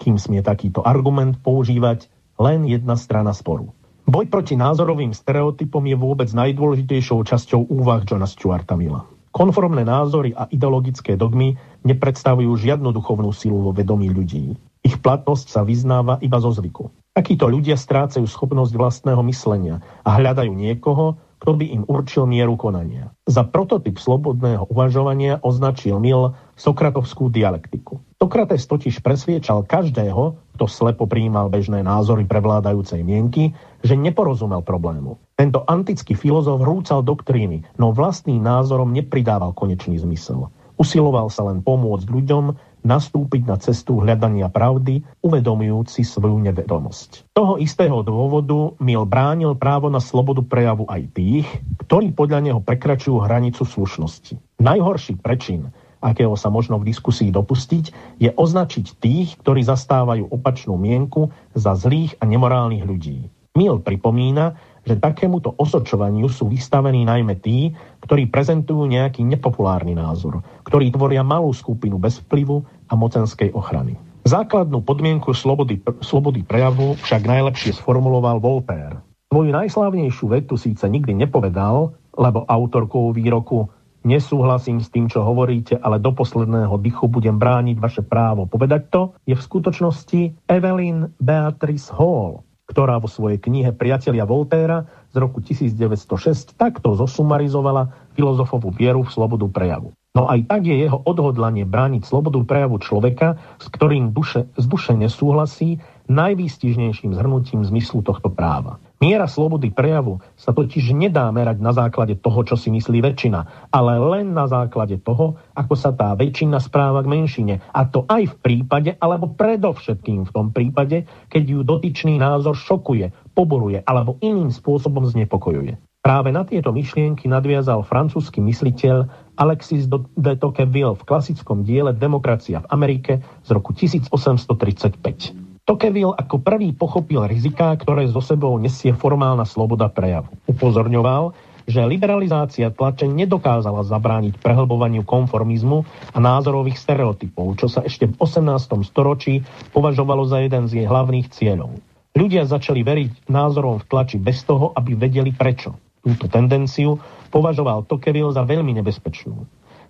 [0.00, 2.08] kým smie takýto argument používať
[2.40, 3.76] len jedna strana sporu.
[4.08, 9.04] Boj proti názorovým stereotypom je vôbec najdôležitejšou časťou úvah Johna Stuarta Milla.
[9.36, 14.56] Konformné názory a ideologické dogmy nepredstavujú žiadnu duchovnú silu vo vedomí ľudí.
[14.86, 16.94] Ich platnosť sa vyznáva iba zo zvyku.
[17.10, 23.10] Takíto ľudia strácajú schopnosť vlastného myslenia a hľadajú niekoho, kto by im určil mieru konania.
[23.26, 27.98] Za prototyp slobodného uvažovania označil Mill Sokratovskú dialektiku.
[28.22, 35.18] Sokrates totiž presviečal každého, kto slepo prijímal bežné názory prevládajúcej mienky, že neporozumel problému.
[35.34, 40.48] Tento antický filozof rúcal doktríny, no vlastným názorom nepridával konečný zmysel.
[40.76, 42.44] Usiloval sa len pomôcť ľuďom
[42.86, 47.34] nastúpiť na cestu hľadania pravdy, uvedomujúci svoju nevedomosť.
[47.34, 51.46] Toho istého dôvodu Miel bránil právo na slobodu prejavu aj tých,
[51.82, 54.62] ktorí podľa neho prekračujú hranicu slušnosti.
[54.62, 57.84] Najhorší prečin, akého sa možno v diskusii dopustiť,
[58.22, 63.26] je označiť tých, ktorí zastávajú opačnú mienku za zlých a nemorálnych ľudí.
[63.56, 67.74] Miel pripomína, že takémuto osočovaniu sú vystavení najmä tí,
[68.06, 73.98] ktorí prezentujú nejaký nepopulárny názor, ktorí tvoria malú skupinu bez vplyvu a mocenskej ochrany.
[74.26, 79.02] Základnú podmienku slobody, slobody prejavu však najlepšie sformuloval Voltaire.
[79.30, 83.70] Svoju najslávnejšiu vetu síce nikdy nepovedal, lebo autorkou výroku
[84.06, 89.02] nesúhlasím s tým, čo hovoríte, ale do posledného dychu budem brániť vaše právo povedať to,
[89.26, 96.58] je v skutočnosti Evelyn Beatrice Hall, ktorá vo svojej knihe Priatelia Voltéra z roku 1906
[96.58, 99.94] takto zosumarizovala filozofovú vieru v slobodu prejavu.
[100.16, 104.96] No aj tak je jeho odhodlanie brániť slobodu prejavu človeka, s ktorým duše, z duše
[104.96, 105.78] nesúhlasí,
[106.08, 108.80] najvýstižnejším zhrnutím zmyslu tohto práva.
[108.96, 114.00] Miera slobody prejavu sa totiž nedá merať na základe toho, čo si myslí väčšina, ale
[114.00, 117.60] len na základe toho, ako sa tá väčšina správa k menšine.
[117.76, 123.12] A to aj v prípade, alebo predovšetkým v tom prípade, keď ju dotyčný názor šokuje,
[123.36, 125.76] poboruje alebo iným spôsobom znepokojuje.
[126.00, 132.70] Práve na tieto myšlienky nadviazal francúzsky mysliteľ Alexis de Tocqueville v klasickom diele Demokracia v
[132.72, 135.45] Amerike z roku 1835.
[135.66, 140.30] Tocqueville ako prvý pochopil riziká, ktoré zo sebou nesie formálna sloboda prejavu.
[140.46, 141.34] Upozorňoval,
[141.66, 145.82] že liberalizácia tlače nedokázala zabrániť prehlbovaniu konformizmu
[146.14, 148.86] a názorových stereotypov, čo sa ešte v 18.
[148.86, 149.42] storočí
[149.74, 151.82] považovalo za jeden z jej hlavných cieľov.
[152.14, 155.74] Ľudia začali veriť názorom v tlači bez toho, aby vedeli prečo.
[156.06, 157.02] Túto tendenciu
[157.34, 159.34] považoval Tocqueville za veľmi nebezpečnú.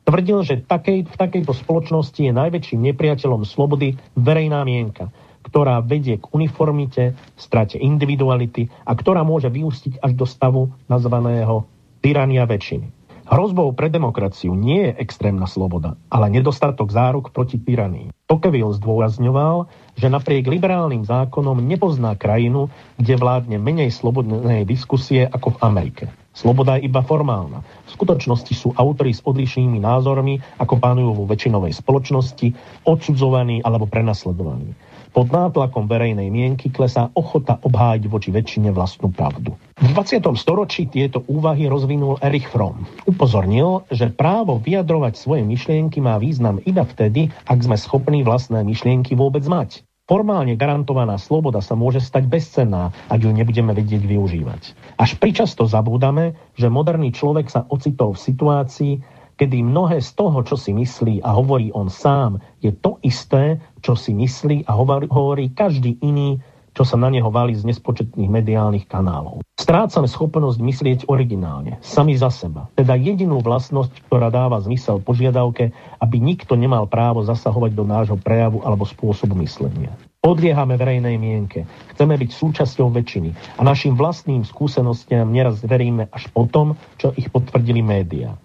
[0.09, 5.13] Tvrdil, že takej, v takejto spoločnosti je najväčším nepriateľom slobody verejná mienka,
[5.57, 11.65] ktorá vedie k uniformite, strate individuality a ktorá môže vyústiť až do stavu nazvaného
[12.05, 12.93] tyrania väčšiny.
[13.25, 18.13] Hrozbou pre demokraciu nie je extrémna sloboda, ale nedostatok záruk proti tyranii.
[18.29, 19.65] Tocqueville zdôrazňoval,
[19.97, 22.69] že napriek liberálnym zákonom nepozná krajinu,
[23.01, 26.05] kde vládne menej slobodnej diskusie ako v Amerike.
[26.37, 27.65] Sloboda je iba formálna.
[27.89, 32.53] V skutočnosti sú autory s odlišnými názormi, ako pánujú vo väčšinovej spoločnosti,
[32.85, 34.77] odsudzovaní alebo prenasledovaní.
[35.17, 39.57] Pod nátlakom verejnej mienky klesá ochota obhájiť voči väčšine vlastnú pravdu.
[39.81, 40.21] V 20.
[40.37, 42.85] storočí tieto úvahy rozvinul Erich Fromm.
[43.09, 49.17] Upozornil, že právo vyjadrovať svoje myšlienky má význam iba vtedy, ak sme schopní vlastné myšlienky
[49.17, 49.89] vôbec mať.
[50.05, 54.63] Formálne garantovaná sloboda sa môže stať bezcenná, ak ju nebudeme vedieť využívať.
[55.01, 58.93] Až pričasto zabúdame, že moderný človek sa ocitol v situácii,
[59.37, 63.93] kedy mnohé z toho, čo si myslí a hovorí on sám, je to isté, čo
[63.93, 66.41] si myslí a hovorí, každý iný,
[66.77, 69.41] čo sa na neho valí z nespočetných mediálnych kanálov.
[69.57, 72.69] Strácame schopnosť myslieť originálne, sami za seba.
[72.77, 75.73] Teda jedinú vlastnosť, ktorá dáva zmysel požiadavke,
[76.05, 79.97] aby nikto nemal právo zasahovať do nášho prejavu alebo spôsobu myslenia.
[80.21, 81.65] Podliehame verejnej mienke,
[81.97, 87.81] chceme byť súčasťou väčšiny a našim vlastným skúsenostiam neraz veríme až potom, čo ich potvrdili
[87.81, 88.37] médiá.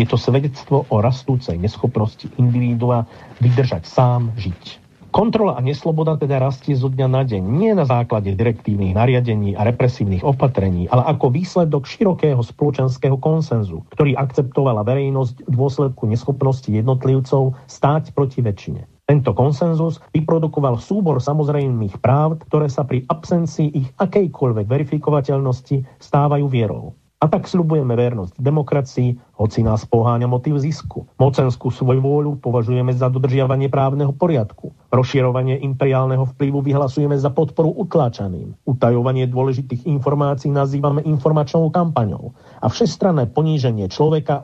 [0.00, 3.04] Je to svedectvo o rastúcej neschopnosti individua
[3.44, 4.80] vydržať sám žiť.
[5.12, 9.68] Kontrola a nesloboda teda rastie zo dňa na deň, nie na základe direktívnych nariadení a
[9.68, 17.52] represívnych opatrení, ale ako výsledok širokého spoločenského konsenzu, ktorý akceptovala verejnosť v dôsledku neschopnosti jednotlivcov
[17.68, 18.88] stáť proti väčšine.
[19.04, 26.96] Tento konsenzus vyprodukoval súbor samozrejmých práv, ktoré sa pri absencii ich akejkoľvek verifikovateľnosti stávajú vierou.
[27.20, 31.04] A tak slubujeme vernosť demokracii, hoci nás poháňa motiv zisku.
[31.20, 34.72] Mocenskú svoju vôľu považujeme za dodržiavanie právneho poriadku.
[34.88, 38.56] Rozširovanie imperiálneho vplyvu vyhlasujeme za podporu utláčaným.
[38.64, 42.32] Utajovanie dôležitých informácií nazývame informačnou kampaňou.
[42.64, 44.40] A všestranné poníženie človeka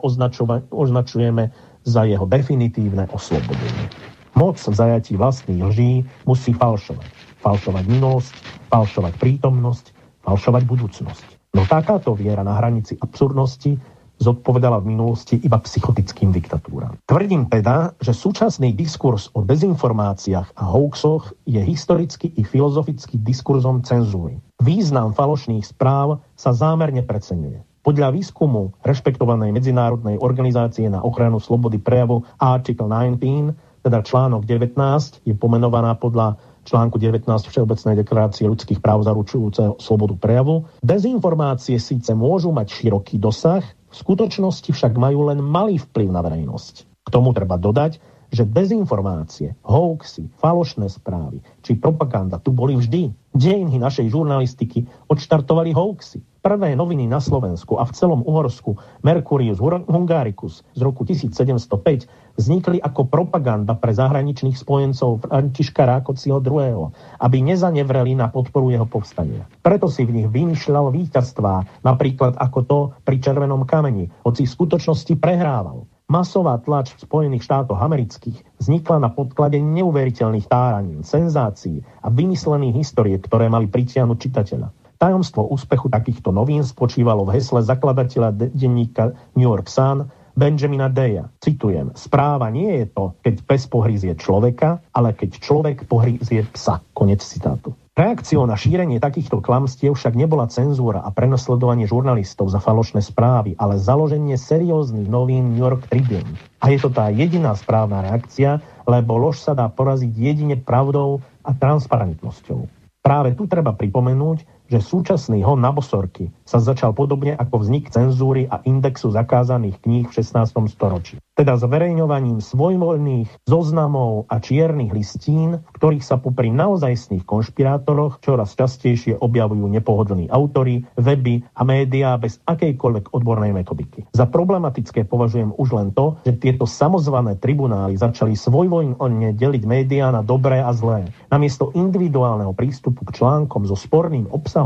[0.69, 1.49] označujeme
[1.81, 3.89] za jeho definitívne oslobodenie.
[4.37, 7.09] Moc v zajatí vlastných lží musí falšovať.
[7.41, 8.33] Falšovať minulosť,
[8.69, 9.85] falšovať prítomnosť,
[10.21, 11.36] falšovať budúcnosť.
[11.57, 13.81] No takáto viera na hranici absurdnosti
[14.21, 17.01] zodpovedala v minulosti iba psychotickým diktatúram.
[17.09, 24.37] Tvrdím teda, že súčasný diskurs o dezinformáciách a hoaxoch je historicky i filozoficky diskurzom cenzúry.
[24.61, 27.65] Význam falošných správ sa zámerne preceňuje.
[27.81, 35.33] Podľa výskumu rešpektovanej medzinárodnej organizácie na ochranu slobody prejavu Article 19, teda článok 19, je
[35.33, 40.67] pomenovaná podľa článku 19 Všeobecnej deklarácie ľudských práv zaručujúceho slobodu prejavu.
[40.83, 47.07] Dezinformácie síce môžu mať široký dosah, v skutočnosti však majú len malý vplyv na verejnosť.
[47.07, 53.15] K tomu treba dodať, že dezinformácie, hoaxy, falošné správy či propaganda tu boli vždy.
[53.31, 56.19] Dejiny našej žurnalistiky odštartovali hoaxy.
[56.47, 62.07] Prvé noviny na Slovensku a v celom Uhorsku Mercurius Hungaricus z roku 1705
[62.39, 69.43] vznikli ako propaganda pre zahraničných spojencov Františka Rákociho II., aby nezanevreli na podporu jeho povstania.
[69.59, 75.19] Preto si v nich vymýšľal víťazstvá, napríklad ako to pri Červenom kameni, hoci v skutočnosti
[75.19, 75.83] prehrával.
[76.07, 83.19] Masová tlač v Spojených štátoch amerických vznikla na podklade neuveriteľných táraní, senzácií a vymyslených historiek,
[83.27, 84.71] ktoré mali pritiahnuť čitateľa.
[84.97, 91.29] Tajomstvo úspechu takýchto novín spočívalo v hesle zakladateľa denníka New York Sun Benjamina Deja.
[91.41, 96.81] Citujem, správa nie je to, keď pes pohrízie človeka, ale keď človek pohrízie psa.
[96.93, 97.73] Konec citátu.
[97.97, 103.81] Reakciou na šírenie takýchto klamstiev však nebola cenzúra a prenosledovanie žurnalistov za falošné správy, ale
[103.81, 106.37] založenie serióznych novín New York Tribune.
[106.61, 111.57] A je to tá jediná správna reakcia, lebo lož sa dá poraziť jedine pravdou a
[111.57, 112.69] transparentnosťou.
[113.01, 118.47] Práve tu treba pripomenúť, že súčasný hon na bosorky sa začal podobne ako vznik cenzúry
[118.47, 120.53] a indexu zakázaných kníh v 16.
[120.71, 128.57] storočí teda zverejňovaním svojvoľných zoznamov a čiernych listín, v ktorých sa popri naozajstných konšpirátoroch čoraz
[128.57, 134.09] častejšie objavujú nepohodlní autory, weby a médiá bez akejkoľvek odbornej metodiky.
[134.17, 140.25] Za problematické považujem už len to, že tieto samozvané tribunály začali svojvoľne deliť médiá na
[140.25, 141.13] dobré a zlé.
[141.29, 144.56] Namiesto individuálneho prístupu k článkom so sporným obsahom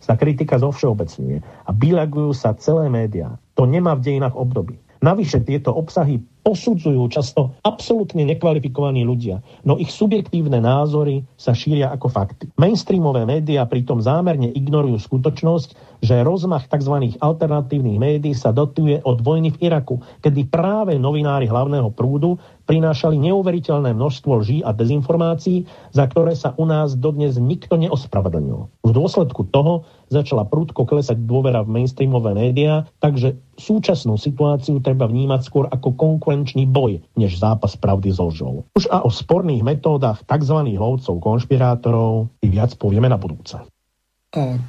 [0.00, 3.36] sa kritika zovšeobecňuje a bilagujú sa celé médiá.
[3.58, 4.78] To nemá v dejinách období.
[5.00, 12.08] Navyše tieto obsahy posudzujú často absolútne nekvalifikovaní ľudia, no ich subjektívne názory sa šíria ako
[12.08, 12.48] fakty.
[12.56, 17.12] Mainstreamové médiá pritom zámerne ignorujú skutočnosť, že rozmach tzv.
[17.20, 23.92] alternatívnych médií sa dotuje od vojny v Iraku, kedy práve novinári hlavného prúdu prinášali neuveriteľné
[23.98, 28.70] množstvo lží a dezinformácií, za ktoré sa u nás dodnes nikto neospravedlnil.
[28.86, 35.40] V dôsledku toho začala prúdko klesať dôvera v mainstreamové médiá, takže súčasnú situáciu treba vnímať
[35.42, 35.98] skôr ako
[36.30, 38.62] konkurenčný boj, než zápas pravdy so lžou.
[38.78, 40.62] Už a o sporných metódach tzv.
[40.78, 43.58] lovcov konšpirátorov i viac povieme na budúce.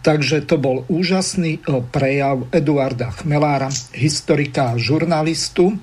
[0.01, 1.61] Takže to bol úžasný
[1.93, 5.77] prejav Eduarda Chmelára, historika a žurnalistu.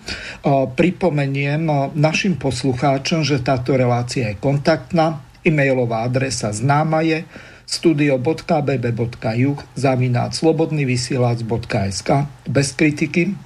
[0.74, 5.22] Pripomeniem našim poslucháčom, že táto relácia je kontaktná.
[5.46, 7.22] E-mailová adresa známa je
[7.70, 12.10] studio.bb.juh zavináč slobodnyvysielac.sk
[12.50, 13.38] bez kritiky,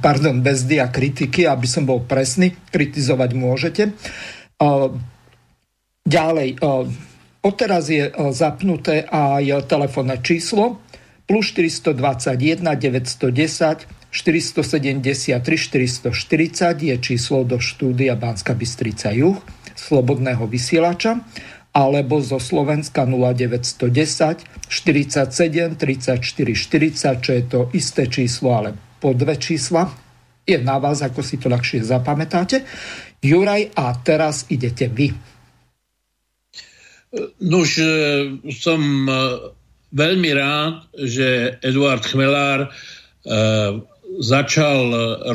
[0.00, 3.82] pardon, bez diakritiky, aby som bol presný, kritizovať môžete.
[6.06, 6.48] Ďalej,
[7.46, 10.82] Odteraz je e, zapnuté aj telefónne číslo
[11.30, 16.10] plus 421 910 473 440
[16.82, 19.38] je číslo do štúdia Banska Bystrica Juh,
[19.78, 21.22] slobodného vysielača,
[21.70, 28.70] alebo zo Slovenska 0910 47 34 40, čo je to isté číslo, ale
[29.00, 29.88] po dve čísla.
[30.46, 32.62] Je na vás, ako si to ľahšie zapamätáte.
[33.18, 35.10] Juraj, a teraz idete vy.
[37.42, 37.86] Nož, e,
[38.52, 39.12] som e,
[39.90, 42.68] veľmi rád, že Eduard Chmelár e,
[44.22, 44.80] začal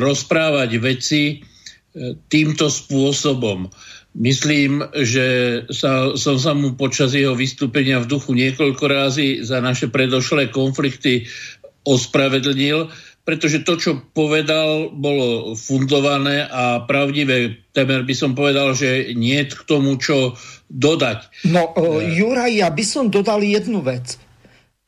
[0.00, 1.44] rozprávať veci
[2.32, 3.68] týmto spôsobom.
[4.16, 9.92] Myslím, že sa, som sa mu počas jeho vystúpenia v duchu niekoľko rázy za naše
[9.92, 11.28] predošlé konflikty
[11.84, 12.88] ospravedlnil,
[13.22, 17.62] pretože to, čo povedal, bolo fundované a pravdivé.
[17.70, 20.34] Temer by som povedal, že nie k tomu, čo
[20.66, 21.46] dodať.
[21.46, 24.18] No, uh, Juraj, ja by som dodal jednu vec.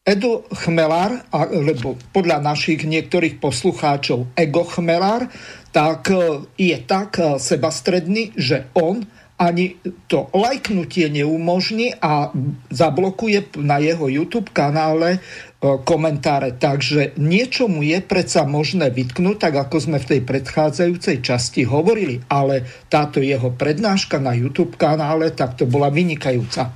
[0.05, 5.33] Edo Chmelár, alebo podľa našich niektorých poslucháčov Ego Chmelár,
[5.73, 9.01] tak e, je tak e, sebastredný, že on
[9.41, 12.31] ani to lajknutie neumožní a
[12.71, 15.19] zablokuje na jeho YouTube kanále
[15.65, 16.61] komentáre.
[16.61, 22.21] Takže niečo mu je predsa možné vytknúť, tak ako sme v tej predchádzajúcej časti hovorili,
[22.29, 26.69] ale táto jeho prednáška na YouTube kanále, tak to bola vynikajúca.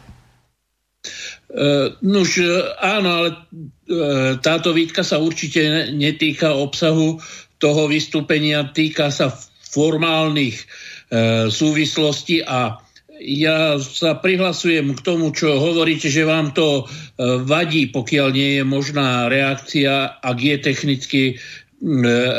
[1.48, 2.40] Uh, nuž,
[2.80, 7.16] áno, ale uh, táto výtka sa určite netýka obsahu
[7.56, 9.32] toho vystúpenia, týka sa
[9.68, 12.76] formálnych uh, súvislostí a
[13.20, 18.64] ja sa prihlasujem k tomu, čo hovoríte, že vám to e, vadí, pokiaľ nie je
[18.64, 21.22] možná reakcia, ak je technicky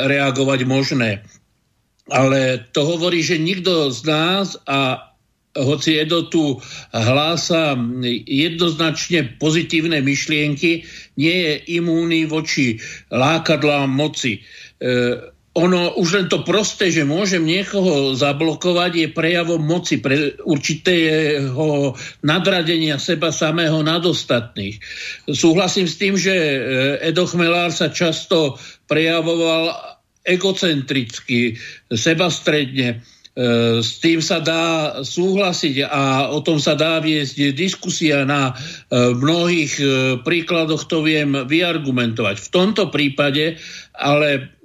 [0.04, 1.24] reagovať možné.
[2.10, 5.10] Ale to hovorí, že nikto z nás a
[5.56, 6.62] hoci Edo tu
[6.94, 7.74] hlása
[8.26, 10.86] jednoznačne pozitívne myšlienky,
[11.18, 12.78] nie je imúny voči
[13.10, 14.38] lákadlám moci.
[14.38, 14.40] E,
[15.50, 23.02] ono už len to prosté, že môžem niekoho zablokovať, je prejavom moci pre určitého nadradenia
[23.02, 24.78] seba samého nad ostatných.
[25.26, 26.58] Súhlasím s tým, že e,
[27.10, 29.74] Edo Chmelár sa často prejavoval
[30.22, 31.58] egocentricky,
[31.90, 33.02] sebastredne,
[33.80, 38.54] s tým sa dá súhlasiť a o tom sa dá viesť diskusia na e,
[39.16, 39.84] mnohých e,
[40.20, 42.36] príkladoch, to viem vyargumentovať.
[42.36, 43.56] V tomto prípade
[43.96, 44.56] ale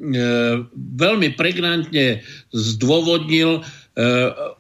[0.76, 2.24] veľmi pregnantne
[2.56, 3.68] zdôvodnil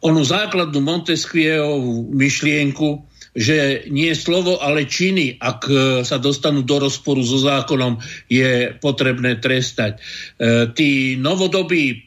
[0.03, 5.67] onu základnú Montesquieovú myšlienku, že nie slovo, ale činy, ak
[6.03, 9.99] sa dostanú do rozporu so zákonom, je potrebné trestať.
[10.75, 12.03] Tí novodobí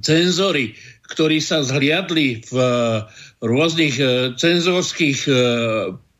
[0.00, 0.72] cenzory,
[1.12, 2.54] ktorí sa zhliadli v
[3.44, 4.00] rôznych
[4.40, 5.28] cenzorských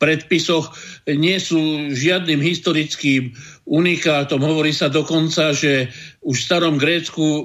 [0.03, 0.75] predpisoch,
[1.07, 3.31] nie sú žiadnym historickým
[3.63, 4.43] unikátom.
[4.43, 5.87] Hovorí sa dokonca, že
[6.19, 7.43] už v starom Grécku e,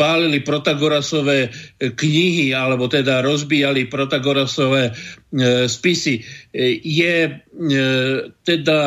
[0.00, 4.92] pálili Protagorasové e, knihy, alebo teda rozbíjali Protagorasové e,
[5.68, 6.24] spisy.
[6.80, 7.44] Je
[8.40, 8.80] teda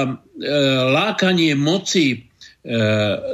[0.90, 2.33] lákanie moci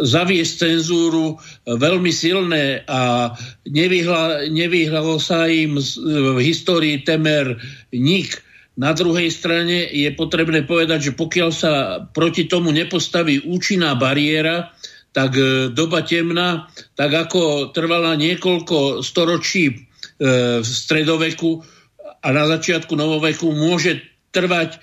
[0.01, 1.37] zaviesť cenzúru
[1.69, 3.29] veľmi silné a
[4.49, 7.61] nevyhľalo sa im v histórii temer
[7.93, 8.41] nik.
[8.79, 14.73] Na druhej strane je potrebné povedať, že pokiaľ sa proti tomu nepostaví účinná bariéra,
[15.13, 15.37] tak
[15.77, 16.65] doba temná,
[16.97, 19.85] tak ako trvala niekoľko storočí
[20.17, 21.61] v stredoveku
[22.19, 24.79] a na začiatku novoveku, môže trvať e,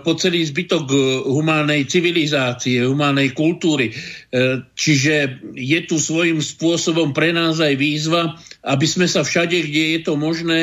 [0.00, 0.84] po celý zbytok
[1.28, 3.92] humánnej civilizácie, humánnej kultúry.
[4.76, 5.14] Čiže
[5.56, 10.14] je tu svojím spôsobom pre nás aj výzva, aby sme sa všade, kde je to
[10.14, 10.60] možné,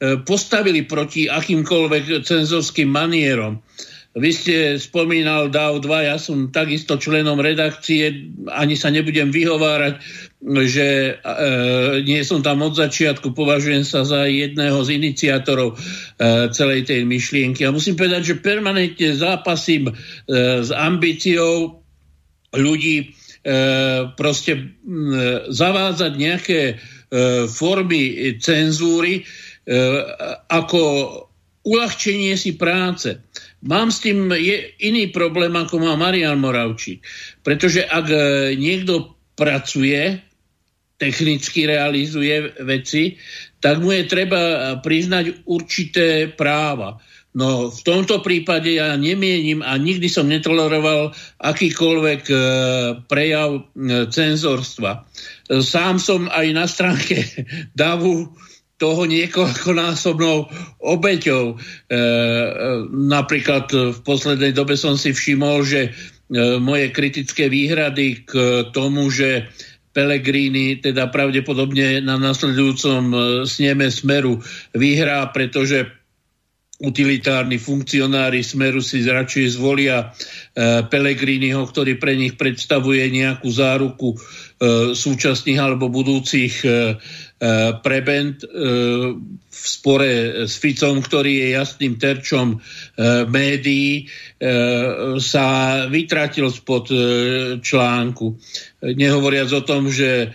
[0.00, 3.58] e, postavili proti akýmkoľvek cenzorským manierom.
[4.10, 10.02] Vy ste spomínal DAO 2, ja som takisto členom redakcie, ani sa nebudem vyhovárať,
[10.66, 16.90] že e, nie som tam od začiatku, považujem sa za jedného z iniciátorov e, celej
[16.90, 17.62] tej myšlienky.
[17.62, 19.94] A musím povedať, že permanentne zápasím e,
[20.58, 21.78] s ambíciou
[22.50, 23.06] ľudí e,
[24.18, 24.62] proste e,
[25.54, 26.60] zavádzať nejaké
[27.10, 29.22] E, formy cenzúry e,
[30.46, 30.82] ako
[31.64, 33.20] uľahčenie si práce.
[33.60, 34.32] Mám s tým
[34.80, 37.04] iný problém, ako má Marian Moravčík.
[37.44, 38.18] Pretože ak e,
[38.56, 40.20] niekto pracuje,
[41.00, 43.16] technicky realizuje veci,
[43.60, 44.40] tak mu je treba
[44.84, 47.00] priznať určité práva.
[47.30, 52.22] No v tomto prípade ja nemienim a nikdy som netoleroval akýkoľvek
[53.06, 53.70] prejav
[54.10, 55.06] cenzorstva.
[55.62, 57.22] Sám som aj na stránke
[57.78, 58.34] davu
[58.80, 60.48] toho niekoľkonásobnou
[60.80, 61.44] obeťou.
[61.52, 61.60] E, e,
[62.88, 65.90] napríklad v poslednej dobe som si všimol, že e,
[66.56, 68.32] moje kritické výhrady k
[68.72, 69.52] tomu, že
[69.92, 74.40] Pelegrini teda pravdepodobne na nasledujúcom e, sneme Smeru
[74.72, 75.84] vyhrá, pretože
[76.80, 84.16] utilitárni funkcionári Smeru si radšej zvolia e, Pelegriniho, ktorý pre nich predstavuje nejakú záruku
[84.60, 87.00] E, súčasných alebo budúcich e,
[87.40, 88.44] e, prebend
[89.50, 92.62] v spore s Ficom, ktorý je jasným terčom
[93.26, 94.06] médií,
[95.18, 95.46] sa
[95.90, 96.86] vytratil spod
[97.58, 98.26] článku.
[98.94, 100.30] Nehovoriac o tom, že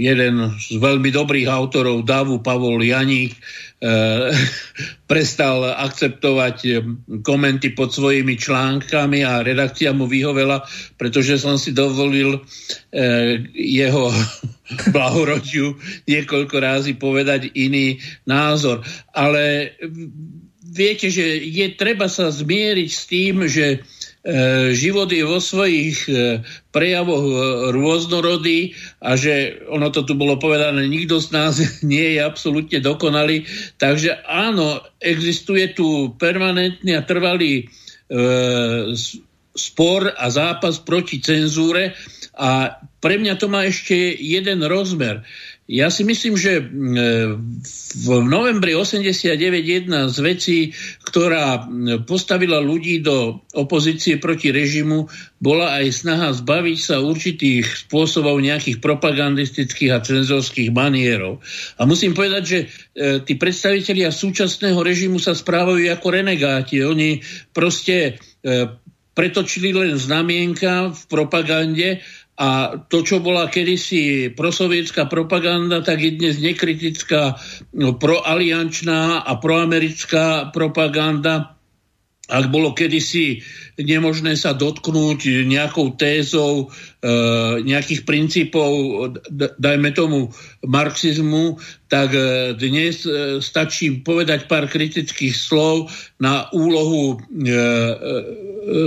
[0.00, 3.36] jeden z veľmi dobrých autorov Davu, Pavol Janík,
[3.82, 4.30] Eh,
[5.10, 6.78] prestal akceptovať eh,
[7.26, 10.62] komenty pod svojimi článkami a redakcia mu vyhovela,
[10.94, 12.38] pretože som si dovolil
[12.94, 14.06] eh, jeho
[14.94, 15.74] blahorodiu
[16.06, 18.86] niekoľko rázy povedať iný názor.
[19.10, 19.74] Ale
[20.62, 23.82] viete, že je treba sa zmieriť s tým, že
[24.70, 27.34] život je vo svojich e, prejavoch e,
[27.74, 33.50] rôznorodý a že ono to tu bolo povedané, nikto z nás nie je absolútne dokonalý.
[33.82, 38.94] Takže áno, existuje tu permanentný a trvalý e,
[39.52, 41.98] spor a zápas proti cenzúre
[42.38, 45.26] a pre mňa to má ešte jeden rozmer.
[45.70, 46.58] Ja si myslím, že
[47.94, 50.58] v novembri 89 jedna z vecí,
[51.06, 51.70] ktorá
[52.02, 55.06] postavila ľudí do opozície proti režimu,
[55.38, 61.38] bola aj snaha zbaviť sa určitých spôsobov nejakých propagandistických a cenzorských manierov.
[61.78, 62.66] A musím povedať, že e,
[63.22, 66.82] tí predstavitelia súčasného režimu sa správajú ako renegáti.
[66.82, 67.22] Oni
[67.54, 68.82] proste e,
[69.12, 72.00] pretočili len znamienka v propagande
[72.42, 77.38] a to, čo bola kedysi prosovietská propaganda, tak je dnes nekritická
[77.78, 81.54] no, proaliančná a proamerická propaganda.
[82.30, 83.42] Ak bolo kedysi
[83.82, 87.14] nemožné sa dotknúť nejakou tézou e,
[87.66, 88.70] nejakých princípov,
[89.58, 90.30] dajme tomu
[90.62, 91.58] marxizmu,
[91.90, 95.90] tak e, dnes e, stačí povedať pár kritických slov
[96.22, 97.18] na úlohu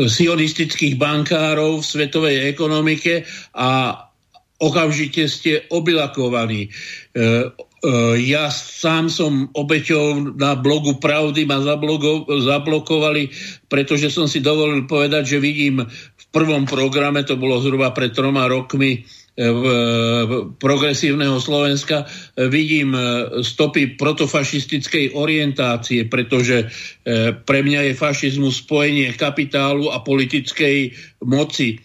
[0.08, 4.00] sionistických bankárov v svetovej ekonomike a
[4.60, 6.72] okamžite ste obylakovaní.
[7.16, 7.52] Eh,
[8.18, 13.24] ja sám som obeťou na blogu Pravdy ma zablokovali,
[13.70, 18.50] pretože som si dovolil povedať, že vidím v prvom programe, to bolo zhruba pred troma
[18.50, 19.06] rokmi,
[20.64, 22.08] progresívneho Slovenska
[22.48, 22.96] vidím
[23.44, 26.72] stopy protofašistickej orientácie, pretože
[27.44, 30.96] pre mňa je fašizmus spojenie kapitálu a politickej
[31.28, 31.84] moci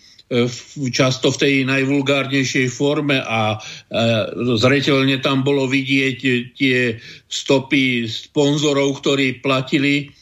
[0.95, 3.59] často v tej najvulgárnejšej forme a
[4.57, 6.19] zreteľne tam bolo vidieť
[6.55, 6.95] tie
[7.27, 10.15] stopy sponzorov, ktorí platili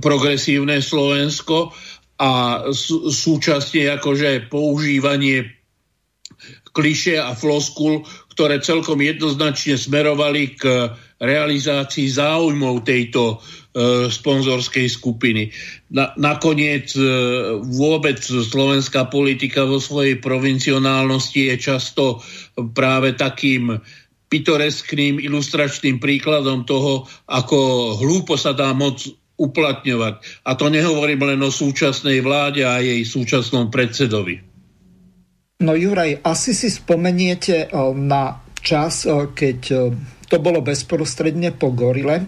[0.00, 1.72] progresívne Slovensko
[2.20, 2.32] a
[3.12, 5.52] súčasne akože používanie
[6.76, 8.04] kliše a floskul,
[8.36, 13.36] ktoré celkom jednoznačne smerovali k realizácii záujmov tejto e,
[14.12, 15.48] sponzorskej skupiny.
[15.96, 17.02] Na, nakoniec e,
[17.64, 22.20] vôbec slovenská politika vo svojej provincionálnosti je často
[22.76, 23.80] práve takým
[24.28, 27.58] pitoreskným ilustračným príkladom toho, ako
[27.96, 29.00] hlúpo sa dá moc
[29.36, 30.44] uplatňovať.
[30.44, 34.40] A to nehovorím len o súčasnej vláde a jej súčasnom predsedovi.
[35.64, 39.60] No Juraj, asi si spomeniete eh, na čas, keď
[40.26, 42.26] to bolo bezprostredne po Gorile.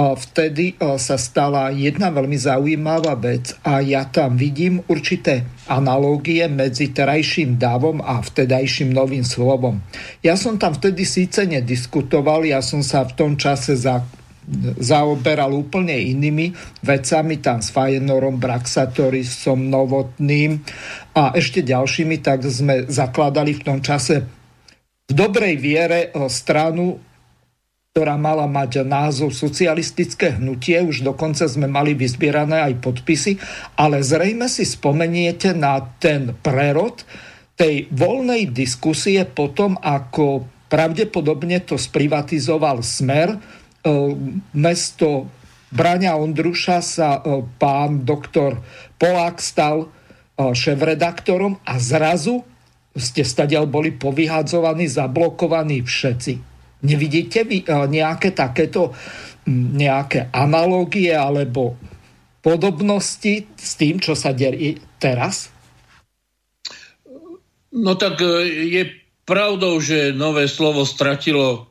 [0.00, 7.60] Vtedy sa stala jedna veľmi zaujímavá vec a ja tam vidím určité analógie medzi terajším
[7.60, 9.82] davom a vtedajším novým slovom.
[10.24, 14.00] Ja som tam vtedy síce nediskutoval, ja som sa v tom čase za
[14.80, 16.50] zaoberal úplne inými
[16.82, 20.58] vecami, tam s Fajenorom, Braxatorisom, Novotným
[21.14, 24.26] a ešte ďalšími, tak sme zakladali v tom čase
[25.06, 26.98] v dobrej viere stranu,
[28.00, 33.36] ktorá mala mať názov socialistické hnutie, už dokonca sme mali vyzbierané aj podpisy,
[33.76, 37.04] ale zrejme si spomeniete na ten prerod
[37.60, 43.36] tej voľnej diskusie potom, ako pravdepodobne to sprivatizoval Smer,
[43.80, 43.92] E,
[44.52, 45.32] mesto
[45.72, 48.60] Braňa Ondruša sa e, pán doktor
[49.00, 52.44] Polák stal e, šéf-redaktorom a zrazu
[52.92, 56.49] ste stadiaľ boli povyhadzovaní, zablokovaní všetci.
[56.80, 58.96] Nevidíte vy nejaké takéto
[59.50, 61.76] nejaké analógie alebo
[62.40, 65.52] podobnosti s tým, čo sa deje teraz?
[67.70, 68.82] No tak je
[69.28, 71.70] pravdou, že nové slovo stratilo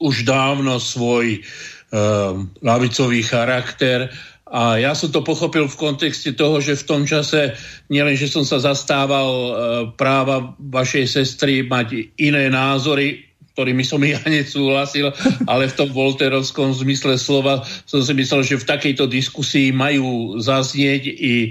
[0.00, 4.10] už dávno svoj uh, lavicový charakter
[4.50, 7.54] a ja som to pochopil v kontexte toho, že v tom čase
[7.86, 9.52] nielen, že som sa zastával uh,
[9.94, 15.10] práva vašej sestry mať iné názory, ktorými som ja nesúhlasil,
[15.44, 21.02] ale v tom volterovskom zmysle slova som si myslel, že v takejto diskusii majú zaznieť
[21.06, 21.48] i e,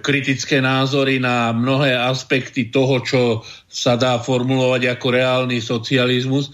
[0.00, 3.20] kritické názory na mnohé aspekty toho, čo
[3.68, 6.50] sa dá formulovať ako reálny socializmus.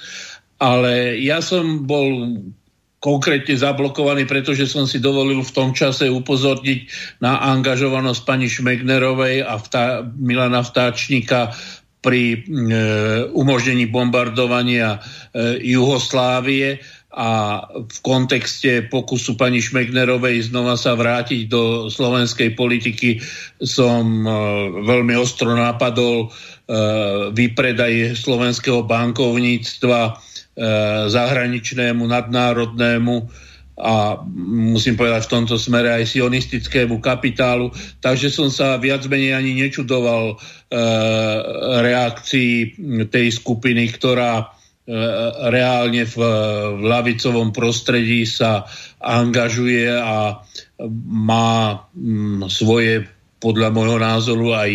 [0.61, 2.37] Ale ja som bol
[3.01, 6.81] konkrétne zablokovaný, pretože som si dovolil v tom čase upozorniť
[7.25, 11.57] na angažovanosť pani Šmegnerovej a vtá, Milana Vtáčnika
[12.01, 12.39] pri e,
[13.37, 15.01] umožnení bombardovania e,
[15.61, 23.21] Juhoslávie a v kontexte pokusu pani Šmegnerovej znova sa vrátiť do slovenskej politiky
[23.61, 24.31] som e,
[24.85, 26.33] veľmi ostro napadol
[27.35, 30.23] výpredaj slovenského bankovníctva
[31.11, 33.27] zahraničnému, nadnárodnému
[33.81, 37.73] a musím povedať v tomto smere aj sionistickému kapitálu.
[38.05, 40.37] Takže som sa viac menej ani nečudoval e,
[41.81, 42.77] reakcii
[43.09, 44.47] tej skupiny, ktorá e,
[45.49, 46.17] reálne v,
[46.77, 48.69] v lavicovom prostredí sa
[49.01, 50.45] angažuje a
[51.09, 53.09] má m, svoje
[53.41, 54.71] podľa môjho názoru aj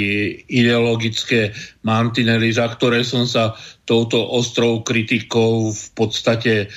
[0.50, 1.54] ideologické
[1.86, 3.54] mantinely, za ktoré som sa
[3.86, 6.68] touto ostrou kritikou v podstate e,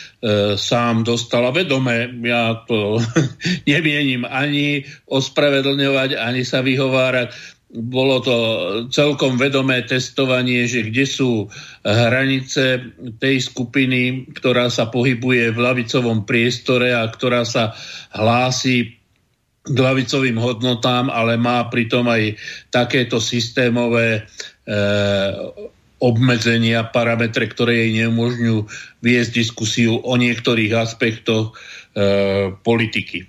[0.60, 2.12] sám dostal a vedome.
[2.28, 3.01] Ja to
[3.70, 7.56] nemienim ani ospravedlňovať, ani sa vyhovárať.
[7.69, 8.36] Bolo to
[8.89, 11.52] celkom vedomé testovanie, že kde sú
[11.85, 12.81] hranice
[13.20, 17.77] tej skupiny, ktorá sa pohybuje v lavicovom priestore a ktorá sa
[18.12, 18.97] hlási
[19.69, 22.35] k lavicovým hodnotám, ale má pritom aj
[22.73, 24.24] takéto systémové
[24.66, 24.81] e,
[25.99, 28.59] obmedzenia, parametre, ktoré jej neumožňujú
[29.03, 31.55] viesť diskusiu o niektorých aspektoch e,
[32.55, 33.28] politiky.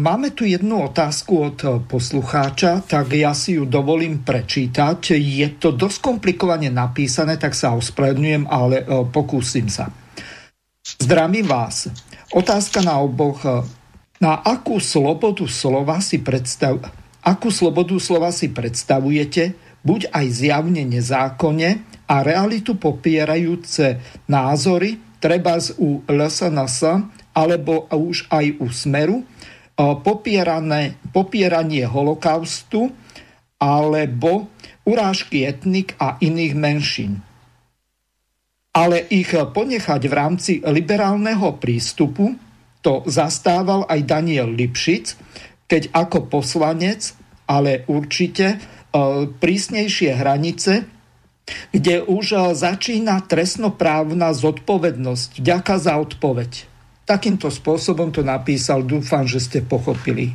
[0.00, 5.12] Máme tu jednu otázku od poslucháča, tak ja si ju dovolím prečítať.
[5.20, 9.92] Je to dosť komplikovane napísané, tak sa ospravedlňujem, ale e, pokúsim sa.
[10.80, 11.92] Zdravím vás.
[12.32, 13.44] Otázka na oboch.
[14.20, 16.76] Na akú slobodu slova si predstav...
[17.24, 25.78] akú slobodu slova si predstavujete, buď aj zjavne nezákonne, a realitu popierajúce názory, treba z
[25.78, 29.22] u LSNS alebo už aj u Smeru,
[31.14, 32.90] popieranie holokaustu
[33.62, 34.50] alebo
[34.82, 37.22] urážky etnik a iných menšín.
[38.74, 42.34] Ale ich ponechať v rámci liberálneho prístupu,
[42.80, 45.16] to zastával aj Daniel Lipšic,
[45.68, 47.12] keď ako poslanec,
[47.46, 48.58] ale určite e,
[49.28, 50.88] prísnejšie hranice,
[51.70, 55.44] kde už e, začína trestnoprávna zodpovednosť.
[55.44, 56.66] Ďaká za odpoveď.
[57.04, 60.34] Takýmto spôsobom to napísal, dúfam, že ste pochopili.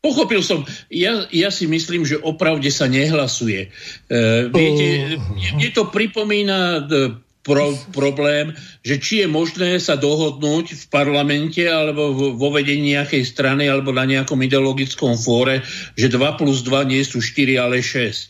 [0.00, 0.64] Pochopil som.
[0.88, 3.68] Ja, ja si myslím, že opravde sa nehlasuje.
[3.68, 4.18] E,
[4.48, 5.20] viete,
[5.60, 8.52] mne to pripomína e, pro, problém,
[8.84, 14.04] že či je možné sa dohodnúť v parlamente alebo vo vedení nejakej strany alebo na
[14.04, 15.64] nejakom ideologickom fóre,
[15.96, 17.96] že 2 plus 2 nie sú 4, ale 6.
[17.96, 18.28] E,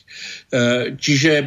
[0.94, 1.44] čiže e,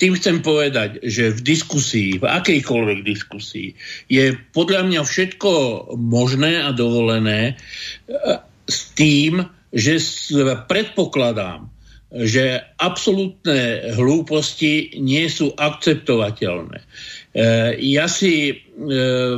[0.00, 3.76] tým chcem povedať, že v diskusii, v akejkoľvek diskusii,
[4.08, 5.50] je podľa mňa všetko
[5.96, 7.60] možné a dovolené
[8.68, 10.00] s tým, že
[10.64, 11.68] predpokladám,
[12.08, 16.80] že absolútne hlúposti nie sú akceptovateľné.
[16.80, 16.86] E,
[17.84, 18.54] ja si e,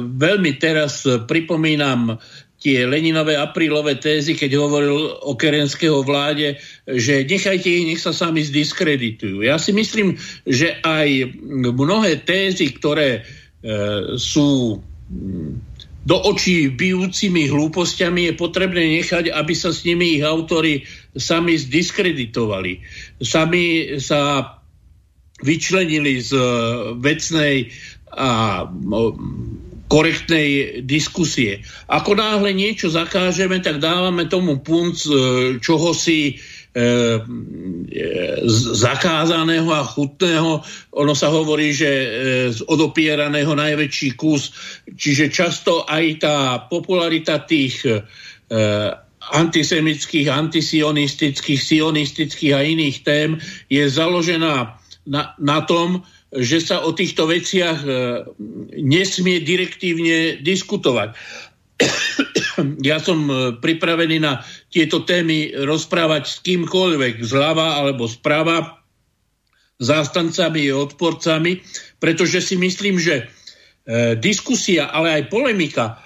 [0.06, 2.22] veľmi teraz pripomínam
[2.60, 8.44] tie Leninové aprílové tézy, keď hovoril o kerenského vláde, že nechajte ich, nech sa sami
[8.44, 9.42] zdiskreditujú.
[9.42, 11.40] Ja si myslím, že aj
[11.74, 13.20] mnohé tézy, ktoré e,
[14.14, 14.78] sú
[16.00, 22.82] do očí bijúcimi hlúpostiami je potrebné nechať, aby sa s nimi ich autory sami zdiskreditovali.
[23.22, 24.54] Sami sa
[25.40, 26.42] vyčlenili z e,
[27.00, 27.72] vecnej
[28.10, 28.66] a
[29.90, 31.64] korektnej diskusie.
[31.88, 35.12] Ako náhle niečo zakážeme, tak dávame tomu punc e,
[35.58, 36.36] čoho si
[36.70, 36.86] E, e,
[38.78, 40.62] zakázaného a chutného.
[41.02, 41.90] Ono sa hovorí, že
[42.54, 44.54] z odopieraného najväčší kus.
[44.86, 46.36] Čiže často aj tá
[46.70, 47.82] popularita tých
[49.20, 53.30] antisemických, antisionistických, sionistických a iných tém
[53.68, 57.82] je založená na, na tom, že sa o týchto veciach
[58.78, 61.12] nesmie direktívne diskutovať.
[62.90, 63.26] ja som
[63.58, 64.40] pripravený na
[64.70, 68.80] tieto témy rozprávať s kýmkoľvek, zľava alebo zprava,
[69.80, 71.64] zástancami a odporcami,
[71.98, 73.24] pretože si myslím, že e,
[74.20, 75.96] diskusia, ale aj polemika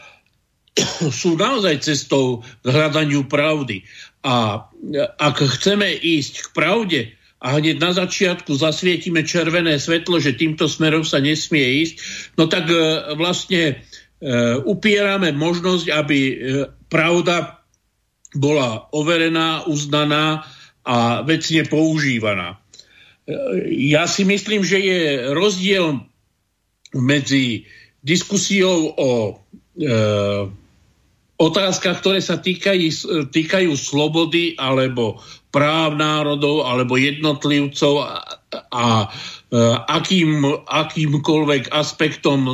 [1.22, 3.86] sú naozaj cestou k hľadaniu pravdy.
[4.24, 7.01] A e, ak chceme ísť k pravde
[7.44, 11.94] a hneď na začiatku zasvietime červené svetlo, že týmto smerom sa nesmie ísť,
[12.40, 12.76] no tak e,
[13.14, 13.74] vlastne e,
[14.64, 16.18] upierame možnosť, aby
[16.88, 17.64] pravda
[18.34, 20.42] bola overená, uznaná
[20.82, 22.59] a vecne používaná.
[23.72, 26.05] Ja si myslím, že je rozdiel
[26.92, 27.64] medzi
[28.05, 29.32] diskusiou o e,
[31.40, 32.86] otázkach, ktoré sa týkajú,
[33.31, 35.19] týkajú slobody alebo
[35.51, 38.23] práv národov alebo jednotlivcov a,
[38.70, 38.86] a
[39.90, 42.52] akým, akýmkoľvek aspektom e,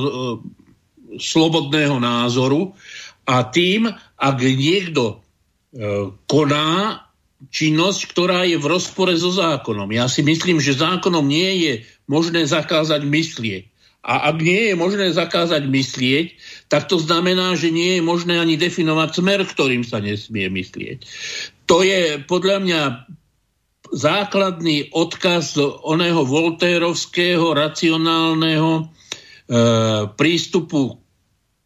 [1.17, 2.77] slobodného názoru
[3.25, 3.89] a tým,
[4.21, 5.25] ak niekto
[5.71, 7.07] E, koná
[7.55, 9.87] činnosť, ktorá je v rozpore so zákonom.
[9.95, 11.75] Ja si myslím, že zákonom nie je
[12.11, 13.71] možné zakázať myslieť.
[14.03, 16.27] A ak nie je možné zakázať myslieť,
[16.71, 21.03] tak to znamená, že nie je možné ani definovať smer, ktorým sa nesmie myslieť.
[21.67, 22.83] To je podľa mňa
[23.91, 28.83] základný odkaz oného voltérovského racionálneho e,
[30.15, 31.03] prístupu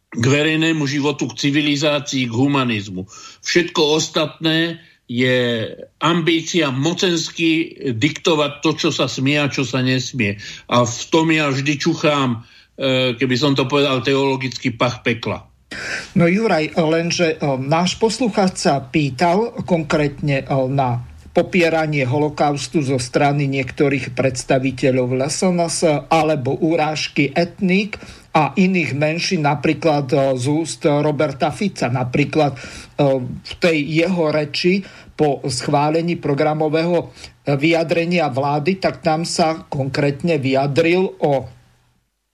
[0.09, 3.05] k verejnému životu, k civilizácii, k humanizmu.
[3.45, 5.69] Všetko ostatné je
[6.01, 10.41] ambícia mocensky diktovať to, čo sa smie a čo sa nesmie.
[10.65, 12.41] A v tom ja vždy čuchám,
[13.15, 15.47] keby som to povedal, teologický pach pekla.
[16.15, 21.03] No Juraj, lenže e, náš poslucháč sa pýtal konkrétne e, na
[21.35, 27.99] popieranie holokaustu zo strany niektorých predstaviteľov LSNS alebo urážky etník
[28.35, 31.87] a iných menšín, napríklad e, z úst Roberta Fica.
[31.87, 32.59] Napríklad e,
[33.31, 34.83] v tej jeho reči
[35.15, 37.05] po schválení programového e,
[37.55, 41.54] vyjadrenia vlády, tak tam sa konkrétne vyjadril o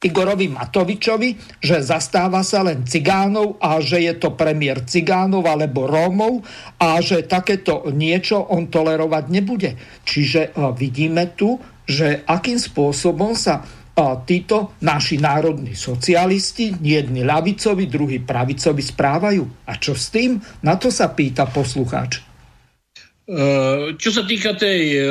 [0.02, 6.41] Igorovi Matovičovi, že zastáva sa len cigánov a že je to premiér cigánov alebo Rómov
[6.82, 9.78] a že takéto niečo on tolerovať nebude.
[10.02, 13.61] Čiže vidíme tu, že akým spôsobom sa
[14.26, 19.69] títo naši národní socialisti, jedni ľavicovi, druhí pravicovi správajú.
[19.69, 20.41] A čo s tým?
[20.65, 22.31] Na to sa pýta poslucháč.
[23.22, 25.06] Uh, čo sa týka tej uh,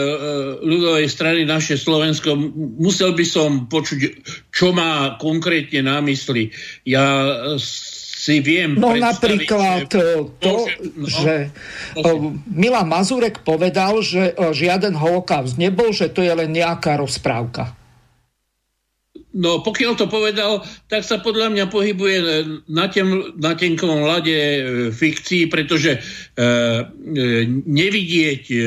[0.61, 2.35] ľudovej strany naše Slovensko,
[2.77, 4.01] musel by som počuť,
[4.51, 6.51] čo má konkrétne na mysli.
[6.85, 7.31] Ja
[8.21, 10.03] si viem No napríklad že, to,
[10.37, 10.69] no,
[11.09, 11.49] že
[11.97, 17.80] no, Milan Mazurek povedal, že žiaden holokaust nebol, že to je len nejaká rozprávka.
[19.31, 22.17] No pokiaľ to povedal, tak sa podľa mňa pohybuje
[22.67, 23.07] na, tem,
[23.39, 24.35] na tenkom lade
[24.91, 26.47] fikcií, pretože e, e,
[27.63, 28.59] nevidieť e,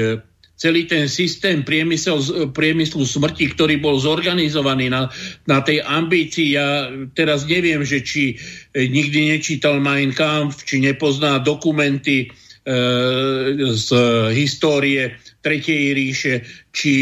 [0.56, 5.12] celý ten systém priemysel, priemyslu smrti, ktorý bol zorganizovaný na,
[5.52, 6.56] na tej ambícii.
[6.56, 8.40] Ja teraz neviem, že či
[8.72, 12.28] e, nikdy nečítal Mein Kampf, či nepozná dokumenty e,
[13.68, 13.88] z
[14.32, 16.94] histórie Tretej ríše, či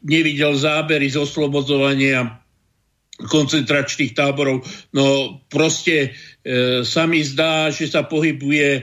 [0.00, 2.43] nevidel zábery z oslobodzovania
[3.14, 4.66] koncentračných táborov.
[4.90, 6.10] No proste
[6.42, 8.82] e, sa mi zdá, že sa pohybuje e,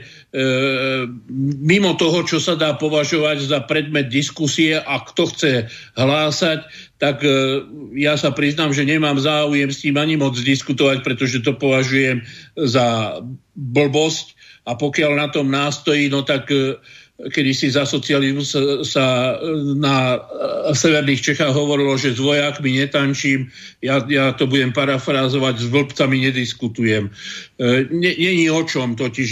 [1.60, 5.52] mimo toho, čo sa dá považovať za predmet diskusie a kto chce
[6.00, 6.64] hlásať,
[6.96, 7.60] tak e,
[8.00, 12.24] ja sa priznám, že nemám záujem s tým ani moc diskutovať, pretože to považujem
[12.56, 13.20] za
[13.52, 16.78] blbosť a pokiaľ na tom nástojí, no tak e,
[17.30, 18.42] kedy si za socializmu
[18.82, 19.38] sa,
[19.78, 20.18] na
[20.74, 27.10] severných Čechách hovorilo, že s vojakmi netančím, ja, ja to budem parafrázovať, s vlbcami nediskutujem.
[27.90, 29.28] Není o čom, totiž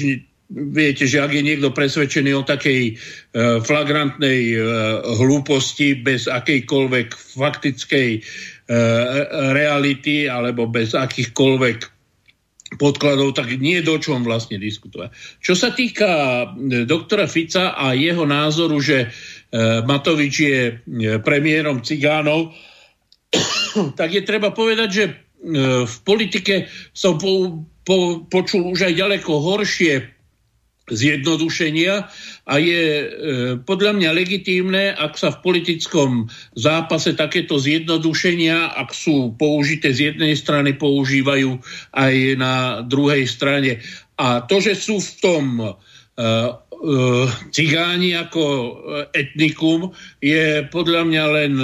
[0.50, 2.92] viete, že ak je niekto presvedčený o takej e,
[3.62, 4.56] flagrantnej e,
[5.22, 7.08] hlúposti bez akejkoľvek
[7.38, 8.20] faktickej e,
[9.54, 11.99] reality alebo bez akýchkoľvek
[12.78, 15.10] podkladov, tak nie je do čom vlastne diskutovať.
[15.42, 19.09] Čo sa týka e, doktora Fica a jeho názoru, že e,
[19.82, 20.72] Matovič je e,
[21.18, 22.55] premiérom cigánov,
[23.98, 25.05] tak je treba povedať, že
[25.40, 30.19] v politike som po, po, počul už aj ďaleko horšie
[30.90, 31.94] zjednodušenia
[32.50, 33.06] a je e,
[33.62, 36.26] podľa mňa legitímne, ak sa v politickom
[36.58, 41.62] zápase takéto zjednodušenia, ak sú použité z jednej strany, používajú
[41.94, 43.80] aj na druhej strane.
[44.18, 45.72] A to, že sú v tom e, e,
[47.54, 48.42] cigáni ako
[49.14, 51.54] etnikum, je podľa mňa len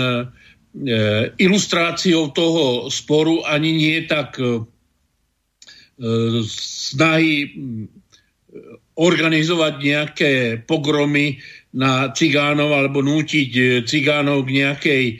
[1.40, 4.36] ilustráciou toho sporu, ani nie tak
[6.44, 7.48] snahy
[8.96, 10.32] organizovať nejaké
[10.64, 11.36] pogromy
[11.76, 15.14] na cigánov alebo nútiť e, cigánov k nejakej e,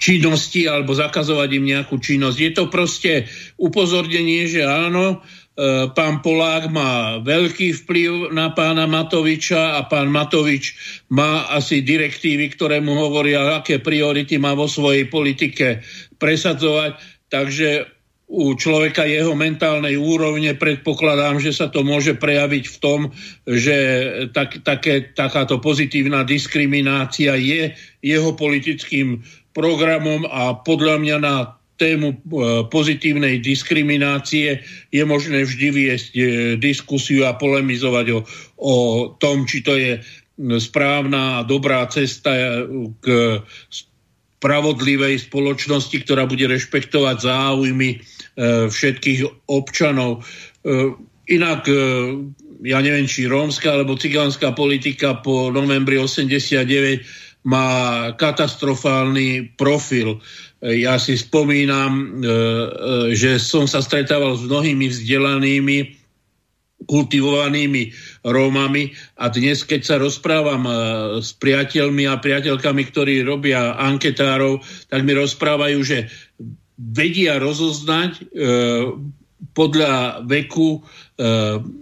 [0.00, 2.38] činnosti alebo zakazovať im nejakú činnosť.
[2.40, 3.28] Je to proste
[3.60, 10.72] upozornenie, že áno, e, pán Polák má veľký vplyv na pána Matoviča a pán Matovič
[11.12, 15.84] má asi direktívy, ktoré mu hovoria, aké priority má vo svojej politike
[16.16, 17.20] presadzovať.
[17.28, 17.97] Takže
[18.28, 23.00] u človeka jeho mentálnej úrovne predpokladám, že sa to môže prejaviť v tom,
[23.48, 23.76] že
[24.36, 27.72] tak, také, takáto pozitívna diskriminácia je
[28.04, 29.24] jeho politickým
[29.56, 31.36] programom a podľa mňa na
[31.80, 32.16] tému e,
[32.68, 34.60] pozitívnej diskriminácie
[34.92, 36.22] je možné vždy viesť e,
[36.60, 38.20] diskusiu a polemizovať o,
[38.60, 38.74] o
[39.16, 40.02] tom, či to je
[40.58, 42.46] správna a dobrá cesta e,
[42.98, 43.06] k
[44.38, 48.17] spravodlivej spoločnosti, ktorá bude rešpektovať záujmy
[48.70, 50.22] všetkých občanov.
[50.62, 50.94] E,
[51.34, 51.80] inak, e,
[52.62, 57.02] ja neviem, či rómska alebo cigánska politika po novembri 89
[57.46, 57.68] má
[58.18, 60.18] katastrofálny profil.
[60.58, 62.18] Ja si spomínam,
[63.14, 65.78] že som sa stretával s mnohými vzdelanými,
[66.90, 67.94] kultivovanými
[68.26, 68.90] Rómami
[69.22, 70.66] a dnes, keď sa rozprávam
[71.22, 74.58] s priateľmi a priateľkami, ktorí robia anketárov,
[74.90, 76.10] tak mi rozprávajú, že
[76.78, 78.22] vedia rozoznať e,
[79.52, 80.80] podľa veku e,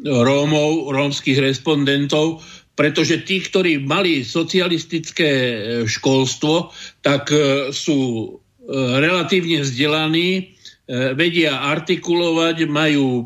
[0.09, 2.41] Rómov, rómskych respondentov,
[2.77, 6.73] pretože tí, ktorí mali socialistické e, školstvo,
[7.05, 7.31] tak
[7.71, 8.35] sú
[8.99, 10.59] relatívne vzdelaní,
[10.91, 13.23] vedia artikulovať, majú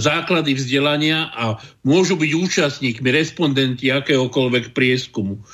[0.00, 5.44] základy vzdelania a môžu byť účastníkmi, respondenti akéhokoľvek prieskumu.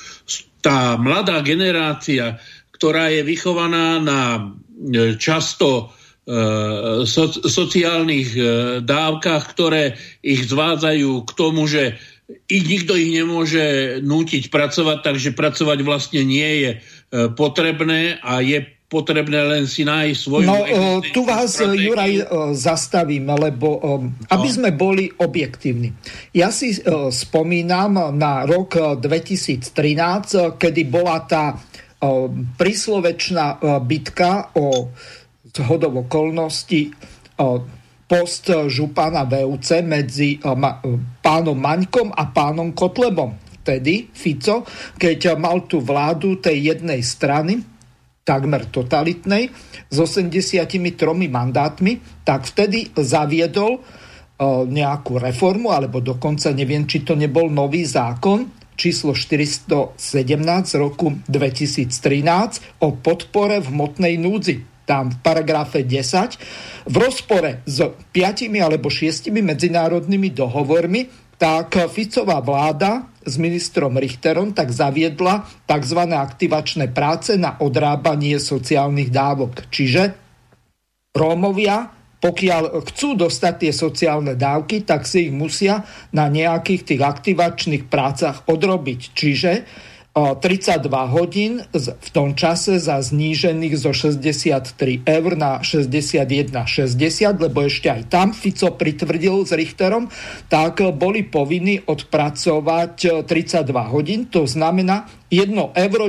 [0.63, 2.39] Tá mladá generácia,
[2.71, 4.55] ktorá je vychovaná na
[5.19, 5.67] často
[6.27, 8.41] e, so, sociálnych e,
[8.83, 11.95] dávkach, ktoré ich zvádzajú k tomu, že
[12.49, 16.71] ich nikto ich nemôže nútiť pracovať, takže pracovať vlastne nie je
[17.37, 20.47] potrebné a je potrebné len si nájsť svoju...
[20.47, 20.61] No,
[21.09, 21.91] tu vás, stratégiu.
[21.91, 22.13] Juraj,
[22.53, 23.81] zastavím, lebo
[24.29, 24.55] aby no.
[24.55, 25.89] sme boli objektívni.
[26.37, 26.77] Ja si
[27.09, 31.57] spomínam na rok 2013, kedy bola tá
[32.59, 34.91] príslovečná bitka o
[35.49, 36.91] zhodov okolností
[38.05, 40.37] post župana VUC medzi
[41.23, 43.33] pánom Maňkom a pánom Kotlebom.
[43.65, 44.61] Vtedy Fico,
[44.93, 47.65] keď mal tú vládu tej jednej strany,
[48.21, 49.49] takmer totalitnej
[49.89, 50.77] s 83
[51.29, 53.81] mandátmi, tak vtedy zaviedol
[54.69, 59.97] nejakú reformu, alebo dokonca neviem, či to nebol nový zákon, číslo 417
[60.67, 64.85] z roku 2013 o podpore v hmotnej núdzi.
[64.85, 67.81] Tam v paragrafe 10 v rozpore s
[68.13, 75.99] piatimi alebo šiestimi medzinárodnými dohovormi tak Ficová vláda s ministrom Richterom tak zaviedla tzv.
[76.05, 79.67] aktivačné práce na odrábanie sociálnych dávok.
[79.67, 80.15] Čiže
[81.11, 81.91] Rómovia
[82.25, 88.49] pokiaľ chcú dostať tie sociálne dávky, tak si ich musia na nejakých tých aktivačných prácach
[88.49, 89.13] odrobiť.
[89.13, 89.51] Čiže
[90.15, 96.65] 32 hodín v tom čase za znížených zo 63 eur na 61,60,
[97.35, 100.07] lebo ešte aj tam Fico pritvrdil s Richterom,
[100.47, 106.07] tak boli povinní odpracovať 32 hodín, to znamená 1,92 euro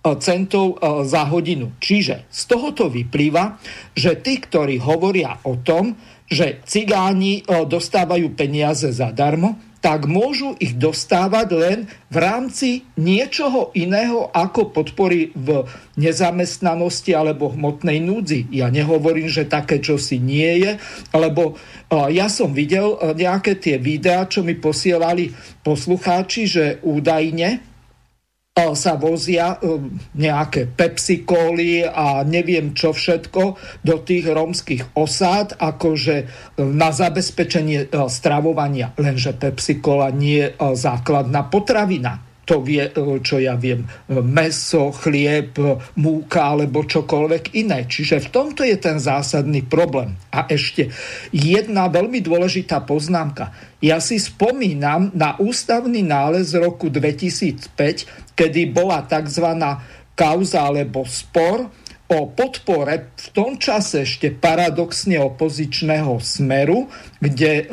[0.00, 1.76] centov e, za hodinu.
[1.76, 3.60] Čiže z tohoto vyplýva,
[3.92, 5.92] že tí, ktorí hovoria o tom,
[6.24, 11.78] že cigáni e, dostávajú peniaze zadarmo, tak môžu ich dostávať len
[12.12, 15.64] v rámci niečoho iného ako podpory v
[15.96, 18.52] nezamestnanosti alebo hmotnej núdzi.
[18.52, 20.72] Ja nehovorím, že také čosi nie je,
[21.16, 21.56] lebo
[21.88, 25.32] ja som videl nejaké tie videá, čo mi posielali
[25.64, 27.69] poslucháči, že údajne
[28.50, 33.42] sa vozia um, nejaké Pepsi Coly a neviem čo všetko
[33.86, 36.16] do tých rómskych osád, akože
[36.58, 38.90] um, na zabezpečenie uh, stravovania.
[38.98, 44.90] Lenže Pepsi Cola nie je základná potravina to vie, e, čo ja viem, e, meso,
[44.90, 47.86] chlieb, e, múka alebo čokoľvek iné.
[47.86, 50.18] Čiže v tomto je ten zásadný problém.
[50.34, 50.90] A ešte
[51.30, 53.54] jedna veľmi dôležitá poznámka.
[53.78, 59.44] Ja si spomínam na ústavný nález z roku 2005, kedy bola tzv.
[60.16, 61.68] kauza alebo spor
[62.08, 66.88] o podpore v tom čase ešte paradoxne opozičného smeru,
[67.20, 67.68] kde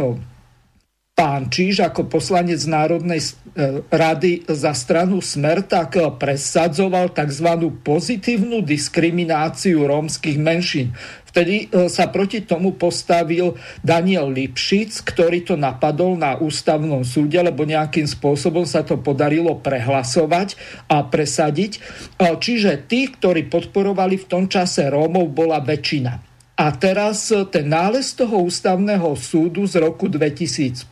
[1.18, 7.74] pán Číž ako poslanec Národnej e, rady za stranu Smer tak e, presadzoval tzv.
[7.82, 10.94] pozitívnu diskrimináciu rómskych menšín.
[11.26, 17.66] Vtedy e, sa proti tomu postavil Daniel Lipšic, ktorý to napadol na ústavnom súde, lebo
[17.66, 20.54] nejakým spôsobom sa to podarilo prehlasovať
[20.86, 21.82] a presadiť.
[22.22, 26.27] Čiže tí, ktorí podporovali v tom čase Rómov, bola väčšina.
[26.58, 30.90] A teraz e, ten nález toho ústavného súdu z roku 2005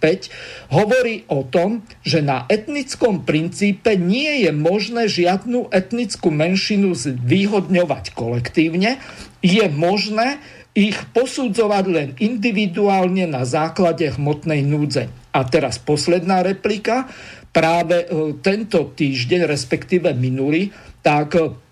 [0.69, 9.01] hovorí o tom, že na etnickom princípe nie je možné žiadnu etnickú menšinu zvýhodňovať kolektívne.
[9.41, 10.37] Je možné
[10.77, 15.09] ich posudzovať len individuálne na základe hmotnej núdze.
[15.33, 17.09] A teraz posledná replika.
[17.49, 20.69] Práve e, tento týždeň, respektíve minulý,
[21.01, 21.64] tak e,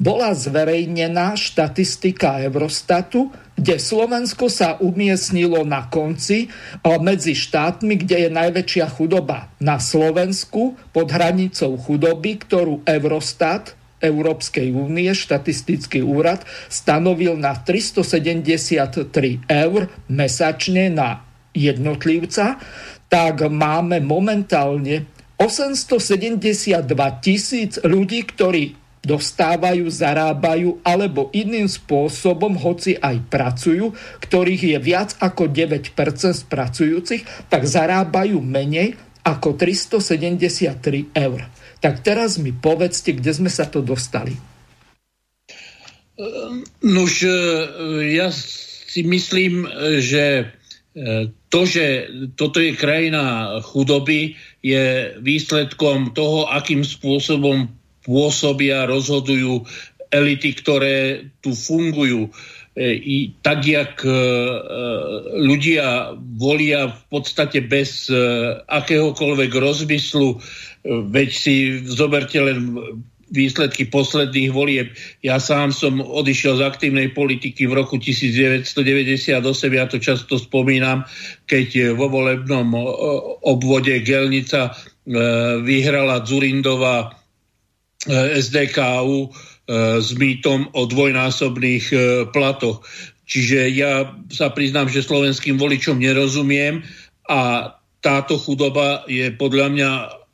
[0.00, 3.28] bola zverejnená štatistika Eurostatu,
[3.60, 6.48] kde Slovensko sa umiestnilo na konci
[6.80, 9.52] medzi štátmi, kde je najväčšia chudoba.
[9.60, 19.80] Na Slovensku pod hranicou chudoby, ktorú Eurostat Európskej únie, štatistický úrad, stanovil na 373 eur
[20.08, 21.20] mesačne na
[21.52, 22.56] jednotlivca,
[23.12, 25.04] tak máme momentálne
[25.36, 26.88] 872
[27.20, 35.48] tisíc ľudí, ktorí dostávajú, zarábajú alebo iným spôsobom, hoci aj pracujú, ktorých je viac ako
[35.48, 35.96] 9%
[36.36, 41.40] z pracujúcich, tak zarábajú menej ako 373 eur.
[41.80, 44.36] Tak teraz mi povedzte, kde sme sa to dostali.
[46.84, 47.32] Nož, e,
[48.12, 49.64] ja si myslím,
[50.04, 50.52] že
[50.92, 59.64] e, to, že toto je krajina chudoby, je výsledkom toho, akým spôsobom pôsobia, rozhodujú
[60.10, 62.28] elity, ktoré tu fungujú.
[62.74, 64.10] E, I tak, jak e,
[65.38, 68.18] ľudia volia v podstate bez e,
[68.66, 70.42] akéhokoľvek rozmyslu,
[70.86, 71.54] veď si
[71.86, 72.74] zoberte len
[73.30, 74.90] výsledky posledných volieb.
[75.22, 79.38] Ja sám som odišiel z aktívnej politiky v roku 1998,
[79.70, 81.06] ja to často spomínam,
[81.46, 82.74] keď vo volebnom
[83.46, 84.74] obvode Gelnica
[85.62, 87.19] vyhrala Zurindová E,
[88.08, 89.28] SDKU e,
[90.00, 91.96] s mýtom o dvojnásobných e,
[92.32, 92.80] platoch.
[93.28, 96.82] Čiže ja sa priznám, že slovenským voličom nerozumiem
[97.28, 99.90] a táto chudoba je podľa mňa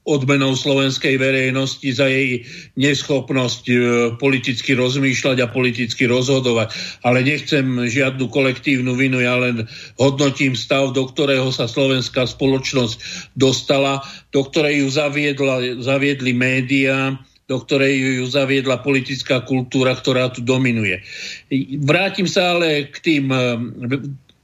[0.07, 2.47] odmenou slovenskej verejnosti za jej
[2.79, 3.65] neschopnosť
[4.23, 6.71] politicky rozmýšľať a politicky rozhodovať.
[7.03, 9.67] Ale nechcem žiadnu kolektívnu vinu, ja len
[9.99, 12.97] hodnotím stav, do ktorého sa slovenská spoločnosť
[13.35, 20.43] dostala, do ktorej ju zaviedla, zaviedli médiá, do ktorej ju zaviedla politická kultúra, ktorá tu
[20.43, 20.99] dominuje.
[21.87, 23.39] Vrátim sa ale k tým e,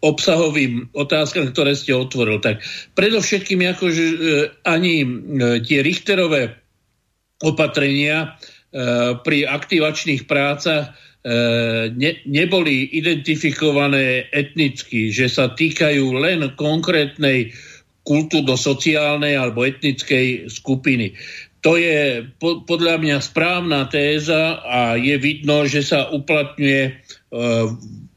[0.03, 2.39] obsahovým otázkam, ktoré ste otvoril.
[2.39, 2.63] Tak
[2.95, 4.05] predovšetkým akože
[4.67, 5.07] ani
[5.63, 6.59] tie Richterové
[7.43, 8.39] opatrenia
[9.23, 10.95] pri aktivačných prácach
[11.95, 17.55] ne, neboli identifikované etnicky, že sa týkajú len konkrétnej
[18.03, 21.15] kultúrno-sociálnej alebo etnickej skupiny.
[21.63, 26.93] To je po, podľa mňa správna téza a je vidno, že sa uplatňuje e,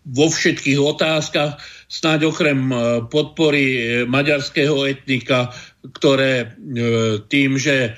[0.05, 5.53] vo všetkých otázkach, snáď okrem e, podpory e, maďarského etnika,
[5.93, 6.47] ktoré e,
[7.29, 7.91] tým, že e,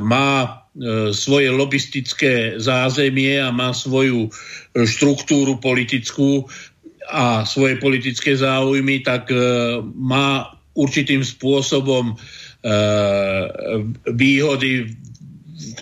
[0.00, 4.32] má e, svoje lobistické zázemie a má svoju
[4.72, 6.48] štruktúru politickú
[7.04, 9.36] a svoje politické záujmy, tak e,
[9.84, 12.16] má určitým spôsobom
[14.08, 14.96] výhody,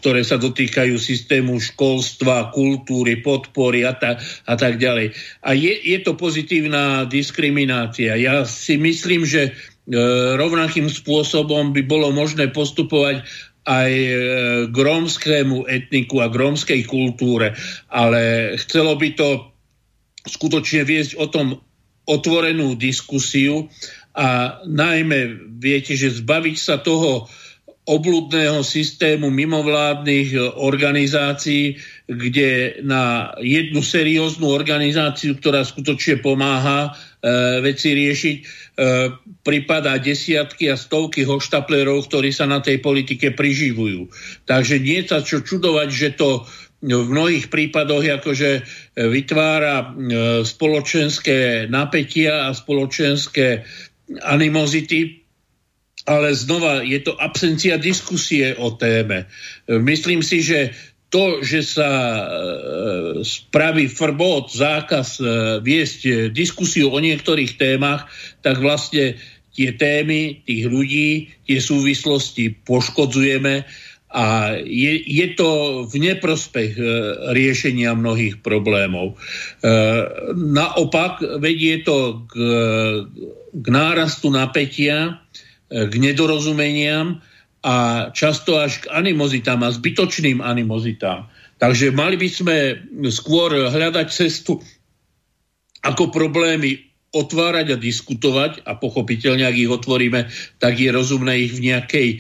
[0.03, 5.15] ktoré sa dotýkajú systému školstva, kultúry, podpory a, ta, a tak ďalej.
[5.47, 8.19] A je, je to pozitívna diskriminácia.
[8.19, 9.51] Ja si myslím, že e,
[10.37, 13.23] rovnakým spôsobom by bolo možné postupovať
[13.63, 14.15] aj e,
[14.69, 17.55] k rómskému etniku a k rómskej kultúre,
[17.87, 19.29] ale chcelo by to
[20.27, 21.63] skutočne viesť o tom
[22.03, 23.71] otvorenú diskusiu
[24.13, 27.29] a najmä viete, že zbaviť sa toho
[27.83, 36.91] obludného systému mimovládnych organizácií, kde na jednu serióznu organizáciu, ktorá skutočne pomáha e,
[37.59, 38.43] veci riešiť, e,
[39.43, 44.07] pripadá desiatky a stovky hoštaplerov, ktorí sa na tej politike priživujú.
[44.47, 46.47] Takže nie sa čo čudovať, že to
[46.83, 48.51] v mnohých prípadoch akože
[48.95, 49.87] vytvára e,
[50.47, 53.67] spoločenské napätia a spoločenské
[54.21, 55.25] animozity,
[56.05, 59.31] ale znova je to absencia diskusie o téme.
[59.71, 60.75] Myslím si, že
[61.13, 62.25] to, že sa e,
[63.21, 65.25] spraví frbot, zákaz e,
[65.61, 68.09] viesť diskusiu o niektorých témach,
[68.41, 69.21] tak vlastne
[69.53, 73.69] tie témy tých ľudí, tie súvislosti poškodzujeme
[74.13, 76.85] a je, je to v neprospech e,
[77.37, 79.21] riešenia mnohých problémov.
[80.33, 82.33] Naopak vedie to k
[83.53, 85.21] k nárastu napätia,
[85.69, 87.21] e, k nedorozumeniam
[87.63, 91.29] a často až k animozitám a zbytočným animozitám.
[91.63, 92.57] Takže mali by sme
[93.13, 94.59] skôr hľadať cestu,
[95.85, 101.71] ako problémy otvárať a diskutovať a pochopiteľne, ak ich otvoríme, tak je rozumné ich v
[101.71, 102.19] nejakej e,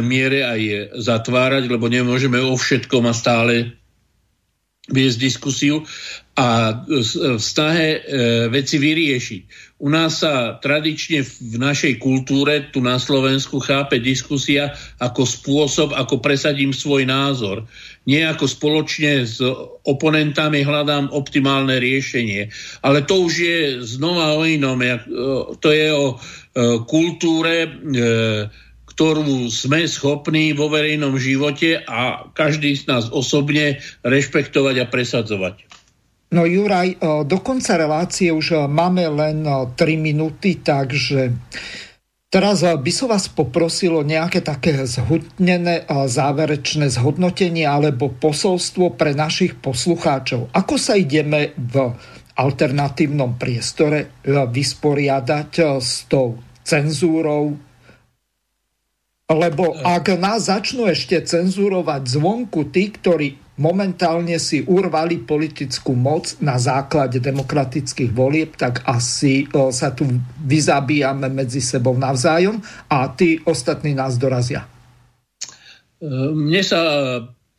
[0.00, 0.60] miere aj
[1.02, 3.74] zatvárať, lebo nemôžeme o všetkom a stále
[4.86, 5.82] viesť diskusiu
[6.38, 8.00] a v snahe e,
[8.54, 9.42] veci vyriešiť.
[9.80, 16.20] U nás sa tradične v našej kultúre, tu na Slovensku, chápe diskusia ako spôsob, ako
[16.20, 17.64] presadím svoj názor.
[18.04, 19.40] Nie ako spoločne s
[19.88, 22.52] oponentami hľadám optimálne riešenie.
[22.84, 24.84] Ale to už je znova o inom.
[25.64, 26.16] To je o e,
[26.84, 27.68] kultúre, e,
[28.84, 35.79] ktorú sme schopní vo verejnom živote a každý z nás osobne rešpektovať a presadzovať.
[36.30, 36.96] No Juraj, e,
[37.26, 41.34] do konca relácie už e, máme len 3 e, minúty, takže
[42.30, 49.58] teraz by som vás poprosil o nejaké také zhutnené záverečné zhodnotenie alebo posolstvo pre našich
[49.58, 50.54] poslucháčov.
[50.54, 51.98] Ako sa ideme v
[52.38, 57.58] alternatívnom priestore vysporiadať s tou cenzúrou,
[59.26, 66.56] lebo ak nás začnú ešte cenzurovať zvonku tí, ktorí momentálne si urvali politickú moc na
[66.56, 70.08] základe demokratických volieb, tak asi sa tu
[70.40, 72.56] vyzabíjame medzi sebou navzájom
[72.88, 74.64] a tí ostatní nás dorazia.
[76.32, 76.80] Mne sa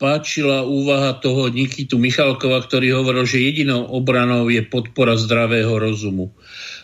[0.02, 6.34] páčila úvaha toho Nikitu Michalkova, ktorý hovoril, že jedinou obranou je podpora zdravého rozumu.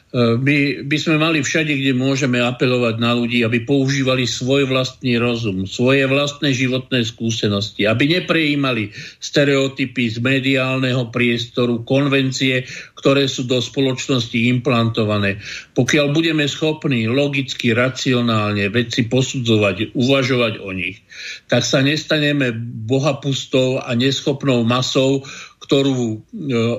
[0.09, 5.21] E, my by sme mali všade, kde môžeme apelovať na ľudí, aby používali svoj vlastný
[5.21, 12.65] rozum, svoje vlastné životné skúsenosti, aby neprejímali stereotypy z mediálneho priestoru, konvencie,
[12.97, 15.45] ktoré sú do spoločnosti implantované.
[15.77, 21.05] Pokiaľ budeme schopní logicky, racionálne veci posudzovať, uvažovať o nich,
[21.53, 22.57] tak sa nestaneme
[22.89, 25.21] bohapustou a neschopnou masou,
[25.69, 26.19] ktorú e,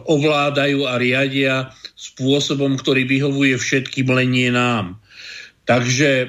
[0.10, 1.70] ovládajú a riadia
[2.00, 5.04] spôsobom, ktorý vyhovuje všetkým, len nie nám.
[5.68, 6.28] Takže e,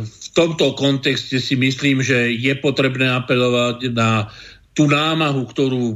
[0.00, 4.32] v tomto kontexte si myslím, že je potrebné apelovať na
[4.70, 5.94] tú námahu, ktorú o,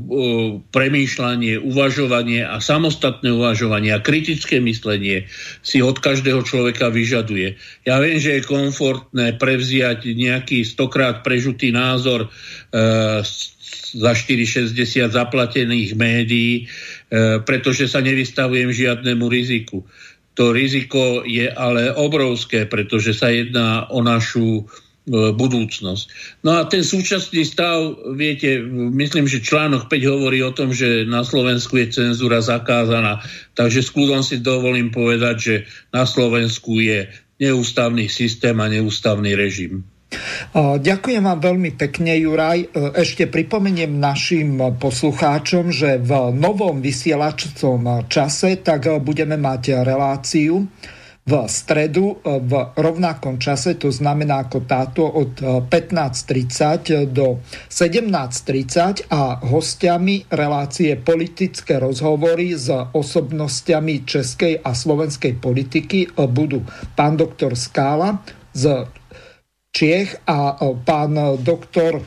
[0.69, 5.31] premýšľanie, uvažovanie a samostatné uvažovanie a kritické myslenie
[5.63, 7.55] si od každého človeka vyžaduje.
[7.87, 12.29] Ja viem, že je komfortné prevziať nejaký stokrát prežutý názor e,
[13.95, 14.75] za 4,60
[15.15, 16.65] zaplatených médií, e,
[17.45, 19.85] pretože sa nevystavujem žiadnemu riziku.
[20.35, 24.67] To riziko je ale obrovské, pretože sa jedná o našu
[25.05, 26.05] E, budúcnosť.
[26.49, 31.21] No a ten súčasný stav, viete, myslím, že článok 5 hovorí o tom, že na
[31.21, 33.21] Slovensku je cenzúra zakázaná,
[33.53, 35.55] takže s kľudom si dovolím povedať, že
[35.93, 39.85] na Slovensku je neústavný systém a neústavný režim.
[40.57, 42.59] Ďakujem vám veľmi pekne, Juraj.
[42.61, 42.67] E,
[42.99, 50.67] ešte pripomeniem našim poslucháčom, že v novom vysielačcom čase tak budeme mať reláciu
[51.25, 55.41] v stredu e, v rovnakom čase, to znamená ako táto od
[55.73, 57.41] 15.30 e, do
[57.73, 66.61] 17.30 a hostiami relácie politické rozhovory s osobnostiami českej a slovenskej politiky e, budú
[66.93, 68.21] pán doktor Skála
[68.53, 68.85] z
[69.75, 70.55] Čiech a
[70.87, 71.99] pán doktor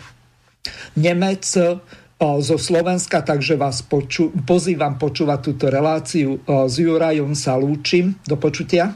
[0.95, 1.43] Nemec
[2.17, 8.15] zo Slovenska, takže vás poču- pozývam počúvať túto reláciu s Jurajom sa lúčim.
[8.23, 8.95] Do počutia.